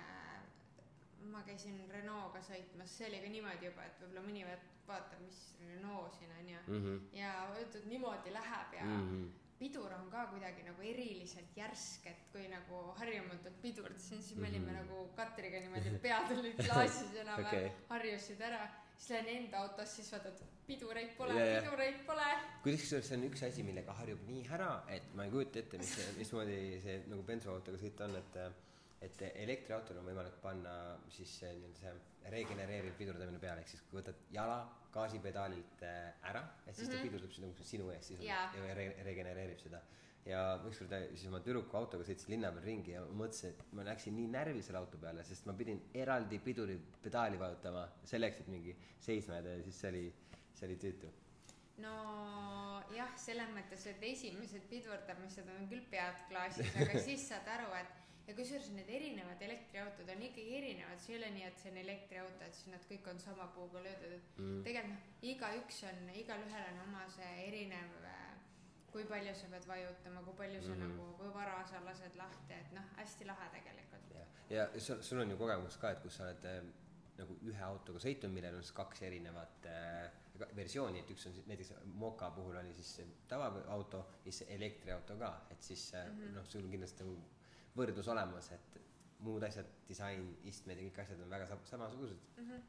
ma 1.31 1.41
käisin 1.47 1.79
Renault'ga 1.91 2.41
sõitmas, 2.45 2.93
see 2.99 3.09
oli 3.09 3.19
ka 3.23 3.31
niimoodi 3.31 3.69
juba, 3.69 3.85
et 3.87 3.99
võib-olla 4.01 4.23
mõni 4.27 4.45
vaatab, 4.87 5.19
mis 5.23 5.41
Renault 5.67 6.15
siin 6.15 6.31
on 6.39 6.49
ja 6.49 6.61
mm, 6.67 6.79
-hmm. 6.83 7.03
ja 7.17 7.33
öeldud 7.55 7.85
niimoodi 7.91 8.33
läheb 8.33 8.73
ja 8.79 8.85
mm 8.85 9.03
-hmm. 9.09 9.29
pidur 9.59 9.93
on 9.93 10.09
ka 10.11 10.25
kuidagi 10.31 10.63
nagu 10.63 10.81
eriliselt 10.81 11.57
järsk, 11.57 12.07
et 12.07 12.27
kui 12.31 12.47
nagu 12.47 12.81
harjumatult 13.01 13.61
pidurdasin, 13.61 14.23
siis 14.23 14.39
me 14.39 14.47
olime 14.47 14.71
mm 14.71 14.77
-hmm. 14.77 14.81
nagu 14.81 15.09
Katriga 15.15 15.59
niimoodi, 15.59 15.99
pead 15.99 16.37
olid 16.37 16.65
klaasis 16.65 17.15
enam-vähem 17.23 17.65
okay. 17.65 17.87
harjusid 17.89 18.41
ära 18.41 18.67
siis 18.97 19.09
lähen 19.13 19.27
enda 19.37 19.59
autosse, 19.63 19.95
siis 20.01 20.11
vaatad, 20.11 20.39
pidureid 20.67 21.11
pole 21.17 21.33
yeah,, 21.37 21.63
pidureid 21.63 21.99
pole. 22.07 22.27
kuidagi 22.63 22.85
see 22.89 23.17
on 23.17 23.23
üks 23.29 23.43
asi, 23.47 23.63
millega 23.63 23.93
harjub 24.01 24.23
nii 24.27 24.45
ära, 24.57 24.71
et 24.91 25.11
ma 25.15 25.25
ei 25.27 25.31
kujuta 25.33 25.59
ette, 25.61 25.77
mis, 25.81 25.93
mismoodi 26.17 26.57
see 26.83 26.97
nagu 27.11 27.23
bensuautoga 27.27 27.77
sõita 27.83 28.07
on, 28.09 28.15
et 28.23 28.39
et 29.05 29.19
elektriautol 29.45 29.99
on 30.01 30.07
võimalik 30.09 30.39
panna 30.41 30.71
siis 31.13 31.35
nii-öelda 31.43 31.77
see 31.83 32.31
regenereeriv 32.33 32.95
pidurdamine 32.97 33.37
peale, 33.39 33.61
ehk 33.61 33.69
siis 33.69 33.83
kui 33.87 33.99
võtad 33.99 34.17
jala 34.33 34.55
gaasipedaalilt 34.95 35.83
äh, 35.85 36.15
ära, 36.31 36.41
et 36.65 36.73
siis 36.75 36.89
ta 36.89 36.95
Mhm. 36.97 37.03
pidurdab 37.05 37.31
seda 37.35 37.45
nagu 37.47 37.63
sinu 37.69 37.91
ees 37.93 38.07
siis 38.09 38.19
Jaa. 38.25 38.47
ja 38.57 38.73
re- 38.73 38.95
regenereerib 39.05 39.59
seda. 39.61 39.81
Ja 40.27 40.41
ükskord 40.67 40.91
äh, 40.97 41.05
siis 41.15 41.27
oma 41.29 41.39
tüdruku 41.43 41.77
autoga 41.79 42.03
sõitsin 42.07 42.33
linna 42.35 42.51
peal 42.55 42.65
ringi 42.67 42.95
ja 42.95 43.03
ma 43.07 43.23
mõtlesin, 43.23 43.53
et 43.53 43.75
ma 43.77 43.85
läksin 43.87 44.15
nii 44.17 44.27
närvi 44.33 44.63
selle 44.65 44.81
auto 44.81 44.99
peale, 45.01 45.23
sest 45.27 45.47
ma 45.47 45.55
pidin 45.57 45.79
eraldi 45.95 46.39
piduripedaali 46.43 47.39
vajutama 47.39 47.85
selleks, 48.07 48.41
et 48.43 48.51
mingi 48.51 48.75
seisma 48.99 49.39
jääda 49.39 49.55
ja 49.57 49.63
siis 49.67 49.79
see 49.83 49.93
oli, 49.93 50.03
see 50.57 50.67
oli 50.69 50.77
tüütu. 50.83 51.13
no 51.83 51.93
jah, 52.95 53.13
selles 53.21 53.51
mõttes, 53.53 53.85
et 53.91 54.03
esimesed 54.03 54.67
pidurdamised 54.71 55.47
on 55.55 55.69
küll 55.71 55.85
pead 55.91 56.25
klaasis, 56.31 56.73
aga 56.81 56.99
siis 57.07 57.27
saad 57.29 57.47
aru, 57.57 57.71
et 57.79 58.03
ja 58.27 58.35
kusjuures 58.35 58.71
need 58.75 58.89
erinevad 58.91 59.41
elektriautod 59.45 60.09
on 60.11 60.23
ikkagi 60.27 60.57
erinevad, 60.57 60.99
see 60.99 61.13
ei 61.15 61.19
ole 61.21 61.29
nii, 61.37 61.45
et 61.47 61.61
see 61.61 61.71
on 61.71 61.77
elektriauto, 61.85 62.43
et 62.43 62.57
siis 62.57 62.71
nad 62.73 62.87
kõik 62.89 63.07
on 63.13 63.21
sama 63.23 63.47
puuga 63.55 63.83
löödud, 63.85 64.17
et 64.17 64.41
Mm. 64.41 64.63
tegelikult 64.65 64.97
noh, 64.97 65.21
igaüks 65.31 65.83
on, 65.87 66.09
igalühel 66.13 66.65
on 66.73 66.81
oma 66.89 67.05
see 67.15 67.29
erinev, 67.47 67.93
kui 68.91 69.05
palju 69.05 69.33
sa 69.35 69.47
pead 69.51 69.67
vajutama, 69.67 70.21
kui 70.23 70.33
palju 70.33 70.61
sa 70.61 70.67
mm. 70.67 70.81
-hmm. 70.81 70.97
nagu, 70.97 71.13
kui 71.17 71.33
vara 71.33 71.65
sa 71.67 71.85
lased 71.85 72.15
lahti, 72.15 72.53
et 72.53 72.71
noh, 72.71 72.83
hästi 72.97 73.25
lahe 73.25 73.49
tegelikult. 73.53 74.11
ja, 74.49 74.67
ja 74.73 74.79
sul, 74.79 75.01
sul 75.03 75.19
on 75.19 75.31
ju 75.31 75.37
kogemus 75.37 75.77
ka, 75.77 75.91
et 75.91 75.99
kus 76.01 76.15
sa 76.17 76.23
oled 76.23 76.45
äh, 76.45 76.63
nagu 77.17 77.37
ühe 77.49 77.63
autoga 77.63 77.99
sõitnud, 77.99 78.29
millel 78.33 78.55
on 78.55 78.63
siis 78.63 78.71
kaks 78.77 79.01
erinevat 79.01 79.65
äh, 79.65 80.11
versiooni, 80.55 80.99
et 80.99 81.09
üks 81.09 81.27
on 81.27 81.33
siis 81.33 81.47
näiteks 81.47 81.73
Moka 81.85 82.29
puhul 82.31 82.55
oli 82.55 82.73
siis 82.73 83.01
tavaauto 83.27 84.05
ja 84.25 84.31
siis 84.31 84.49
elektriauto 84.49 85.17
ka, 85.17 85.31
et 85.51 85.61
siis 85.63 85.93
äh, 85.93 86.05
Mhm. 86.07 86.33
noh, 86.35 86.45
sul 86.45 86.63
on 86.63 86.71
kindlasti 86.71 87.03
nagu 87.03 87.17
võrdlus 87.77 88.07
olemas, 88.07 88.51
et 88.51 88.79
muud 89.19 89.43
asjad, 89.43 89.65
disain, 89.87 90.37
istmed 90.43 90.77
ja 90.77 90.83
kõik 90.89 90.99
asjad 91.01 91.21
on 91.21 91.29
väga 91.29 91.47
sa- 91.47 91.57
samasugused, 91.65 92.17
Mm 92.37 92.49
-hmm. 92.51 92.61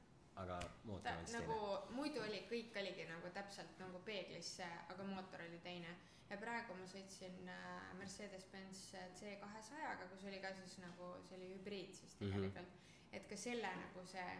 Aga 0.43 0.59
mootor 0.85 1.03
ta 1.11 1.15
siis 1.25 1.35
nagu 1.39 1.55
teine. 1.55 1.95
muidu 1.97 2.21
oli, 2.23 2.41
kõik 2.51 2.77
oligi 2.81 3.05
nagu 3.09 3.31
täpselt 3.35 3.79
nagu 3.83 3.99
peeglisse, 4.07 4.67
aga 4.95 5.05
mootor 5.05 5.43
oli 5.49 5.59
teine. 5.65 5.97
ja 6.31 6.37
praegu 6.37 6.75
ma 6.77 6.87
sõitsin 6.87 7.49
äh, 7.49 7.95
Mercedes-Benz 7.99 8.83
C 9.19 9.35
kahesajaga, 9.41 10.07
kus 10.13 10.25
oli 10.29 10.41
ka 10.45 10.53
siis 10.55 10.79
nagu, 10.79 11.15
see 11.29 11.37
oli 11.39 11.49
hübriid 11.55 11.95
siis 11.95 12.17
Mhm. 12.21 12.31
tegelikult 12.31 12.69
mm. 12.69 12.75
-hmm. 12.75 13.17
et 13.17 13.29
ka 13.29 13.37
selle 13.37 13.71
nagu 13.77 14.07
see 14.07 14.31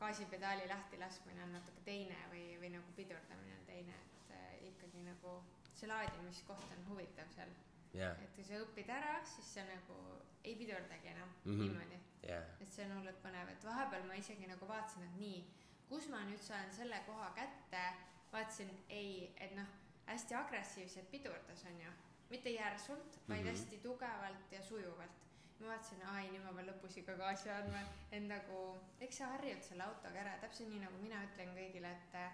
gaasipedaali 0.00 0.68
lahtilaskmine 0.68 1.42
on 1.42 1.52
natuke 1.52 1.80
teine 1.84 2.16
või, 2.32 2.58
või 2.60 2.70
nagu 2.76 2.92
pidurdamine 2.96 3.54
on 3.60 3.66
teine, 3.66 3.94
et 3.94 4.30
äh, 4.30 4.64
ikkagi 4.70 5.02
nagu 5.06 5.42
see 5.74 5.88
laadimiskoht 5.88 6.72
on 6.78 6.88
huvitav 6.88 7.30
seal. 7.36 7.48
jah, 7.94 8.16
et 8.22 8.34
kui 8.36 8.44
sa 8.46 8.60
õpid 8.62 8.90
ära, 8.90 9.18
siis 9.24 9.54
sa 9.54 9.66
nagu 9.68 9.98
ei 10.44 10.56
pidurdagi 10.60 11.08
enam 11.14 11.28
mm. 11.28 11.52
-hmm. 11.52 11.60
niimoodi 11.62 12.00
jah, 12.28 12.44
et 12.60 12.72
see 12.72 12.86
on 12.88 12.96
hullult 12.98 13.20
põnev, 13.22 13.50
et 13.52 13.64
vahepeal 13.68 14.06
ma 14.08 14.18
isegi 14.20 14.48
nagu 14.50 14.68
vaatasin, 14.68 15.06
et 15.08 15.16
nii, 15.20 15.40
kus 15.88 16.08
ma 16.12 16.24
nüüd 16.28 16.42
saan 16.42 16.72
selle 16.72 17.00
koha 17.06 17.30
kätte, 17.38 17.82
vaatasin, 18.32 18.70
ei, 18.88 19.34
et 19.36 19.54
noh, 19.56 19.68
hästi 20.06 20.34
agressiivselt 20.34 21.10
pidurdas, 21.10 21.64
onju, 21.70 21.92
mitte 22.30 22.50
järsult, 22.50 23.20
vaid 23.28 23.40
mm. 23.40 23.46
-hmm. 23.46 23.50
hästi 23.50 23.78
tugevalt 23.82 24.52
ja 24.52 24.62
sujuvalt. 24.62 25.20
ma 25.60 25.66
vaatasin, 25.66 26.02
ai, 26.10 26.30
nüüd 26.30 26.42
ma 26.44 26.52
pean 26.52 26.66
lõpus 26.66 26.96
ikka 26.98 27.14
gaasi 27.16 27.50
andma, 27.50 27.80
et 28.12 28.24
nagu, 28.26 28.62
eks 29.00 29.20
sa 29.20 29.28
harjud 29.36 29.62
selle 29.62 29.84
autoga 29.84 30.20
ära, 30.20 30.32
täpselt 30.42 30.68
nii 30.68 30.80
nagu 30.82 30.98
mina 31.02 31.20
ütlen 31.24 31.52
kõigile, 31.58 31.92
et 31.92 32.16
äh, 32.18 32.32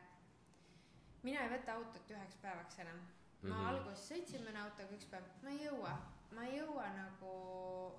mina 1.23 1.43
ei 1.45 1.51
võta 1.53 1.75
autot 1.75 2.11
üheks 2.11 2.39
päevaks 2.43 2.79
enam. 2.79 3.03
Ma 3.43 3.49
mm. 3.49 3.53
-hmm. 3.53 3.69
alguses 3.69 4.09
sõitsin 4.11 4.45
mõne 4.47 4.63
autoga 4.65 4.97
üks 4.97 5.07
päev, 5.13 5.29
ma 5.43 5.51
ei 5.51 5.65
jõua, 5.65 5.93
ma 6.37 6.45
ei 6.47 6.59
jõua 6.59 6.87
nagu 6.97 7.35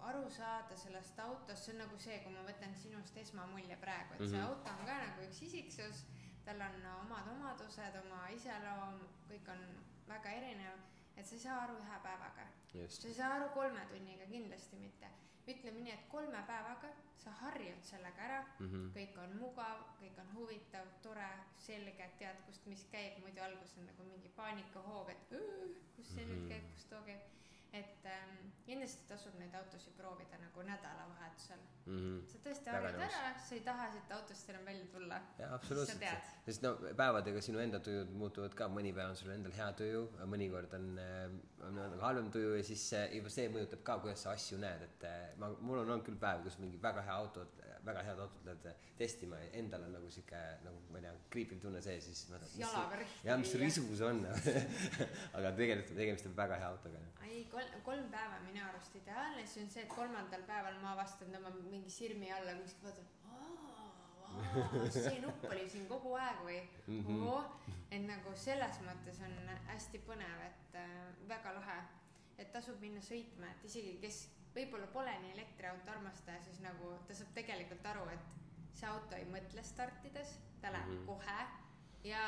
aru 0.09 0.29
saada 0.29 0.77
sellest 0.77 1.19
autost, 1.19 1.63
see 1.63 1.73
on 1.73 1.81
nagu 1.83 1.99
see, 1.99 2.19
kui 2.23 2.33
ma 2.33 2.45
võtan 2.47 2.75
sinust 2.83 3.17
esmamulje 3.17 3.77
praegu, 3.81 4.13
et 4.13 4.19
mm 4.19 4.25
-hmm. 4.25 4.31
see 4.31 4.41
Mhm. 4.41 4.49
auto 4.49 4.69
on 4.79 4.85
ka 4.85 4.97
nagu 5.05 5.21
üks 5.27 5.41
isiksus, 5.41 6.05
tal 6.45 6.61
on 6.61 6.85
omad 7.01 7.27
omadused, 7.35 7.95
oma 8.05 8.27
iseloom, 8.37 8.99
kõik 9.29 9.51
on 9.55 9.61
väga 10.07 10.29
erinev, 10.29 10.79
et 11.17 11.25
sa 11.25 11.35
ei 11.35 11.39
saa 11.41 11.61
aru 11.63 11.77
ühe 11.77 11.99
päevaga 12.03 12.47
sa, 12.71 13.07
ei 13.07 13.13
saa 13.13 13.33
aru 13.35 13.49
kolme 13.49 13.85
tunniga 13.89 14.25
kindlasti 14.25 14.75
mitte. 14.75 15.07
Ütleme 15.47 15.79
nii, 15.81 15.91
et 15.93 16.05
kolme 16.09 16.43
päevaga 16.47 16.89
sa 17.17 17.31
harjud 17.31 17.83
sellega 17.83 18.21
ära, 18.21 18.45
Mhm. 18.59 18.91
kõik 18.95 19.17
on 19.23 19.37
mugav, 19.39 19.77
kõik 20.01 20.17
on 20.19 20.33
huvitav, 20.35 20.87
tore, 21.01 21.29
selge, 21.57 22.09
tead, 22.17 22.35
kust 22.45 22.65
mis 22.65 22.85
käib, 22.91 23.19
muidu 23.21 23.41
alguses 23.41 23.77
on 23.77 23.85
nagu 23.85 24.03
mingi 24.03 24.29
paanikahoog, 24.35 25.09
et 25.09 25.31
"Õõ, 25.31 25.75
kust 25.95 26.13
see 26.15 26.25
nüüd 26.25 26.41
Mhm. 26.41 26.49
käib, 26.49 26.71
kust 26.73 26.89
too 26.89 27.01
käib. 27.05 27.19
Et 27.71 28.05
ähm, 28.05 28.51
kindlasti 28.65 29.05
tasub 29.07 29.35
neid 29.39 29.53
autosid 29.55 29.93
proovida 29.95 30.35
nagu 30.41 30.63
nädalavahetusel. 30.67 31.61
sa 32.27 32.39
tõesti 32.43 32.73
harjud 32.73 32.99
ära, 33.05 33.21
sa 33.39 33.55
ei 33.55 33.61
taha 33.65 33.85
siit 33.93 34.11
autost 34.15 34.49
enam 34.51 34.65
välja 34.67 34.87
tulla. 34.91 35.19
absoluutselt. 35.47 36.03
sest 36.45 36.65
no 36.65 36.73
päevadega 36.99 37.41
sinu 37.41 37.61
enda 37.63 37.79
tujud 37.79 38.11
muutuvad 38.23 38.57
ka, 38.59 38.67
mõni 38.75 38.91
päev 38.95 39.13
on 39.13 39.19
sul 39.19 39.31
endal 39.33 39.55
hea 39.55 39.69
tuju, 39.79 40.03
mõnikord 40.33 40.75
on, 40.77 40.89
äh, 40.99 41.23
on 41.67 41.79
nagu 41.79 42.03
halvem 42.03 42.27
tuju 42.35 42.57
ja 42.57 42.63
siis 42.67 42.85
äh, 42.99 43.07
juba 43.15 43.31
see 43.31 43.47
mõjutab 43.55 43.85
ka, 43.87 43.97
kuidas 44.03 44.27
sa 44.27 44.35
asju 44.35 44.59
näed, 44.61 44.83
et 44.89 45.07
äh, 45.07 45.23
ma, 45.39 45.53
mul 45.61 45.81
on 45.85 45.95
olnud 45.95 46.05
küll 46.07 46.19
päev, 46.19 46.43
kus 46.43 46.59
mingi 46.59 46.81
väga 46.81 47.05
hea 47.07 47.17
autot, 47.23 47.60
väga 47.85 48.03
head 48.05 48.19
autot 48.23 48.45
lähed 48.45 48.65
äh, 48.69 48.89
testima 48.97 49.37
endal 49.57 49.83
on 49.87 49.95
nagu 49.97 50.09
sihuke 50.13 50.41
nagu 50.65 50.81
ma 50.93 50.99
ei 50.99 51.05
tea, 51.05 51.13
kriipiv 51.33 51.61
tunne 51.63 51.81
sees, 51.81 52.05
siis 52.09 52.29
ma 52.29 52.39
jalaga 52.59 52.99
rihti 52.99 53.27
jah, 53.27 53.39
mis 53.41 53.53
risu 53.61 53.85
see 53.89 54.07
on 54.09 54.19
aga 55.37 55.53
tegelikult 55.59 55.95
tegemist 56.01 56.27
on 56.29 56.35
väga 56.41 56.59
hea 56.61 56.69
autoga. 56.73 57.01
ei, 57.27 57.39
kolm, 57.53 57.79
kolm 57.87 58.11
päeva 58.13 58.37
minu 58.45 58.61
arust 58.67 58.99
ideaalne, 59.01 59.45
siis 59.47 59.65
on 59.65 59.73
see, 59.75 59.85
et 59.87 59.93
kolmandal 59.95 60.43
päeval 60.51 60.77
ma 60.83 60.93
avastan 60.97 61.33
tema 61.33 61.53
mingi 61.61 61.89
sirmi 61.89 62.31
alla 62.33 62.53
kuskil, 62.59 62.89
vaatan, 62.89 63.09
see 64.97 65.17
nupp 65.23 65.47
oli 65.49 65.65
siin 65.69 65.87
kogu 65.89 66.13
aeg 66.19 66.43
või 66.45 66.59
mm. 66.87 67.01
-hmm. 67.07 67.73
et 67.89 68.05
nagu 68.05 68.35
selles 68.35 68.77
mõttes 68.85 69.23
on 69.25 69.33
hästi 69.71 70.03
põnev, 70.05 70.45
et 70.49 70.77
äh, 70.83 70.93
väga 71.33 71.55
lahe, 71.57 71.79
et 72.37 72.53
tasub 72.53 72.79
minna 72.81 73.01
sõitma, 73.05 73.49
et 73.51 73.65
isegi 73.71 73.97
kes 74.01 74.21
võib-olla 74.55 74.87
pole 74.93 75.13
nii 75.23 75.33
elektriauto 75.37 75.91
armastaja, 75.91 76.41
siis 76.41 76.59
nagu 76.63 76.93
ta 77.07 77.15
saab 77.15 77.33
tegelikult 77.35 77.85
aru, 77.93 78.07
et 78.13 78.37
see 78.75 78.87
auto 78.89 79.15
ei 79.15 79.25
mõtle 79.31 79.63
startides, 79.63 80.37
ta 80.61 80.71
läheb 80.71 80.87
mm. 80.87 80.97
-hmm. 80.97 81.05
kohe 81.05 81.61
ja 82.03 82.21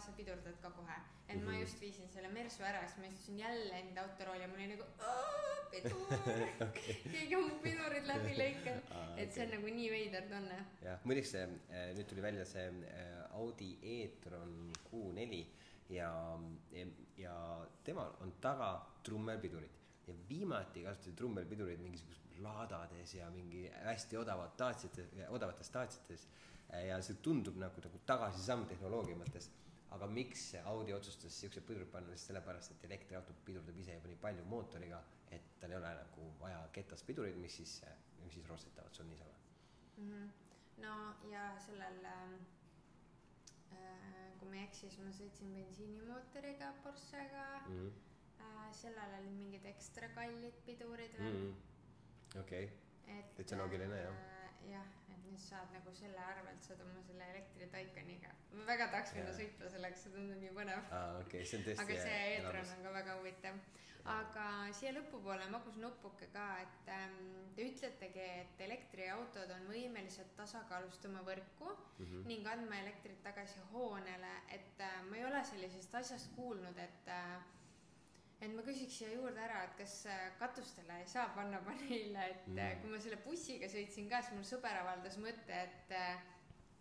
sa 0.00 0.12
pidurdad 0.16 0.56
ka 0.62 0.70
kohe. 0.70 0.98
et 1.28 1.36
mm 1.36 1.40
-hmm. 1.42 1.46
ma 1.46 1.52
Mhm. 1.52 1.60
just 1.60 1.80
viisin 1.80 2.08
selle 2.08 2.28
Mersu 2.28 2.62
ära, 2.62 2.86
siis 2.86 2.98
ma 2.98 3.06
istusin 3.06 3.38
jälle 3.38 3.78
enda 3.78 4.02
autorooli 4.02 4.42
ja 4.42 4.48
mul 4.48 4.56
oli 4.56 4.66
nagu 4.66 4.84
pidur 5.70 6.06
okei, 6.68 7.02
keegi 7.12 7.36
on 7.36 7.44
mu 7.48 7.58
pidurid 7.62 8.06
läbi 8.06 8.34
lõikanud 8.38 8.92
Aa, 8.96 9.14
et 9.16 9.32
see 9.32 9.44
on 9.44 9.50
nagu 9.50 9.66
nii 9.66 9.90
veider 9.90 10.22
tunne. 10.30 10.58
jah, 10.82 11.00
muideks 11.04 11.30
see 11.30 11.42
äh, 11.44 11.90
nüüd 11.96 12.08
tuli 12.08 12.22
välja 12.22 12.44
see 12.44 12.66
äh, 12.68 13.36
Audi 13.40 13.78
e-tron 13.82 14.72
Q4 14.90 15.44
ja, 15.88 16.38
ja, 16.72 16.86
ja 17.16 17.34
temal 17.84 18.12
on 18.20 18.32
taga 18.40 18.70
trummelpidurid 19.02 19.77
ja 20.08 20.16
viimati 20.28 20.82
kasutati 20.86 21.16
trummelpidureid 21.20 21.80
mingisugustes 21.84 22.38
laadades 22.44 23.14
ja 23.14 23.30
mingi 23.34 23.64
hästi 23.84 24.16
odavat 24.20 24.56
taatsites, 24.56 25.14
odavates 25.28 25.70
taatsites 25.74 26.28
ja 26.88 27.00
see 27.02 27.16
tundub 27.24 27.56
nagu, 27.60 27.82
nagu 27.84 28.00
tagasisamm 28.06 28.66
tehnoloogia 28.70 29.16
mõttes 29.18 29.48
aga 29.96 30.08
miks 30.12 30.42
Audi 30.68 30.92
otsustas 30.92 31.36
siuksed 31.40 31.64
pidurid 31.68 31.88
panna, 31.92 32.12
lihtsalt 32.12 32.32
sellepärast, 32.32 32.74
et 32.74 32.84
elektriauto 32.88 33.34
pidurdab 33.46 33.78
ise 33.80 33.96
juba 33.96 34.10
nii 34.10 34.20
palju 34.24 34.44
mootoriga, 34.50 35.00
et 35.32 35.54
tal 35.60 35.72
ei 35.72 35.78
ole 35.78 35.92
nagu 36.00 36.28
vaja 36.42 36.60
ketas 36.76 37.04
pidureid, 37.08 37.38
mis 37.40 37.56
siis, 37.60 37.78
mis 38.24 38.36
siis 38.36 38.48
rostetavad 38.52 38.94
sul 38.94 39.08
niisama. 39.10 39.36
Mhm. 39.98 40.28
no 40.78 40.92
ja 41.30 41.46
sellel 41.58 42.04
ähm, 42.06 42.34
äh,, 43.72 44.28
kui 44.38 44.48
ma 44.48 44.60
ei 44.60 44.66
eksi, 44.68 44.86
siis 44.86 45.00
ma 45.02 45.10
sõitsin 45.10 45.56
bensiinimootoriga 45.56 46.74
Porschega 46.84 47.46
Mhm. 47.66 47.88
äh,, 48.40 48.68
sellel 48.82 49.14
olid 49.20 49.34
mingid 49.38 49.64
ekstra 49.72 50.08
kallid 50.14 50.58
pidurid 50.66 51.16
veel 51.18 51.38
okei, 52.42 52.68
et 53.08 53.34
Täitsa 53.38 53.56
loogiline, 53.60 53.96
jah. 54.02 54.12
äh, 54.12 54.52
jah, 54.72 54.86
et 55.14 55.24
nüüd 55.24 55.40
saad 55.40 55.72
nagu 55.72 55.94
selle 55.96 56.20
arvelt 56.20 56.62
saad 56.66 56.80
oma 56.84 57.02
selle 57.06 57.24
elektritaikaniga. 57.34 58.34
ma 58.52 58.66
väga 58.68 58.90
tahaks 58.92 59.14
minna 59.16 59.32
sõitma 59.40 59.70
selleks, 59.74 60.02
see 60.04 60.12
tundub 60.14 60.40
nii 60.42 60.54
põnev. 60.60 60.92
aa 61.00 61.18
okei, 61.24 61.44
see 61.48 61.74
aga 61.84 61.98
see 62.04 62.22
e-tron 62.36 62.72
on 62.76 62.82
ka 62.88 62.92
väga 63.00 63.16
huvitav. 63.20 63.58
aga 64.08 64.44
siia 64.72 64.92
lõpupoole 64.96 65.48
magus 65.52 65.76
nupuke 65.76 66.28
ka, 66.32 66.44
et 66.64 66.86
ähm, 66.94 67.16
te 67.56 67.66
ütletegi, 67.68 68.22
et 68.44 68.60
elektriautod 68.68 69.50
on 69.56 69.66
võimelised 69.72 70.30
tasakaalustama 70.36 71.20
võrku 71.26 71.74
Mhm. 71.98 72.22
ning 72.30 72.46
andma 72.46 72.76
elektrit 72.84 73.22
tagasi 73.24 73.60
hoonele, 73.72 74.30
et 74.54 74.80
äh, 74.80 75.02
ma 75.10 75.16
ei 75.16 75.24
ole 75.26 75.40
sellisest 75.44 75.94
asjast 75.94 76.30
kuulnud, 76.36 76.78
et 76.78 77.08
äh, 77.08 77.40
et 78.40 78.54
ma 78.54 78.62
küsiks 78.62 79.00
siia 79.00 79.12
juurde 79.16 79.40
ära, 79.42 79.64
et 79.66 79.76
kas 79.80 79.94
äh, 80.06 80.24
katustele 80.38 81.00
ei 81.02 81.06
saa 81.10 81.28
panna 81.34 81.60
paneele, 81.66 82.26
et 82.32 82.46
mm. 82.46 82.58
Mm. 82.58 82.82
kui 82.82 82.92
ma 82.94 83.00
selle 83.02 83.20
bussiga 83.24 83.70
sõitsin 83.70 84.10
ka, 84.10 84.22
siis 84.22 84.38
mul 84.38 84.46
sõber 84.46 84.78
avaldas 84.82 85.18
mõtte, 85.22 85.62
et 85.66 85.96
äh, 85.98 86.26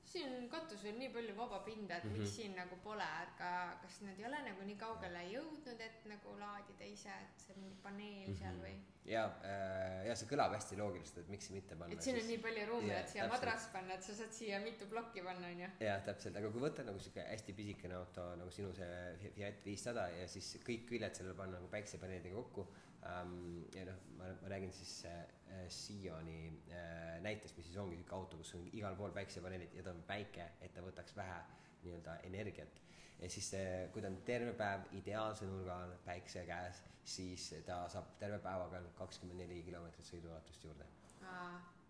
siin 0.08 0.36
on 0.38 0.50
katusel 0.52 0.96
nii 1.00 1.10
palju 1.16 1.34
vaba 1.38 1.60
pinda, 1.66 1.98
et 1.98 2.04
mm 2.04 2.14
-hmm. 2.14 2.20
miks 2.24 2.36
siin 2.36 2.56
nagu 2.56 2.76
pole, 2.84 3.08
aga 3.24 3.78
kas 3.82 4.02
nad 4.02 4.20
ei 4.20 4.26
ole 4.26 4.40
nagu 4.50 4.68
nii 4.68 4.78
kaugele 4.84 5.24
jõudnud, 5.32 5.82
et 5.88 6.06
nagu 6.12 6.36
laadida 6.40 6.86
ise, 6.86 7.18
et 7.26 7.44
see 7.46 7.56
mingi 7.58 7.76
paneel 7.84 8.28
mm 8.28 8.34
-hmm. 8.34 8.40
seal 8.40 8.62
või? 8.66 8.76
ja 9.08 9.24
äh,, 9.50 10.08
ja 10.08 10.16
see 10.20 10.28
kõlab 10.32 10.56
hästi 10.56 10.78
loogiliselt, 10.80 11.18
et 11.24 11.30
miks 11.32 11.50
mitte 11.56 11.76
panna. 11.76 11.94
et 11.94 12.02
siin 12.04 12.16
on 12.16 12.22
siis... 12.22 12.32
nii 12.32 12.42
palju 12.46 12.66
ruumi, 12.72 12.92
et 12.92 13.10
siia 13.10 13.24
täpselt. 13.24 13.36
madras 13.36 13.68
panna, 13.76 13.94
et 13.94 14.04
sa 14.04 14.16
saad 14.16 14.34
siia 14.40 14.60
mitu 14.60 14.88
plokki 14.94 15.24
panna, 15.28 15.48
onju. 15.54 15.70
jah, 15.80 16.02
täpselt, 16.10 16.36
aga 16.42 16.52
kui 16.56 16.66
võtta 16.66 16.88
nagu 16.90 17.00
sihuke 17.00 17.28
hästi 17.30 17.54
pisikene 17.54 17.96
auto 18.02 18.28
nagu 18.42 18.52
sinu 18.52 18.74
see 18.74 19.16
Fi- 19.22 19.32
Fiat 19.40 19.64
viissada 19.66 20.10
ja 20.10 20.28
siis 20.28 20.58
kõik 20.68 20.88
küljed 20.92 21.16
sellele 21.16 21.36
panna 21.36 21.60
nagu 21.60 21.72
päiksepaneelidega 21.72 22.36
kokku 22.36 22.68
ähm, 23.08 23.64
ja 23.76 23.86
noh, 23.88 24.02
ma, 24.18 24.32
ma 24.42 24.50
räägin 24.52 24.74
siis 24.74 25.06
äh, 25.06 25.24
Sioni 25.72 26.52
äh, 26.72 27.22
näitest, 27.24 27.58
mis 27.58 27.66
siis 27.70 27.78
ongi 27.82 27.98
sihuke 27.98 28.16
auto, 28.16 28.38
kus 28.38 28.54
on 28.58 28.68
igal 28.74 28.96
pool 29.00 29.14
päiksepaneelid 29.16 29.74
ja 29.78 29.86
ta 29.86 29.94
on 29.96 30.04
väike, 30.08 30.52
et 30.62 30.74
ta 30.76 30.84
võtaks 30.86 31.16
vähe 31.18 31.40
nii-öelda 31.84 32.20
energiat. 32.28 32.82
ja 33.20 33.30
siis 33.30 33.50
see, 33.50 33.90
kui 33.94 34.02
ta 34.02 34.12
on 34.12 34.20
terve 34.26 34.54
päev 34.54 34.92
ideaalse 35.00 35.48
nurga 35.50 35.78
all 35.84 35.94
päikse 36.06 36.46
käes, 36.46 36.84
siis 37.08 37.48
ta 37.66 37.80
saab 37.90 38.12
terve 38.20 38.40
päevaga 38.44 38.82
kakskümmend 39.00 39.42
neli 39.42 39.64
kilomeetrit 39.64 40.06
sõiduulatust 40.06 40.64
juurde. 40.64 40.86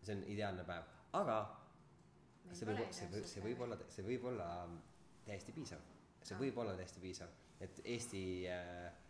see 0.04 0.16
on 0.16 0.24
ideaalne 0.32 0.64
päev, 0.64 0.86
aga 1.20 1.40
see 2.54 2.70
võib, 2.70 2.94
see 2.96 3.10
võib, 3.12 3.26
see 3.34 3.44
võib 3.44 3.66
olla, 3.66 3.80
see 3.92 4.06
võib 4.06 4.30
olla 4.32 4.48
täiesti 5.26 5.56
piisav. 5.56 5.84
see 6.22 6.36
Aa. 6.36 6.42
võib 6.42 6.58
olla 6.64 6.76
täiesti 6.78 7.04
piisav, 7.04 7.34
et 7.60 7.82
Eesti 7.84 8.24
äh, 8.52 8.72
äh, 8.86 9.07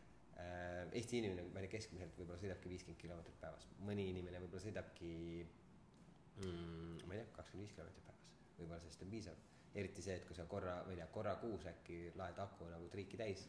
Eesti 0.97 1.17
inimene, 1.19 1.43
ma 1.53 1.61
ei 1.61 1.67
tea, 1.67 1.77
keskmiselt 1.77 2.15
võib-olla 2.17 2.39
sõidabki 2.41 2.71
viiskümmend 2.71 2.99
kilomeetrit 3.01 3.37
päevas, 3.41 3.67
mõni 3.85 4.07
inimene 4.11 4.39
võib-olla 4.41 4.63
sõidabki 4.63 5.11
mm, 5.43 7.05
ma 7.05 7.15
ei 7.15 7.21
tea, 7.21 7.29
kakskümmend 7.35 7.65
viis 7.65 7.75
kilomeetrit 7.75 8.05
päevas, 8.07 8.25
võib-olla 8.57 8.79
sellest 8.83 9.05
on 9.05 9.13
piisav. 9.13 9.45
eriti 9.77 10.01
see, 10.01 10.15
et 10.17 10.25
kui 10.25 10.35
sa 10.37 10.47
korra, 10.49 10.79
ma 10.85 10.93
ei 10.93 10.99
tea, 10.99 11.07
korra 11.13 11.35
kuus 11.41 11.65
äkki 11.69 11.97
laed 12.17 12.39
aku 12.41 12.69
nagu 12.71 12.89
triiki 12.93 13.19
täis. 13.19 13.47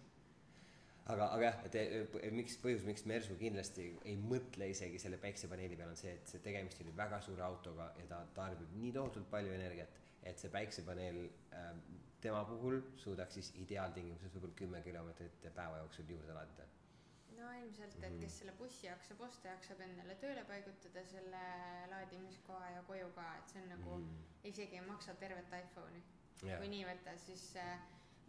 aga, 1.09 1.29
aga 1.37 1.45
jah, 1.47 1.61
et 1.69 2.33
miks, 2.37 2.59
põhjus, 2.65 2.85
miks 2.89 3.07
Mersu 3.09 3.37
kindlasti 3.41 3.87
ei 4.05 4.17
mõtle 4.21 4.69
isegi 4.69 5.01
selle 5.01 5.21
päiksepaneeli 5.23 5.77
peale, 5.77 5.95
on 5.97 6.01
see, 6.01 6.17
et 6.19 6.29
see 6.29 6.43
tegemist 6.45 6.83
oli 6.85 6.93
väga 6.97 7.21
suure 7.25 7.47
autoga 7.47 7.93
ja 8.01 8.09
ta 8.11 8.25
tarbib 8.37 8.75
nii 8.83 8.93
tohutult 8.97 9.31
palju 9.31 9.55
energiat, 9.57 9.95
et 10.29 10.41
see 10.41 10.53
päiksepaneel 10.53 11.23
äh, 11.57 11.71
tema 12.21 12.43
puhul 12.45 12.83
suudaks 12.99 13.39
siis 13.39 13.55
ideaaltingimustes 13.63 14.35
võib-olla 14.35 14.61
kümme 14.65 14.83
kilomeetrit 14.85 15.49
päeva 15.55 15.79
jooksul 15.85 16.13
juurde 16.13 16.35
laadida 16.35 16.67
no 17.39 17.51
ilmselt, 17.61 17.95
et 18.03 18.13
Mhm. 18.13 18.21
kes 18.21 18.39
selle 18.39 18.53
bussi 18.59 18.87
jaksab 18.87 19.21
osta, 19.21 19.49
jaksab 19.49 19.81
endale 19.81 20.15
tööle 20.23 20.45
paigutada 20.45 21.05
selle 21.07 21.43
laadimiskoha 21.93 22.71
ja 22.75 22.83
koju 22.83 23.13
ka, 23.15 23.27
et 23.39 23.53
see 23.53 23.63
on 23.63 23.69
nagu 23.75 23.99
mm. 23.99 24.25
isegi 24.51 24.77
ei 24.81 24.87
maksa 24.87 25.15
tervet 25.15 25.55
iPhone'i. 25.61 26.03
jah 26.43 26.59
kui 26.59 26.69
nii 26.69 26.85
võtta, 26.87 27.17
siis 27.19 27.45
äh, 27.57 27.79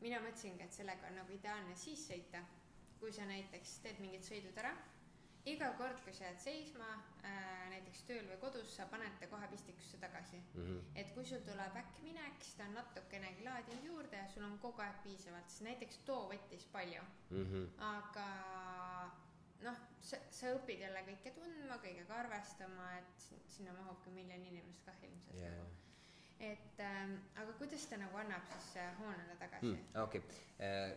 mina 0.02 0.20
mõtlesingi, 0.24 0.64
et 0.64 0.74
sellega 0.74 1.08
on 1.08 1.16
nagu 1.22 1.32
ideaalne 1.32 1.76
siis 1.76 2.06
sõita, 2.10 2.44
kui 3.00 3.12
sa 3.14 3.26
näiteks 3.26 3.80
teed 3.84 4.00
mingid 4.00 4.24
sõidud 4.26 4.58
ära. 4.58 4.72
Iga 5.54 5.70
kord, 5.78 6.00
kui 6.06 6.14
sa 6.14 6.24
jääd 6.28 6.40
seisma 6.44 6.88
äh, 7.24 7.70
näiteks 7.74 8.04
tööl 8.10 8.28
või 8.32 8.38
kodus, 8.42 8.76
sa 8.76 8.86
paned 8.92 9.16
ta 9.20 9.28
kohe 9.32 9.48
pistikusse 9.52 9.98
tagasi. 10.02 10.38
mm 10.54 10.66
-hmm. 10.66 10.82
et 11.02 11.12
kui 11.16 11.26
sul 11.26 11.42
tuleb 11.48 11.76
äkkminek, 11.84 12.42
siis 12.44 12.56
ta 12.56 12.64
on 12.68 12.74
natukenegi 12.74 13.44
laadinud 13.44 13.84
juurde 13.86 14.18
ja 14.18 14.28
sul 14.34 14.44
on 14.44 14.60
kogu 14.60 14.82
aeg 14.82 15.02
piisavalt, 15.04 15.50
sest 15.50 15.62
näiteks 15.62 15.98
too 16.06 16.30
võttis 16.34 16.66
palju 16.72 17.02
Mm 17.30 17.46
-hmm. 17.46 17.84
aga 17.84 18.28
noh, 19.62 19.76
sa, 20.02 20.18
sa 20.32 20.54
õpid 20.56 20.80
jälle 20.86 21.02
kõike 21.08 21.32
tundma, 21.36 21.78
kõigega 21.84 22.14
arvestama, 22.24 22.92
et 22.98 23.20
sin- 23.28 23.44
sinna 23.48 23.74
mahub 23.74 24.04
ka 24.04 24.10
miljon 24.10 24.46
inimest 24.46 24.86
kah 24.86 25.04
ilmselt 25.04 25.36
Jaa, 25.42 25.50
nagu. 25.52 25.70
Et 26.40 26.80
ähm, 26.80 27.18
aga 27.36 27.54
kuidas 27.60 27.84
ta 27.92 27.98
nagu 28.00 28.18
annab 28.22 28.46
siis 28.54 28.70
äh, 28.80 28.94
hoonele 29.00 29.36
tagasi? 29.40 29.74
Hmm, 29.74 30.04
okei, 30.04 30.22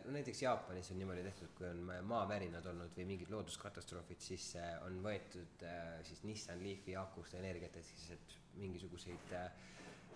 no 0.05 0.15
näiteks 0.15 0.43
Jaapanis 0.43 0.91
on 0.95 1.01
niimoodi 1.03 1.25
tehtud, 1.27 1.51
kui 1.59 1.67
on 1.67 1.83
ma- 1.89 1.99
maavärinad 2.15 2.67
olnud 2.71 2.95
või 2.97 3.09
mingid 3.15 3.33
looduskatastroofid, 3.35 4.23
siis 4.23 4.53
äh, 4.61 4.77
on 4.87 5.01
võetud 5.05 5.67
äh, 5.67 5.99
siis 6.07 6.23
Nissan 6.29 6.63
Leafi 6.63 6.97
akust 7.01 7.35
energiat, 7.39 7.77
et 7.77 7.91
siis, 7.91 8.11
et 8.17 8.39
mingisuguseid 8.63 9.35
äh, 9.39 9.51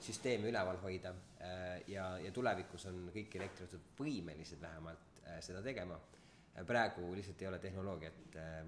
süsteeme 0.00 0.48
üleval 0.50 0.78
hoida. 0.82 1.14
Äh, 1.40 1.82
ja, 1.90 2.08
ja 2.22 2.32
tulevikus 2.32 2.86
on 2.90 3.08
kõik 3.14 3.36
elektriautod 3.40 3.92
võimelised 3.98 4.60
vähemalt 4.62 5.22
äh, 5.24 5.40
seda 5.40 5.62
tegema. 5.62 5.98
praegu 6.66 7.10
lihtsalt 7.14 7.42
ei 7.42 7.48
ole 7.48 7.58
tehnoloogiat 7.58 8.36
äh, 8.36 8.58
äh, 8.58 8.66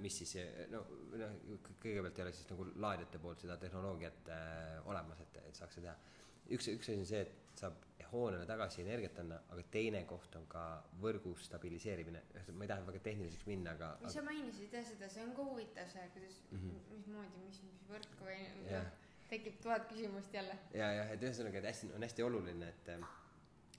mis 0.00 0.16
siis 0.22 0.36
äh, 0.40 0.64
no, 0.72 0.80
noh 1.20 1.36
kõigepealt 1.82 2.18
ei 2.18 2.24
ole 2.24 2.32
siis 2.34 2.48
nagu 2.50 2.66
laadijate 2.82 3.20
poolt 3.22 3.44
seda 3.44 3.56
tehnoloogiat 3.60 4.32
äh, 4.32 4.88
olemas, 4.88 5.20
et, 5.26 5.38
et 5.44 5.58
saaks 5.58 5.78
seda 5.78 5.90
teha. 5.90 6.18
üks, 6.56 6.68
üks 6.72 6.90
asi 6.90 6.98
on 6.98 7.08
see, 7.10 7.22
et 7.26 7.60
saab 7.60 7.86
hoonele 8.10 8.46
tagasi 8.48 8.82
energiat 8.82 9.18
anda, 9.22 9.36
aga 9.54 9.62
teine 9.70 10.00
koht 10.08 10.34
on 10.38 10.46
ka 10.50 10.64
võrgu 11.02 11.36
stabiliseerimine, 11.44 12.22
ma 12.56 12.66
ei 12.66 12.70
taha 12.72 12.86
väga 12.88 13.02
tehniliseks 13.04 13.46
minna, 13.46 13.76
aga, 13.76 13.92
mis 14.02 14.16
sa 14.16 14.24
mainisid 14.26 14.74
jah 14.74 14.86
seda, 14.88 15.10
see 15.12 15.22
on 15.22 15.30
ka 15.36 15.46
huvitav 15.46 15.92
see, 15.92 16.08
kuidas 16.16 16.40
mm. 16.48 16.64
-hmm. 16.64 16.96
mismoodi, 16.96 17.44
mis, 17.44 17.60
mis 17.68 17.84
võrku 17.92 18.26
või 18.26 18.40
noh, 18.64 18.88
tekib 19.30 19.60
tuhat 19.62 19.86
küsimust 19.92 20.34
jälle. 20.34 20.58
ja, 20.74 20.90
jah, 20.98 21.12
et 21.14 21.22
ühesõnaga, 21.22 21.62
et 21.62 21.70
hästi, 21.70 21.92
on 21.94 22.08
hästi 22.08 22.26
oluline, 22.26 22.72
et 22.74 22.94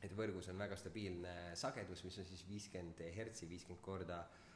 et 0.02 0.14
võrgus 0.18 0.48
on 0.50 0.58
väga 0.58 0.76
stabiilne 0.80 1.34
sagedus, 1.56 2.04
mis 2.04 2.16
on 2.18 2.26
siis 2.26 2.48
viiskümmend 2.48 3.04
hertsi, 3.16 3.50
viiskümmend 3.50 3.84
korda 3.86 4.24
äh, 4.24 4.51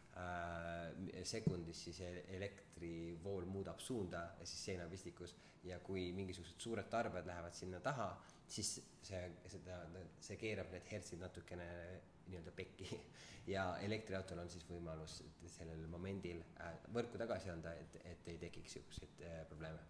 sekundis, 1.28 1.82
siis 1.84 1.98
e- 2.02 2.24
elektrivool 2.38 3.46
muudab 3.52 3.82
suunda 3.84 4.22
siis 4.44 4.62
seinapistikus 4.70 5.36
ja 5.66 5.80
kui 5.84 6.12
mingisugused 6.16 6.62
suured 6.62 6.88
tarbijad 6.90 7.28
lähevad 7.28 7.54
sinna 7.58 7.80
taha, 7.84 8.08
siis 8.48 8.76
see, 9.04 9.22
seda, 9.52 9.80
see 10.22 10.38
keerab 10.40 10.72
need 10.74 10.88
hertsid 10.92 11.22
natukene 11.22 11.68
nii-öelda 12.28 12.54
pekki 12.58 12.88
ja 13.56 13.66
elektriautol 13.86 14.42
on 14.44 14.50
siis 14.50 14.66
võimalus 14.70 15.20
sellel 15.58 15.86
momendil 15.90 16.42
äh, 16.62 16.78
võrku 16.94 17.20
tagasi 17.22 17.52
anda, 17.54 17.74
et, 17.82 18.00
et 18.06 18.32
ei 18.34 18.40
tekiks 18.42 18.78
siukseid 18.78 19.26
äh, 19.26 19.42
probleeme 19.50 19.82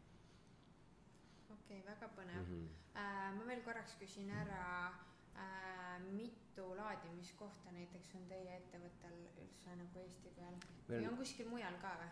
okei 1.49 1.79
okay,, 1.79 1.83
väga 1.91 2.11
põnev 2.17 2.41
mm. 2.41 2.47
mm. 2.47 2.55
-hmm. 2.55 2.65
-hmm. 2.65 2.81
Äh, 2.95 3.35
ma 3.37 3.47
veel 3.47 3.63
korraks 3.63 3.95
küsin 3.99 4.31
ära 4.31 4.63
äh,, 4.87 5.14
mitu 6.15 6.67
laadimiskohta 6.77 7.71
näiteks 7.71 8.15
on 8.15 8.27
teie 8.29 8.57
ettevõttel 8.59 9.15
üldse 9.43 9.75
nagu 9.79 9.99
Eesti 10.03 10.31
peal 10.35 10.55
Meil- 10.87 11.01
või 11.01 11.09
on 11.11 11.17
kuskil 11.19 11.49
mujal 11.49 11.79
ka 11.81 11.95
või? 12.01 12.11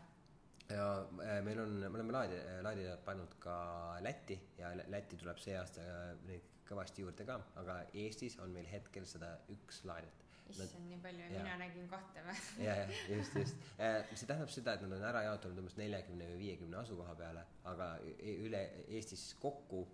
ja 0.71 0.87
äh, 1.27 1.43
meil 1.43 1.59
on, 1.59 1.77
me 1.83 1.91
oleme 1.91 2.15
laadi, 2.15 2.39
laadijad 2.65 3.05
pannud 3.05 3.37
ka 3.43 3.55
Lätti 4.01 4.39
ja 4.57 4.73
Lä- 4.77 4.89
Lätti 4.91 5.19
tuleb 5.19 5.39
see 5.43 5.55
aasta 5.59 5.83
äh, 5.83 6.09
neid 6.27 6.49
kõvasti 6.67 7.03
juurde 7.03 7.25
ka, 7.27 7.39
aga 7.59 7.79
Eestis 7.93 8.37
on 8.39 8.53
meil 8.55 8.67
hetkel 8.71 9.05
sada 9.05 9.33
üks 9.51 9.83
laadijat. 9.85 10.19
issand, 10.53 10.85
nii 10.87 10.99
palju, 11.03 11.23
jaa. 11.23 11.43
mina 11.43 11.57
nägin 11.59 11.87
kahte 11.91 12.23
või? 12.25 12.35
ja, 12.65 12.75
ja 12.75 12.87
just, 13.09 13.35
just. 13.35 13.67
see 13.77 14.27
tähendab 14.27 14.51
seda, 14.51 14.73
et 14.75 14.83
nad 14.85 14.95
on 14.97 15.05
ära 15.07 15.23
jaotunud 15.27 15.59
umbes 15.61 15.75
neljakümne 15.79 16.27
või 16.31 16.39
viiekümne 16.41 16.77
asukoha 16.81 17.15
peale, 17.19 17.45
aga 17.71 17.89
e- 18.03 18.37
üle 18.47 18.63
Eestis 18.87 19.33
kokku 19.39 19.85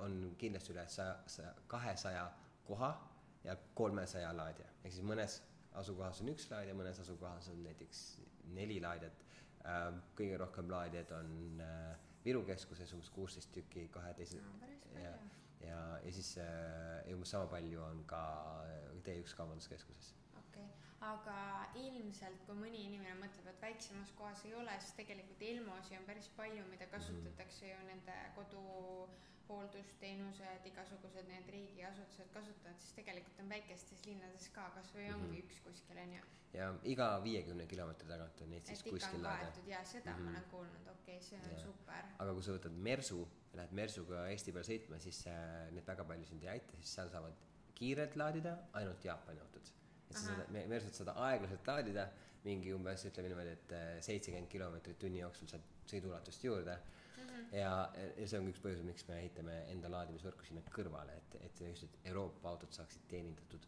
on 0.00 0.20
kindlasti 0.40 0.72
üle 0.74 0.84
saja, 0.92 1.16
saja, 1.26 1.52
kahesaja 1.68 2.24
koha 2.68 2.90
ja 3.44 3.56
kolmesaja 3.74 4.32
laadija. 4.36 4.68
ehk 4.84 4.92
siis 4.94 5.06
mõnes 5.06 5.38
asukohas 5.80 6.20
on 6.22 6.32
üks 6.34 6.48
laadija, 6.50 6.76
mõnes 6.76 7.00
asukohas 7.04 7.48
on 7.52 7.62
näiteks 7.66 8.04
neli 8.58 8.80
laadijat. 8.82 9.24
kõige 10.16 10.36
rohkem 10.40 10.70
laadijaid 10.70 11.10
on 11.12 11.32
äh, 11.64 11.96
Viru 12.24 12.42
keskuses 12.44 12.92
umbes 12.92 13.10
kuusteist 13.14 13.50
tükki, 13.54 13.88
kaheteisel 13.92 14.42
no 14.42 14.68
ja, 15.00 15.12
ja, 15.64 15.80
ja 16.04 16.12
siis 16.12 16.36
äh, 16.42 17.12
umbes 17.14 17.30
sama 17.34 17.46
palju 17.52 17.82
on 17.82 18.04
ka 18.06 18.22
T1 19.06 19.36
kaubanduskeskuses 19.36 20.14
okei 20.38 20.64
okay., 20.64 20.88
aga 21.08 21.36
ilmselt 21.78 22.42
kui 22.46 22.56
mõni 22.58 22.84
inimene 22.86 23.14
mõtleb, 23.20 23.50
et 23.52 23.60
väiksemas 23.62 24.12
kohas 24.18 24.44
ei 24.48 24.54
ole, 24.58 24.74
siis 24.82 24.96
tegelikult 24.98 25.44
ilmuosi 25.50 25.98
on 25.98 26.06
päris 26.08 26.30
palju, 26.36 26.64
mida 26.72 26.88
kasutatakse 26.94 27.70
ju 27.70 27.78
nende 27.86 28.16
koduhooldusteenused, 29.48 30.66
igasugused 30.68 31.28
need 31.28 31.48
riigiasutused 31.52 32.28
kasutavad, 32.34 32.76
siis 32.82 32.92
tegelikult 32.98 33.40
on 33.42 33.48
väikestes 33.52 34.04
linnades 34.06 34.48
ka 34.54 34.66
kasvõi 34.74 35.06
mm 35.06 35.14
-hmm. 35.14 35.24
ongi 35.24 35.40
üks 35.44 35.60
kuskil 35.64 35.98
onju. 36.04 36.22
ja 36.52 36.68
iga 36.84 37.08
viiekümne 37.24 37.66
kilomeetri 37.66 38.08
tagant 38.08 38.40
on 38.44 38.52
Eestis 38.52 38.84
on 38.86 38.90
kuskil 38.92 39.22
laade 39.22 39.44
kaetud 39.44 39.66
ja 39.68 39.84
seda 39.84 40.10
mm 40.10 40.16
-hmm. 40.16 40.20
Mhm. 40.20 40.32
ma 40.32 40.38
olen 40.38 40.50
kuulnud, 40.50 40.86
okei 40.92 41.16
okay,, 41.16 41.20
see 41.28 41.38
on 41.38 41.50
Jaa. 41.50 41.58
super. 41.64 42.04
aga 42.18 42.32
kui 42.32 42.42
sa 42.42 42.52
võtad 42.52 42.76
Mersu 42.88 43.28
ja 43.52 43.56
lähed 43.56 43.72
Mersuga 43.72 44.28
Eesti 44.28 44.52
peal 44.52 44.64
sõitma 44.64 44.98
siis 44.98 45.26
äh, 45.26 45.70
need 45.70 45.86
väga 45.86 46.04
palju 46.04 46.24
sind 46.26 46.42
ei 46.42 46.48
aita 46.48 46.76
sest 46.76 46.94
seal 46.94 47.10
saavad 47.10 47.34
kiirelt 47.74 48.16
laadida 48.16 48.56
ainult 48.72 49.04
Jaapani 49.04 49.40
autod 49.40 49.72
et 50.10 50.16
sa 50.16 50.22
saad 50.26 50.48
Me- 50.50 50.66
Mersut 50.66 50.94
saad 50.94 51.08
aeglaselt 51.16 51.66
laadida 51.66 52.08
mingi 52.44 52.72
umbes 52.74 53.04
ütleme 53.04 53.28
niimoodi 53.28 53.50
et 53.58 53.72
seitsekümmend 54.04 54.48
kilomeetrit 54.48 54.98
tunni 54.98 55.18
jooksul 55.20 55.48
saad 55.48 55.62
sõiduulatust 55.86 56.44
juurde 56.44 56.76
Mhm. 56.76 56.97
ja, 57.52 57.72
ja 58.16 58.26
see 58.28 58.40
on 58.40 58.48
üks 58.52 58.60
põhjus 58.64 58.82
miks 58.86 59.06
me 59.08 59.18
ehitame 59.22 59.54
enda 59.72 59.90
laadimisvõrku 59.92 60.44
sinna 60.48 60.62
kõrvale 60.74 61.16
et 61.20 61.38
et 61.48 61.62
just 61.70 61.84
et 61.88 62.00
Euroopa 62.12 62.50
autod 62.54 62.72
saaksid 62.76 63.06
teenindatud 63.08 63.66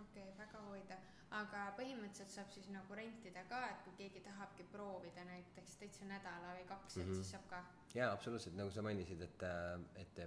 okei 0.00 0.22
okay,, 0.22 0.34
väga 0.38 0.62
huvitav, 0.66 1.04
aga 1.38 1.62
põhimõtteliselt 1.78 2.32
saab 2.34 2.50
siis 2.52 2.68
nagu 2.72 2.94
rentida 2.98 3.42
ka, 3.50 3.60
et 3.70 3.80
kui 3.86 3.94
keegi 4.00 4.20
tahabki 4.26 4.66
proovida 4.72 5.24
näiteks 5.28 5.78
täitsa 5.80 6.08
nädala 6.10 6.52
või 6.58 6.66
kaks, 6.68 6.96
et 6.98 7.06
Mhm. 7.06 7.14
siis 7.14 7.30
saab 7.30 7.46
ka. 7.50 7.62
jaa 7.94 8.12
absoluutselt 8.12 8.56
nagu 8.56 8.70
sa 8.70 8.82
mainisid 8.82 9.22
et 9.22 9.42
et 10.02 10.20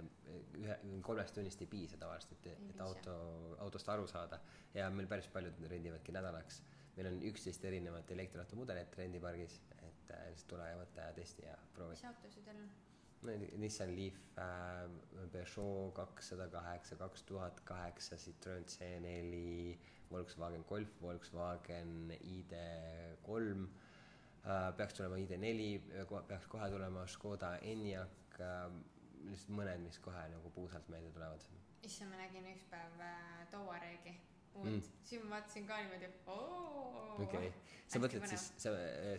ühe 0.58 0.78
kolmest 1.02 1.34
tunnist 1.34 1.60
ei 1.62 1.66
piisa 1.66 1.96
tavaliselt 1.96 2.32
et 2.32 2.46
et 2.52 2.58
piisa. 2.66 2.84
auto 2.84 3.56
autost 3.58 3.88
aru 3.88 4.06
saada 4.06 4.40
ja 4.74 4.90
meil 4.90 5.06
päris 5.06 5.28
paljud 5.28 5.60
rendivadki 5.70 6.12
nädalaks 6.12 6.62
meil 6.96 7.06
on 7.12 7.22
üksteist 7.22 7.64
erinevat 7.64 8.10
elektriauto 8.10 8.56
mudelit 8.56 8.96
rendipargis, 8.98 9.60
et 10.14 10.32
lihtsalt 10.34 10.48
tule 10.54 10.68
ja 10.70 10.78
võta 10.80 11.08
ja 11.08 11.16
testi 11.16 11.46
ja 11.46 11.56
proovi 11.74 11.96
mis. 11.96 12.04
autosid 12.08 12.46
teil 12.46 12.62
on? 12.62 12.70
no 13.22 13.36
Nissan 13.60 13.94
Leaf 13.96 14.18
äh,, 14.38 14.88
Peugeot 15.32 15.94
kakssada 15.94 16.48
kaheksa, 16.48 16.96
kaks 16.96 17.22
tuhat 17.28 17.60
kaheksa, 17.68 18.16
Citroen 18.16 18.64
C4, 18.64 19.76
Volkswagen 20.10 20.64
Golf, 20.68 20.94
Volkswagen 21.02 22.14
ID3 22.18 23.42
äh,, 24.46 24.76
peaks 24.76 24.94
tulema 24.94 25.16
ID4, 25.16 26.06
peaks 26.28 26.46
kohe 26.46 26.70
tulema 26.70 27.06
Škoda 27.06 27.56
Enyaq 27.62 28.40
äh,, 28.40 28.72
lihtsalt 29.28 29.56
mõned, 29.60 29.84
mis 29.84 30.00
kohe 30.00 30.26
nagu 30.32 30.50
puusalt 30.56 30.88
meelde 30.88 31.12
tulevad. 31.12 31.44
issand, 31.82 32.10
ma 32.12 32.24
nägin 32.24 32.48
üks 32.54 32.64
päev 32.72 33.00
äh, 33.04 33.46
Touareegi 33.52 34.16
uut 34.54 34.66
Mm. 34.66 34.74
mm., 34.74 34.82
siis 35.04 35.22
ma 35.24 35.30
vaatasin 35.36 35.66
ka 35.66 35.76
niimoodi, 35.80 36.08
oo. 36.26 37.16
okei, 37.22 37.50
sa 37.50 37.98
Hästi 37.98 38.00
mõtled 38.04 38.26
siis, 38.28 38.44
sa, 38.62 38.70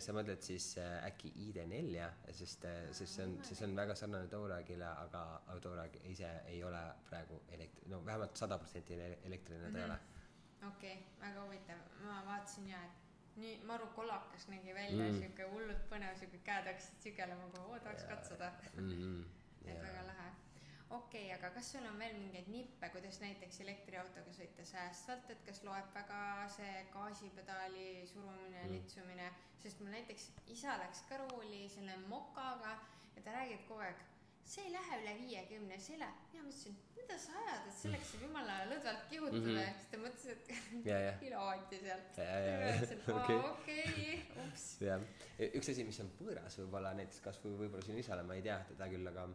sa 0.06 0.12
mõtled 0.16 0.40
siis 0.46 0.66
äh, 0.78 1.04
äkki 1.08 1.32
ID4-ja, 1.46 2.08
sest, 2.30 2.64
sest 2.92 3.14
see 3.16 3.24
on, 3.26 3.34
see 3.44 3.64
on 3.66 3.76
väga 3.76 3.94
sarnane 3.98 4.28
Touaregile, 4.32 4.86
aga, 4.86 5.22
aga 5.46 5.60
Touareg 5.60 5.98
ise 6.12 6.30
ei 6.52 6.62
ole 6.64 6.80
praegu 7.08 7.42
elektri, 7.52 7.88
no 7.92 8.00
vähemalt 8.06 8.36
sada 8.36 8.58
protsenti 8.58 8.94
elektriline 9.00 9.72
ta 9.72 9.78
ei 9.78 9.84
ole. 9.90 9.98
okei 10.68 10.92
okay,, 10.92 11.04
väga 11.20 11.44
huvitav, 11.46 11.82
ma 12.04 12.22
vaatasin 12.28 12.68
ja, 12.68 12.82
et 12.84 13.36
nii 13.42 13.58
maru 13.66 13.86
kolakas 13.96 14.48
nägi 14.48 14.74
välja 14.74 15.04
Mm. 15.04 15.12
mm., 15.12 15.20
siuke 15.20 15.44
hullult 15.52 15.84
põnev, 15.90 16.16
siuke 16.20 16.38
käed 16.44 16.66
hakkasid 16.68 16.98
sügelema, 17.06 17.48
kui 17.50 17.60
oo 17.64 17.78
tahaks 17.80 18.04
katsuda. 18.04 18.52
Mhm, 18.74 19.22
et 19.64 19.78
väga 19.82 20.02
lahe. 20.06 20.30
Okei 20.92 21.24
okay,, 21.24 21.34
aga 21.38 21.50
kas 21.54 21.72
sul 21.72 21.86
on 21.88 21.98
veel 21.98 22.14
mingeid 22.20 22.48
nippe, 22.52 22.88
kuidas 22.94 23.20
näiteks 23.22 23.60
elektriautoga 23.64 24.32
sõita 24.36 24.64
säästvalt, 24.68 25.30
et 25.34 25.42
kas 25.46 25.62
loeb 25.66 25.88
väga 25.94 26.20
see 26.56 26.86
gaasipedaali 26.92 27.88
surumine 28.12 28.62
Mm. 28.62 28.72
litsumine, 28.76 29.28
sest 29.62 29.80
mul 29.80 29.90
näiteks 29.96 30.30
isa 30.54 30.78
läks 30.78 31.04
ka 31.08 31.16
rooli 31.22 31.68
selle 31.68 31.96
mokaga 32.08 32.76
ja 33.16 33.22
ta 33.22 33.32
räägib 33.38 33.66
kogu 33.68 33.80
aeg, 33.86 34.00
see 34.44 34.64
ei 34.66 34.72
lähe 34.72 34.98
üle 35.02 35.12
viiekümne, 35.20 35.78
see 35.80 35.94
ei 35.94 36.00
lähe, 36.02 36.14
mina 36.32 36.44
mõtlesin, 36.46 36.76
mida 36.96 37.18
sa 37.18 37.36
ajad, 37.42 37.68
et 37.68 37.76
selleks 37.78 38.10
saab 38.12 38.24
jumala 38.26 38.56
lõdvalt 38.70 39.06
kihutada 39.10 39.40
mm 39.40 39.56
-hmm., 39.58 39.78
siis 39.78 39.90
ta 39.92 40.00
mõtles, 40.02 40.26
et 40.26 40.52
ja, 40.90 40.98
ja, 41.06 41.12
kilovaati 41.20 41.80
sealt. 41.84 42.20
okei, 43.52 44.18
ups. 44.46 44.66
jah. 44.80 45.06
üks 45.52 45.72
asi, 45.72 45.84
mis 45.84 46.00
on 46.04 46.12
võõras 46.20 46.58
võib-olla 46.58 46.94
näiteks 47.00 47.20
kasvõi 47.24 47.56
võib-olla 47.64 47.86
sinu 47.86 47.98
isale, 47.98 48.22
ma 48.22 48.34
ei 48.34 48.42
tea 48.42 48.58
teda 48.68 48.88
küll, 48.92 49.06
aga 49.14 49.28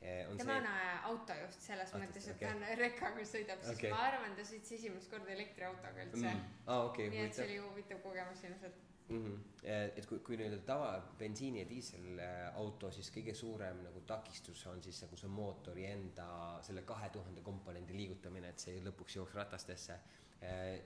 on 0.00 0.38
tema 0.38 0.52
see 0.52 0.60
on, 0.60 0.68
autojuht 1.10 1.56
selles 1.60 1.90
Autojuht, 1.92 2.06
mõttes, 2.08 2.28
et 2.30 2.36
okei. 2.36 2.46
ta 2.46 2.52
on 2.56 2.78
rekaga 2.80 3.24
sõidab, 3.28 3.64
siis 3.64 3.76
Okei. 3.76 3.90
ma 3.92 4.04
arvan, 4.06 4.36
ta 4.36 4.44
sõitis 4.48 4.76
esimest 4.78 5.10
korda 5.12 5.34
elektriautoga 5.34 6.06
üldse 6.06 6.22
mm.. 6.22 6.54
aa 6.72 6.86
okei, 6.86 7.10
nii 7.12 7.26
et 7.26 7.36
see 7.36 7.48
oli 7.48 7.58
huvitav 7.60 8.00
kogemus 8.04 8.44
ilmselt. 8.48 8.78
mm. 9.08 9.26
-hmm. 9.26 9.66
et 10.00 10.06
kui, 10.08 10.22
kui 10.24 10.38
nii-öelda 10.40 10.62
tava 10.70 10.94
bensiini 11.18 11.60
ja 11.60 11.68
diiselauto, 11.68 12.90
siis 12.96 13.10
kõige 13.16 13.34
suurem 13.36 13.82
nagu 13.84 14.00
takistus 14.08 14.64
on 14.72 14.80
siis 14.82 15.02
nagu 15.04 15.20
see 15.20 15.28
mootori 15.34 15.84
enda 15.90 16.30
selle 16.64 16.86
kahe 16.88 17.10
tuhande 17.18 17.44
komponendi 17.44 17.96
liigutamine, 18.00 18.54
et 18.54 18.66
see 18.66 18.80
lõpuks 18.86 19.20
jooks 19.20 19.36
ratastesse. 19.42 20.00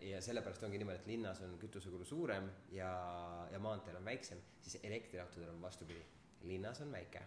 ja 0.02 0.20
sellepärast 0.20 0.62
ongi 0.66 0.78
niimoodi, 0.82 0.98
et 0.98 1.06
linnas 1.06 1.40
on 1.46 1.58
kütusekulu 1.58 2.04
suurem 2.04 2.50
ja, 2.74 2.90
ja 3.52 3.58
maanteel 3.62 3.96
on 3.96 4.04
väiksem, 4.04 4.42
siis 4.60 4.80
elektriautodel 4.82 5.54
on 5.54 5.62
vastupidi. 5.62 6.02
linnas 6.42 6.80
on 6.80 6.92
väike, 6.92 7.22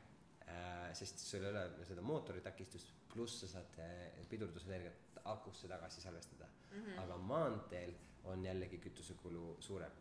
sest 0.98 1.20
sul 1.20 1.44
ei 1.44 1.50
ole 1.52 1.86
seda 1.86 2.02
mootori 2.02 2.42
takistust, 2.42 2.94
pluss 3.12 3.42
sa 3.44 3.50
saad 3.58 3.80
eh, 3.84 4.24
pidurdusenergiat 4.30 5.20
akusse 5.34 5.68
tagasi 5.68 6.02
salvestada 6.02 6.48
mm. 6.48 6.84
-hmm. 6.84 7.00
aga 7.04 7.18
maanteel 7.18 7.94
on 8.24 8.46
jällegi 8.46 8.78
kütusekulu 8.78 9.58
suurem. 9.60 9.92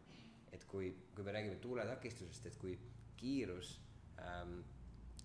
et 0.53 0.65
kui, 0.65 0.97
kui 1.15 1.25
me 1.25 1.33
räägime 1.33 1.57
tuuletakistusest, 1.57 2.47
et 2.47 2.57
kui 2.57 2.79
kiirus 3.17 3.81
ähm, 4.19 4.61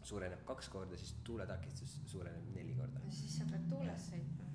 suureneb 0.03 0.43
kaks 0.45 0.69
korda, 0.69 0.97
siis 0.97 1.15
tuuletakistus 1.23 1.99
suureneb 2.05 2.55
neli 2.55 2.73
korda. 2.73 2.99
siis 3.09 3.37
sa 3.37 3.45
pead 3.51 3.69
tuules 3.69 4.09
sõitma. 4.11 4.49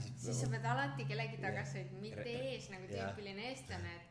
siis, 0.00 0.22
siis 0.24 0.40
sa 0.40 0.48
pead 0.52 0.64
alati 0.64 1.04
kellegi 1.04 1.40
taga 1.42 1.64
sõitma, 1.72 2.00
mitte 2.00 2.28
ees 2.30 2.70
nagu 2.70 2.86
tüüpiline 2.92 3.48
eestlane, 3.50 3.96
et 3.96 4.09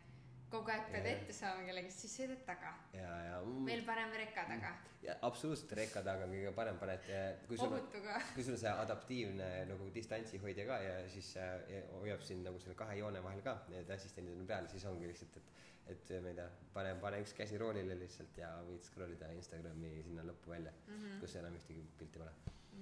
kogu 0.49 0.71
aeg 0.73 0.87
pead 0.93 1.05
Jah. 1.05 1.17
ette 1.17 1.35
saama 1.35 1.65
kellegist, 1.67 2.03
siis 2.03 2.15
sõidad 2.19 2.43
taga. 2.47 2.73
ja, 2.93 3.11
ja 3.27 3.39
veel 3.67 3.83
parem 3.87 4.13
reka 4.21 4.45
taga, 4.49 4.73
ja 5.05 5.15
absoluutselt 5.27 5.75
rekka 5.79 6.03
taga 6.05 6.25
on 6.27 6.35
kõige 6.35 6.53
parem, 6.57 6.79
paned, 6.81 7.07
kui 7.47 7.59
sul 7.59 7.77
on, 7.77 7.87
kui 8.33 8.43
sul 8.43 8.57
on 8.57 8.61
see 8.63 8.73
adaptiivne 8.85 9.49
nagu 9.69 9.89
distantsihoidja 9.95 10.67
ka 10.69 10.81
ja 10.85 10.97
siis 11.13 11.31
ja 11.39 11.83
hoiab 11.99 12.25
sind 12.25 12.47
nagu 12.47 12.59
selle 12.63 12.77
kahe 12.79 12.99
joone 12.99 13.23
vahel 13.23 13.41
ka, 13.45 13.59
need 13.73 13.89
assistendid 13.95 14.39
on 14.41 14.49
peal, 14.49 14.69
siis 14.71 14.85
ongi 14.89 15.09
lihtsalt, 15.11 15.41
et 15.41 15.57
et 15.89 16.11
ma 16.21 16.29
ei 16.29 16.37
tea, 16.37 16.47
pane, 16.73 16.93
pane 17.01 17.19
üks 17.23 17.33
käsi 17.37 17.57
roolile 17.57 17.95
lihtsalt 17.97 18.37
ja 18.37 18.49
võid 18.67 18.85
scroll 18.85 19.15
ida 19.15 19.31
Instagrami 19.33 19.95
sinna 20.05 20.25
lõppu 20.27 20.53
välja 20.53 20.73
mm. 20.75 20.95
-hmm. 20.95 21.19
kus 21.23 21.35
enam 21.41 21.55
ühtegi 21.57 21.85
pilti 21.97 22.21
pole 22.21 22.33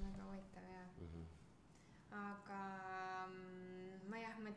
väga 0.02 0.26
huvitav 0.26 0.68
jaa. 0.72 0.86
mm. 0.98 1.08
-hmm. 1.14 1.26
aga 2.24 2.57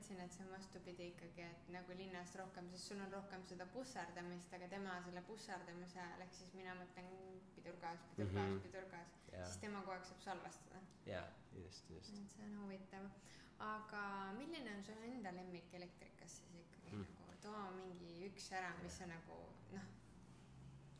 mm, 0.00 0.16
mõtlesin, 0.16 0.20
et 0.24 0.32
see 0.32 0.44
on 0.44 0.50
vastupidi 0.54 1.06
ikkagi, 1.12 1.42
et 1.44 1.68
nagu 1.74 1.92
linnas 1.96 2.32
rohkem, 2.38 2.68
sest 2.72 2.88
sul 2.88 3.00
on 3.04 3.12
rohkem 3.12 3.42
seda 3.46 3.66
pusserdamist, 3.66 4.52
aga 4.56 4.68
tema 4.68 4.94
selle 5.04 5.22
pusserdamise 5.28 6.00
ajal, 6.00 6.20
ehk 6.24 6.32
siis 6.34 6.54
mina 6.54 6.74
mõtlen 6.74 7.08
pidurgaas, 7.56 8.00
pidurgaas 8.16 8.32
mm, 8.32 8.40
Mhm. 8.40 8.56
-hmm. 8.56 8.62
pidurgaas, 8.64 9.10
ja, 9.32 9.44
siis 9.44 9.56
tema 9.60 9.80
kogu 9.80 9.90
aeg 9.92 10.04
saab 10.04 10.20
salvestada. 10.20 10.80
ja 11.06 11.22
just, 11.52 11.90
just. 11.90 12.14
et 12.18 12.30
see 12.30 12.44
on 12.44 12.62
huvitav. 12.64 13.10
aga 13.58 14.32
milline 14.38 14.76
on 14.76 14.84
sul 14.84 15.02
enda 15.04 15.30
lemmik 15.32 15.74
elektrikas 15.74 16.30
siis 16.38 16.54
ikkagi 16.54 16.90
Mm. 16.96 16.98
mm. 16.98 17.06
nagu, 17.18 17.32
too 17.42 17.70
mingi 17.76 18.26
üks 18.30 18.52
ära, 18.52 18.72
mis 18.82 18.96
sa 18.98 19.06
nagu 19.06 19.36
noh, 19.72 19.82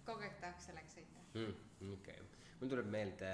kogu 0.05 0.21
aeg 0.23 0.41
tahaks 0.41 0.67
sellega 0.67 0.89
sõita. 0.89 1.21
Mm, 1.35 1.93
okei, 1.93 2.19
mul 2.61 2.69
tuleb 2.69 2.89
meelde 2.93 3.29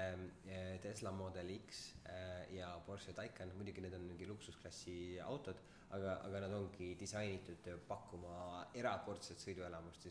eh, 0.47 0.77
Tesla 0.83 1.11
Model 1.11 1.49
X 1.57 1.81
eh, 2.07 2.53
ja 2.55 2.69
Porsche 2.85 3.13
Taycan, 3.13 3.51
muidugi 3.59 3.81
need 3.83 3.93
on 3.97 4.05
mingi 4.07 4.27
luksusklassi 4.29 5.17
autod, 5.25 5.59
aga, 5.95 6.17
aga 6.27 6.39
nad 6.45 6.53
ongi 6.55 6.93
disainitud 6.99 7.67
pakkuma 7.89 8.37
erakordset 8.79 9.43
sõiduelamust 9.43 10.07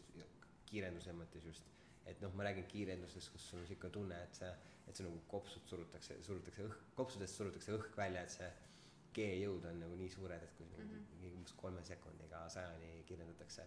kiirenduse 0.68 1.14
mõttes 1.16 1.44
just. 1.48 1.72
et 2.06 2.20
noh, 2.22 2.30
ma 2.38 2.44
räägin 2.46 2.68
kiirendusest, 2.70 3.32
kus 3.34 3.48
sul 3.50 3.58
on 3.64 3.66
sihuke 3.66 3.88
tunne, 3.90 4.14
et 4.28 4.36
see, 4.38 4.50
et 4.86 4.94
see 4.94 5.02
nagu 5.02 5.18
kopsud 5.26 5.64
surutakse, 5.66 6.20
surutakse 6.22 6.62
õhk, 6.62 6.84
kopsudest 6.94 7.34
surutakse 7.40 7.72
õhk 7.74 7.96
välja, 7.98 8.22
et 8.22 8.30
see 8.30 8.50
G-jõud 9.16 9.64
on 9.66 9.80
nagu 9.80 9.96
nii 9.98 10.12
suured, 10.12 10.42
et 10.44 10.52
kui 10.58 10.66
Mhm. 10.76 11.00
mingi 11.16 11.32
umbes 11.34 11.52
kolme 11.56 11.82
sekundiga 11.82 12.44
sajani 12.52 13.02
kiirendatakse 13.08 13.64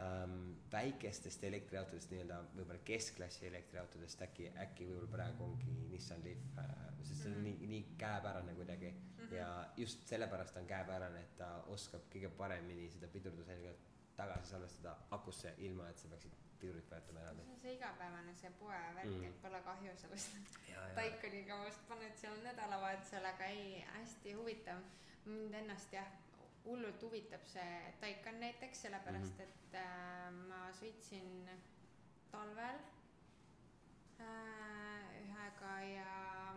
ähm, 0.00 0.54
väikestest 0.72 1.44
elektriautodest 1.44 2.10
nii-öelda 2.10 2.38
võib-olla 2.56 2.78
keskklassi 2.84 3.46
elektriautodest 3.46 4.22
äkki, 4.22 4.50
äkki 4.66 4.86
võib-olla 4.88 5.10
praegu 5.16 5.44
ongi 5.44 5.74
Nissan 5.90 6.24
Leaf 6.24 6.58
äh,, 6.58 6.76
sest 7.02 7.22
see 7.22 7.30
on 7.32 7.36
Mhm. 7.38 7.44
nii, 7.44 7.66
nii 7.66 7.82
käepärane 7.98 8.54
kuidagi 8.54 8.90
mm 8.90 9.26
-hmm. 9.26 9.34
ja 9.34 9.66
just 9.76 10.06
sellepärast 10.08 10.56
on 10.56 10.66
käepärane, 10.66 11.20
et 11.20 11.36
ta 11.36 11.62
oskab 11.66 12.00
kõige 12.14 12.28
paremini 12.28 12.90
seda 12.90 13.06
pidurdusenergiat 13.08 13.76
tagasi 14.16 14.48
salvestada 14.50 14.96
akusse, 15.10 15.54
ilma 15.58 15.88
et 15.88 15.98
sa 15.98 16.08
peaksid 16.08 16.32
pidurit 16.60 16.90
vajutama 16.90 17.20
eraldi 17.20 17.42
see 17.42 17.52
on 17.54 17.60
see 17.60 17.72
igapäevane 17.74 18.34
see 18.34 18.50
poevärk 18.50 19.04
Mm. 19.04 19.14
mm., 19.18 19.24
et 19.24 19.42
pole 19.42 19.60
kahju 19.62 19.96
sellest 19.96 20.36
Taikoniga 20.94 21.58
vast 21.58 21.88
paned 21.88 22.16
seal 22.16 22.36
nädalavahetusel, 22.44 23.24
aga 23.24 23.44
ei, 23.44 23.80
hästi 23.94 24.32
huvitav. 24.32 24.78
mind 25.24 25.54
ennast 25.54 25.92
jah, 25.92 26.06
hullult 26.64 27.02
huvitab 27.02 27.44
see 27.44 27.94
Taikan 28.00 28.40
näiteks, 28.40 28.82
sellepärast 28.82 29.38
Mhm. 29.38 29.42
et 29.42 29.74
äh, 29.74 30.30
ma 30.48 30.70
sõitsin 30.80 31.48
talvel 32.30 32.78
äh, 34.20 35.22
ühega 35.22 35.74
ja 35.80 36.54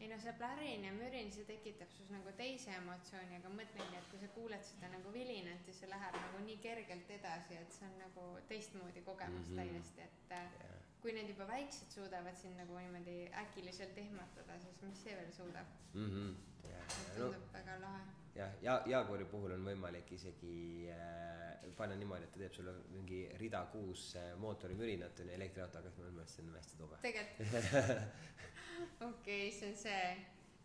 ei 0.00 0.08
no 0.08 0.18
see 0.18 0.32
plärin 0.32 0.84
ja 0.84 0.92
mürin, 0.92 1.30
see 1.32 1.44
tekitab 1.46 1.90
sinus 1.94 2.10
nagu 2.10 2.32
teise 2.36 2.74
emotsiooni, 2.74 3.36
aga 3.38 3.48
mõtlengi, 3.48 3.96
et 3.98 4.08
kui 4.10 4.18
sa 4.18 4.28
kuuled 4.34 4.64
seda 4.66 4.88
nagu 4.90 5.12
vilinat, 5.14 5.62
siis 5.64 5.78
see 5.80 5.90
läheb 5.90 6.16
nagu 6.18 6.40
nii 6.46 6.58
kergelt 6.64 7.10
edasi, 7.10 7.54
et 7.54 7.72
see 7.72 7.86
on 7.86 7.98
nagu 7.98 8.24
teistmoodi 8.48 9.02
kogemus 9.02 9.48
mm 9.48 9.58
-hmm. 9.58 9.72
täiesti, 9.72 10.00
et 10.00 10.32
äh, 10.32 10.48
ja 10.60 10.72
kui 11.02 11.12
need 11.12 11.28
juba 11.32 11.46
väiksed 11.50 11.90
suudavad 11.90 12.36
sind 12.38 12.56
nagu 12.62 12.78
niimoodi 12.78 13.28
äkiliselt 13.34 13.96
ehmatada, 13.98 14.58
siis 14.62 14.82
mis 14.82 15.04
see 15.04 15.16
veel 15.16 15.32
suudab? 15.32 15.66
mm. 15.94 16.10
-hmm. 16.10 16.34
ja, 16.70 16.82
no 17.08 17.14
tundub 17.14 17.52
väga 17.52 17.80
lahe. 17.80 18.04
jah, 18.36 18.52
ja 18.62 18.82
Jaaguari 18.86 19.24
puhul 19.28 19.52
on 19.56 19.64
võimalik 19.66 20.12
isegi 20.16 20.88
äh, 20.90 21.70
panna 21.76 21.96
niimoodi, 21.96 22.24
et 22.28 22.32
ta 22.34 22.40
teeb 22.42 22.52
sulle 22.56 22.72
mingi 22.92 23.22
rida 23.40 23.64
kuus 23.72 24.12
äh, 24.16 24.32
mootorimürinat 24.40 25.20
on 25.20 25.28
ju 25.32 25.34
elektriautoga, 25.38 25.90
siis 25.90 26.04
mõtlen, 26.06 26.22
et 26.22 26.30
see 26.34 26.44
on 26.44 26.54
hästi 26.56 26.78
tobe. 26.80 27.00
tegelikult, 27.02 28.12
okei, 29.10 29.50
see 29.52 29.68
on 29.70 29.76
see 29.76 30.04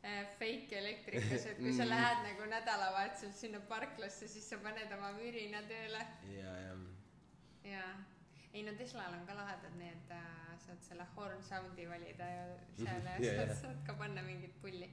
äh, 0.03 0.27
fake 0.39 0.77
elektrikas, 0.79 1.45
et 1.51 1.57
kui 1.61 1.73
sa 1.73 1.83
Mhm. 1.85 1.89
lähed 1.93 2.23
nagu 2.29 2.49
nädalavahetusel 2.51 3.33
sinna 3.33 3.59
parklasse, 3.69 4.27
siis 4.27 4.49
sa 4.49 4.57
paned 4.63 4.91
oma 4.97 5.11
mürina 5.19 5.61
tööle 5.69 6.03
ja, 6.33 6.53
ja 6.67 6.75
ja 7.67 7.83
ei 8.53 8.63
no 8.63 8.71
Teslal 8.79 9.13
on 9.13 9.25
ka 9.27 9.33
lahedad 9.35 9.73
need 9.77 10.11
äh,, 10.11 10.53
saad 10.63 10.79
selle 10.81 11.03
horn 11.15 11.41
sound'i 11.43 11.85
valida 11.89 12.25
ja 12.31 12.45
seal 12.83 13.03
ja, 13.05 13.33
saad, 13.35 13.51
saad 13.61 13.81
ka 13.85 13.93
panna 13.99 14.21
mingit 14.23 14.55
pulli. 14.61 14.87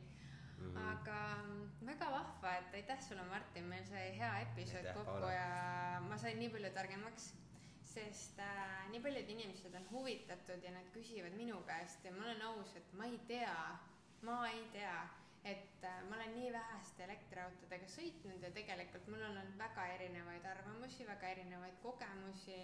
-hmm. 0.72 0.90
aga 0.92 1.18
mm, 1.42 1.86
väga 1.86 2.10
vahva, 2.10 2.52
et 2.58 2.74
aitäh 2.80 3.00
sulle, 3.08 3.24
Martin, 3.30 3.64
meil 3.64 3.84
sai 3.86 4.04
hea 4.18 4.32
episood 4.40 4.84
Aitäh, 4.84 4.94
kokku 4.94 5.18
Paula. 5.20 5.32
ja 5.32 6.00
ma 6.08 6.16
sain 6.18 6.38
nii 6.38 6.48
palju 6.54 6.70
targemaks, 6.78 7.32
sest 7.94 8.38
äh, 8.38 8.86
nii 8.90 9.00
paljud 9.00 9.28
inimesed 9.36 9.74
on 9.74 9.90
huvitatud 9.90 10.62
ja 10.62 10.70
nad 10.74 10.88
küsivad 10.94 11.36
minu 11.36 11.60
käest 11.66 12.04
ja 12.04 12.12
ma 12.12 12.24
olen 12.24 12.42
aus, 12.42 12.76
et 12.76 12.92
ma 12.92 13.04
ei 13.04 13.18
tea, 13.28 13.58
ma 14.22 14.38
ei 14.48 14.64
tea, 14.72 14.96
et 15.44 15.84
äh, 15.84 16.00
ma 16.08 16.16
olen 16.16 16.34
nii 16.38 16.52
väheste 16.52 17.04
elektriautodega 17.04 17.86
sõitnud 17.96 18.42
ja 18.42 18.50
tegelikult 18.56 19.06
mul 19.12 19.22
on 19.22 19.30
olnud 19.30 19.58
väga 19.60 19.86
erinevaid 19.98 20.46
arvamusi, 20.54 21.06
väga 21.06 21.28
erinevaid 21.36 21.78
kogemusi, 21.82 22.58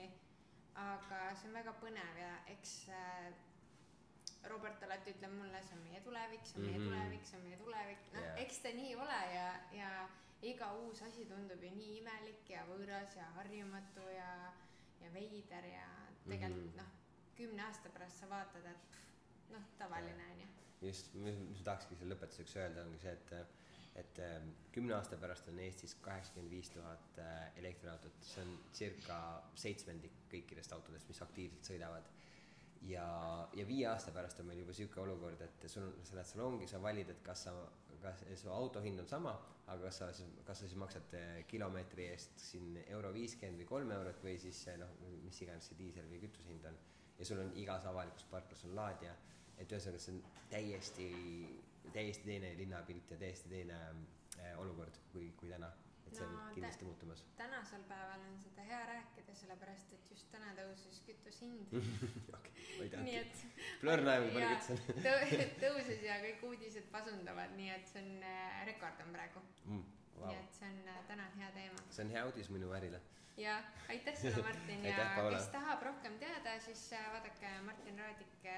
aga 0.75 1.23
see 1.37 1.51
on 1.51 1.59
väga 1.61 1.77
põnev 1.83 2.21
ja 2.23 2.33
eks 2.55 2.75
äh, 2.89 3.31
Robert 4.49 4.83
alati 4.83 5.11
ütleb 5.15 5.33
mulle, 5.37 5.61
see 5.63 5.77
on 5.77 5.83
meie 5.85 6.01
tulevik, 6.01 6.47
see 6.47 6.59
on 6.61 6.67
meie 6.67 6.79
Mhm. 6.79 6.87
tulevik, 6.89 7.25
see 7.27 7.37
on 7.39 7.45
meie 7.45 7.57
tulevik, 7.61 7.99
noh 8.15 8.23
Jaa. 8.25 8.37
eks 8.45 8.59
ta 8.63 8.69
nii 8.73 8.95
ole 8.97 9.19
ja, 9.35 9.49
ja 9.73 10.09
iga 10.43 10.73
uus 10.81 11.03
asi 11.03 11.25
tundub 11.29 11.63
ju 11.63 11.71
nii 11.77 11.99
imelik 11.99 12.49
ja 12.51 12.65
võõras 12.67 13.17
ja 13.17 13.27
harjumatu 13.37 14.07
ja, 14.17 14.53
ja 15.01 15.11
veider 15.13 15.65
ja 15.65 15.87
tegelikult 16.29 16.73
Mhm. 16.73 16.77
noh, 16.77 16.91
kümne 17.37 17.63
aasta 17.63 17.89
pärast 17.89 18.19
sa 18.21 18.27
vaatad, 18.29 18.65
et 18.65 18.91
pff, 18.91 19.51
noh, 19.51 19.63
tavaline 19.79 20.25
on 20.33 20.41
ju. 20.41 20.47
just, 20.89 21.15
mis 21.15 21.37
mis 21.37 21.59
ma 21.59 21.65
tahakski 21.65 21.97
selle 21.97 22.15
lõpetuseks 22.15 22.57
öelda, 22.57 22.83
ongi 22.87 22.99
see, 22.99 23.13
et 23.13 23.47
et 23.97 24.19
ähm, 24.23 24.53
kümne 24.73 24.95
aasta 24.95 25.17
pärast 25.17 25.49
on 25.49 25.59
Eestis 25.59 25.95
kaheksakümmend 26.01 26.51
viis 26.51 26.71
tuhat 26.71 27.19
äh, 27.19 27.51
elektriautot, 27.59 28.13
see 28.23 28.41
on 28.43 28.59
circa 28.73 29.43
seitsmendik 29.55 30.13
kõikidest 30.31 30.73
autodest, 30.73 31.09
mis 31.09 31.21
aktiivselt 31.23 31.65
sõidavad. 31.65 32.05
ja, 32.89 33.07
ja 33.55 33.67
viie 33.69 33.87
aasta 33.91 34.13
pärast 34.15 34.41
on 34.41 34.51
meil 34.51 34.63
juba 34.63 34.75
sihuke 34.77 35.01
olukord, 35.03 35.41
et 35.45 35.69
sul, 35.69 35.91
sa 36.03 36.19
lähed 36.19 36.31
salongi, 36.33 36.69
sa 36.71 36.83
valid, 36.83 37.11
et 37.13 37.23
kas 37.25 37.47
sa, 37.49 37.55
kas 38.03 38.25
su 38.41 38.53
auto 38.53 38.81
hind 38.85 39.03
on 39.03 39.09
sama, 39.09 39.35
aga 39.67 39.89
kas 39.89 40.01
sa, 40.03 40.11
kas 40.47 40.63
sa 40.63 40.69
siis 40.69 40.79
maksad 40.81 41.17
äh, 41.19 41.33
kilomeetri 41.51 42.09
eest 42.13 42.39
siin 42.51 42.79
euro 42.87 43.13
viiskümmend 43.15 43.63
või 43.63 43.69
kolm 43.75 43.97
eurot 43.99 44.25
või 44.25 44.39
siis 44.41 44.63
noh, 44.81 44.95
mis 45.25 45.43
iganes 45.45 45.69
see 45.71 45.79
diisel 45.79 46.09
või 46.11 46.23
kütuse 46.25 46.49
hind 46.53 46.71
on. 46.71 46.79
ja 47.19 47.27
sul 47.29 47.43
on 47.43 47.53
igas 47.61 47.85
avalikus 47.85 48.25
parklas 48.31 48.65
on 48.65 48.75
laadija 48.75 49.13
et 49.61 49.75
ühesõnaga 49.75 50.01
see 50.01 50.15
on 50.15 50.21
täiesti, 50.51 51.07
täiesti 51.93 52.29
teine 52.29 52.55
linnapilt 52.59 53.13
ja 53.13 53.21
täiesti 53.21 53.53
teine 53.53 53.79
äh, 54.41 54.55
olukord 54.61 54.97
kui, 55.13 55.31
kui 55.37 55.53
täna. 55.53 55.71
Et 56.11 56.17
see 56.19 56.27
on 56.27 56.33
No 56.35 56.47
kindlasti 56.55 56.85
muutumas. 56.89 57.23
tänasel 57.39 57.83
päeval 57.89 58.25
on 58.27 58.39
seda 58.43 58.63
hea 58.67 58.81
rääkida, 58.89 59.35
sellepärast 59.41 59.93
et 59.95 60.11
just 60.11 60.27
täna 60.33 60.51
tõusis 60.59 60.99
kütuse 61.07 61.45
hind. 61.47 61.71
okei, 62.37 62.67
ma 62.79 62.85
ei 62.85 62.91
teadnud. 62.91 63.15
et 63.15 64.05
näeb, 64.09 64.27
kui 64.27 64.35
palju 64.35 64.77
tõ- 65.07 65.47
tõusis 65.65 66.03
ja 66.09 66.19
kõik 66.27 66.43
uudised 66.51 66.91
pasundavad, 66.93 67.55
nii 67.57 67.71
et 67.79 67.87
see 67.93 68.03
on 68.03 68.11
äh, 68.27 68.61
rekord 68.67 69.01
on 69.07 69.15
praegu 69.15 69.45
mm,. 69.65 69.85
wow.. 70.19 70.27
nii 70.29 70.43
et 70.43 70.59
see 70.59 70.69
on 70.75 70.83
äh, 70.97 71.01
täna 71.09 71.31
hea 71.39 71.51
teema. 71.57 71.87
see 71.95 72.05
on 72.05 72.11
hea 72.17 72.27
uudis 72.27 72.51
minu 72.51 72.73
ärile. 72.77 73.01
ja 73.41 73.55
aitäh 73.89 74.17
sulle, 74.21 74.43
Martin 74.45 74.85
ja 74.85 74.91
Aitäh, 74.97 75.15
Paula. 75.17 75.39
kes 75.39 75.47
tahab 75.55 75.83
rohkem 75.87 76.19
teada, 76.21 76.59
siis 76.61 76.83
äh, 76.93 77.07
vaadake 77.15 77.53
Martin 77.65 77.99
Raadik, 78.03 78.49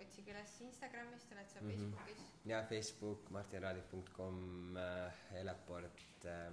otsige 0.00 0.32
üles 0.32 0.54
Instagramist, 0.64 1.32
oled 1.34 1.48
sa 1.50 1.60
Mhm. 1.60 1.68
Facebookis. 1.74 2.22
ja 2.44 2.62
Facebook, 2.70 3.28
martinraadik.com 3.30 4.76
äh,, 4.76 5.12
Eleport 5.42 6.24
äh,, 6.24 6.52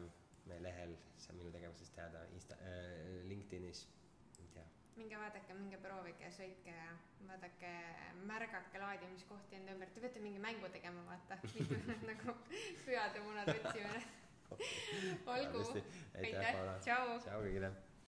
meie 0.50 0.64
lehel 0.64 0.96
saab 1.18 1.38
minu 1.40 1.52
tegevusest 1.54 1.96
teada, 1.98 2.24
Insta 2.36 2.58
äh,, 2.68 3.22
LinkedInis, 3.30 3.86
ei 4.40 4.50
tea. 4.56 4.66
minge 4.96 5.20
vaadake, 5.20 5.56
minge 5.60 5.80
proovige, 5.84 6.32
sõitke 6.36 6.76
ja 6.76 6.90
vaadake, 7.30 7.72
märgake 8.30 8.84
laadimiskohti 8.84 9.60
enda 9.62 9.78
ümber, 9.78 9.94
te 9.94 10.04
peate 10.04 10.26
mingi 10.26 10.44
mängu 10.44 10.70
tegema, 10.76 11.06
vaata, 11.08 11.40
nagu 12.10 12.38
pühade 12.84 13.24
munad 13.24 13.56
otsima. 13.56 14.04
olgu, 15.34 15.66
aitäh, 15.74 16.22
aitäh. 16.22 16.62
Tšau. 16.86 17.18
tšau 17.24 17.42
kõigile 17.48 17.72